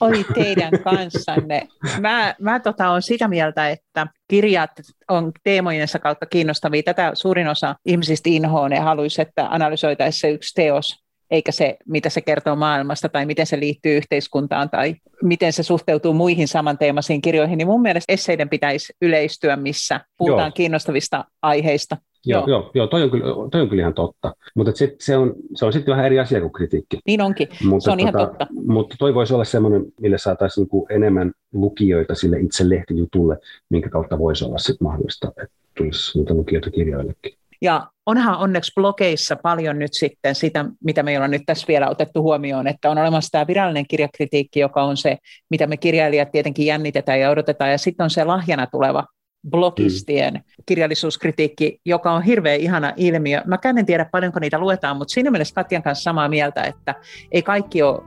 Oli 0.00 0.24
teidän 0.34 0.70
kanssanne. 0.84 1.68
Mä, 2.00 2.34
mä 2.40 2.60
tota, 2.60 2.90
olen 2.90 3.02
sitä 3.02 3.28
mieltä, 3.28 3.68
että 3.70 4.06
kirjat 4.28 4.70
on 5.08 5.32
teemojensa 5.44 5.98
kautta 5.98 6.26
kiinnostavia. 6.26 6.82
Tätä 6.82 7.10
suurin 7.14 7.48
osa 7.48 7.74
ihmisistä 7.86 8.30
inhoon 8.30 8.72
ja 8.72 8.82
haluaisi, 8.82 9.22
että 9.22 9.46
analysoitaisiin 9.50 10.20
se 10.20 10.30
yksi 10.30 10.54
teos 10.54 11.06
eikä 11.30 11.52
se, 11.52 11.76
mitä 11.88 12.10
se 12.10 12.20
kertoo 12.20 12.56
maailmasta 12.56 13.08
tai 13.08 13.26
miten 13.26 13.46
se 13.46 13.60
liittyy 13.60 13.96
yhteiskuntaan 13.96 14.70
tai 14.70 14.94
miten 15.22 15.52
se 15.52 15.62
suhteutuu 15.62 16.14
muihin 16.14 16.48
samanteemaisiin 16.48 17.22
kirjoihin, 17.22 17.58
niin 17.58 17.68
mun 17.68 17.82
mielestä 17.82 18.12
esseiden 18.12 18.48
pitäisi 18.48 18.92
yleistyä, 19.02 19.56
missä 19.56 20.00
puhutaan 20.16 20.48
Joo. 20.48 20.54
kiinnostavista 20.54 21.24
aiheista. 21.42 21.96
Joo, 22.26 22.44
joo, 22.46 22.60
joo, 22.60 22.70
joo 22.74 22.86
toi, 22.86 23.02
on 23.02 23.10
kyllä, 23.10 23.24
toi 23.50 23.60
on 23.60 23.68
kyllä 23.68 23.80
ihan 23.80 23.94
totta. 23.94 24.34
Mutta 24.54 24.72
sit 24.72 25.00
se 25.00 25.16
on, 25.16 25.34
se 25.54 25.66
on 25.66 25.72
sitten 25.72 25.92
vähän 25.92 26.06
eri 26.06 26.20
asia 26.20 26.40
kuin 26.40 26.52
kritiikki. 26.52 26.98
Niin 27.06 27.20
onkin, 27.20 27.48
mutta, 27.64 27.84
se 27.84 27.90
on 27.90 27.98
tota, 27.98 28.08
ihan 28.08 28.28
totta. 28.28 28.46
Mutta 28.66 28.96
toi 28.98 29.14
voisi 29.14 29.34
olla 29.34 29.44
semmoinen, 29.44 29.84
mille 30.00 30.18
saataisiin 30.18 30.62
niinku 30.62 30.86
enemmän 30.90 31.32
lukijoita 31.52 32.14
sille 32.14 32.40
itse 32.40 32.68
lehtijutulle, 32.68 33.38
minkä 33.70 33.88
kautta 33.88 34.18
voisi 34.18 34.44
olla 34.44 34.58
sit 34.58 34.80
mahdollista, 34.80 35.28
että 35.28 35.56
tulisi 35.76 36.18
niitä 36.18 36.34
lukijoita 36.34 36.70
kirjoillekin. 36.70 37.32
Ja 37.62 37.86
onhan 38.06 38.38
onneksi 38.38 38.72
blogeissa 38.74 39.36
paljon 39.36 39.78
nyt 39.78 39.94
sitten 39.94 40.34
sitä, 40.34 40.64
mitä 40.84 41.02
me 41.02 41.16
ollaan 41.16 41.30
nyt 41.30 41.42
tässä 41.46 41.64
vielä 41.68 41.88
otettu 41.88 42.22
huomioon, 42.22 42.66
että 42.66 42.90
on 42.90 42.98
olemassa 42.98 43.32
tämä 43.32 43.46
virallinen 43.46 43.86
kirjakritiikki, 43.88 44.60
joka 44.60 44.82
on 44.82 44.96
se, 44.96 45.18
mitä 45.50 45.66
me 45.66 45.76
kirjailijat 45.76 46.32
tietenkin 46.32 46.66
jännitetään 46.66 47.20
ja 47.20 47.30
odotetaan, 47.30 47.70
ja 47.70 47.78
sitten 47.78 48.04
on 48.04 48.10
se 48.10 48.24
lahjana 48.24 48.66
tuleva 48.66 49.04
blogistien 49.50 50.34
mm. 50.34 50.40
kirjallisuuskritiikki, 50.66 51.80
joka 51.84 52.12
on 52.12 52.22
hirveän 52.22 52.60
ihana 52.60 52.92
ilmiö. 52.96 53.42
Mä 53.44 53.58
en 53.78 53.86
tiedä 53.86 54.04
paljonko 54.04 54.40
niitä 54.40 54.58
luetaan, 54.58 54.96
mutta 54.96 55.12
siinä 55.14 55.30
mielessä 55.30 55.54
Katjan 55.54 55.82
kanssa 55.82 56.02
samaa 56.02 56.28
mieltä, 56.28 56.62
että 56.62 56.94
ei 57.32 57.42
kaikki 57.42 57.82
ole 57.82 58.02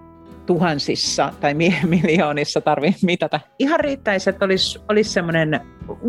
tuhansissa 0.46 1.34
tai 1.40 1.54
miljoonissa 2.04 2.62
tarvitse 2.62 3.06
mitata. 3.06 3.40
Ihan 3.60 3.80
riittäisi, 3.80 4.30
että 4.30 4.46
olisi, 4.46 4.80
olisi 4.90 5.10
semmoinen 5.10 5.62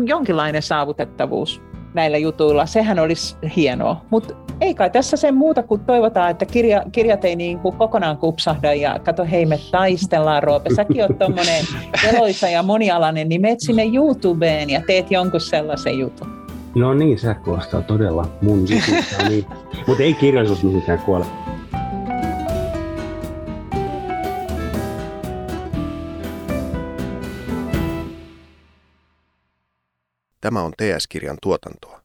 jonkinlainen 0.05 0.61
saavutettavuus 0.61 1.61
näillä 1.93 2.17
jutuilla. 2.17 2.65
Sehän 2.65 2.99
olisi 2.99 3.35
hienoa. 3.55 4.01
Mutta 4.09 4.33
ei 4.61 4.75
kai 4.75 4.89
tässä 4.89 5.17
sen 5.17 5.35
muuta 5.35 5.63
kuin 5.63 5.81
toivotaan, 5.81 6.31
että 6.31 6.45
kirja, 6.45 6.83
kirjat 6.91 7.25
ei 7.25 7.35
niin 7.35 7.59
kuin 7.59 7.75
kokonaan 7.75 8.17
kupsahda 8.17 8.73
ja 8.73 8.99
kato 8.99 9.25
hei 9.25 9.45
me 9.45 9.59
taistellaan 9.71 10.43
Roope. 10.43 10.75
Säkin 10.75 11.01
oot 11.01 11.19
tommonen 11.19 11.65
eloisa 12.13 12.49
ja 12.49 12.63
monialainen, 12.63 13.29
niin 13.29 13.41
meet 13.41 13.59
sinne 13.59 13.83
YouTubeen 13.93 14.69
ja 14.69 14.81
teet 14.87 15.11
jonkun 15.11 15.41
sellaisen 15.41 15.99
jutun. 15.99 16.41
No 16.75 16.93
niin, 16.93 17.19
se 17.19 17.33
kuulostaa 17.33 17.81
todella 17.81 18.27
mun 18.41 18.59
jutulta. 18.59 19.29
niin. 19.29 19.45
Mutta 19.87 20.03
ei 20.03 20.13
kirjallisuus 20.13 20.63
mihinkään 20.63 20.99
kuole. 20.99 21.25
Tämä 30.41 30.61
on 30.61 30.71
TS-kirjan 30.71 31.37
tuotantoa. 31.41 32.00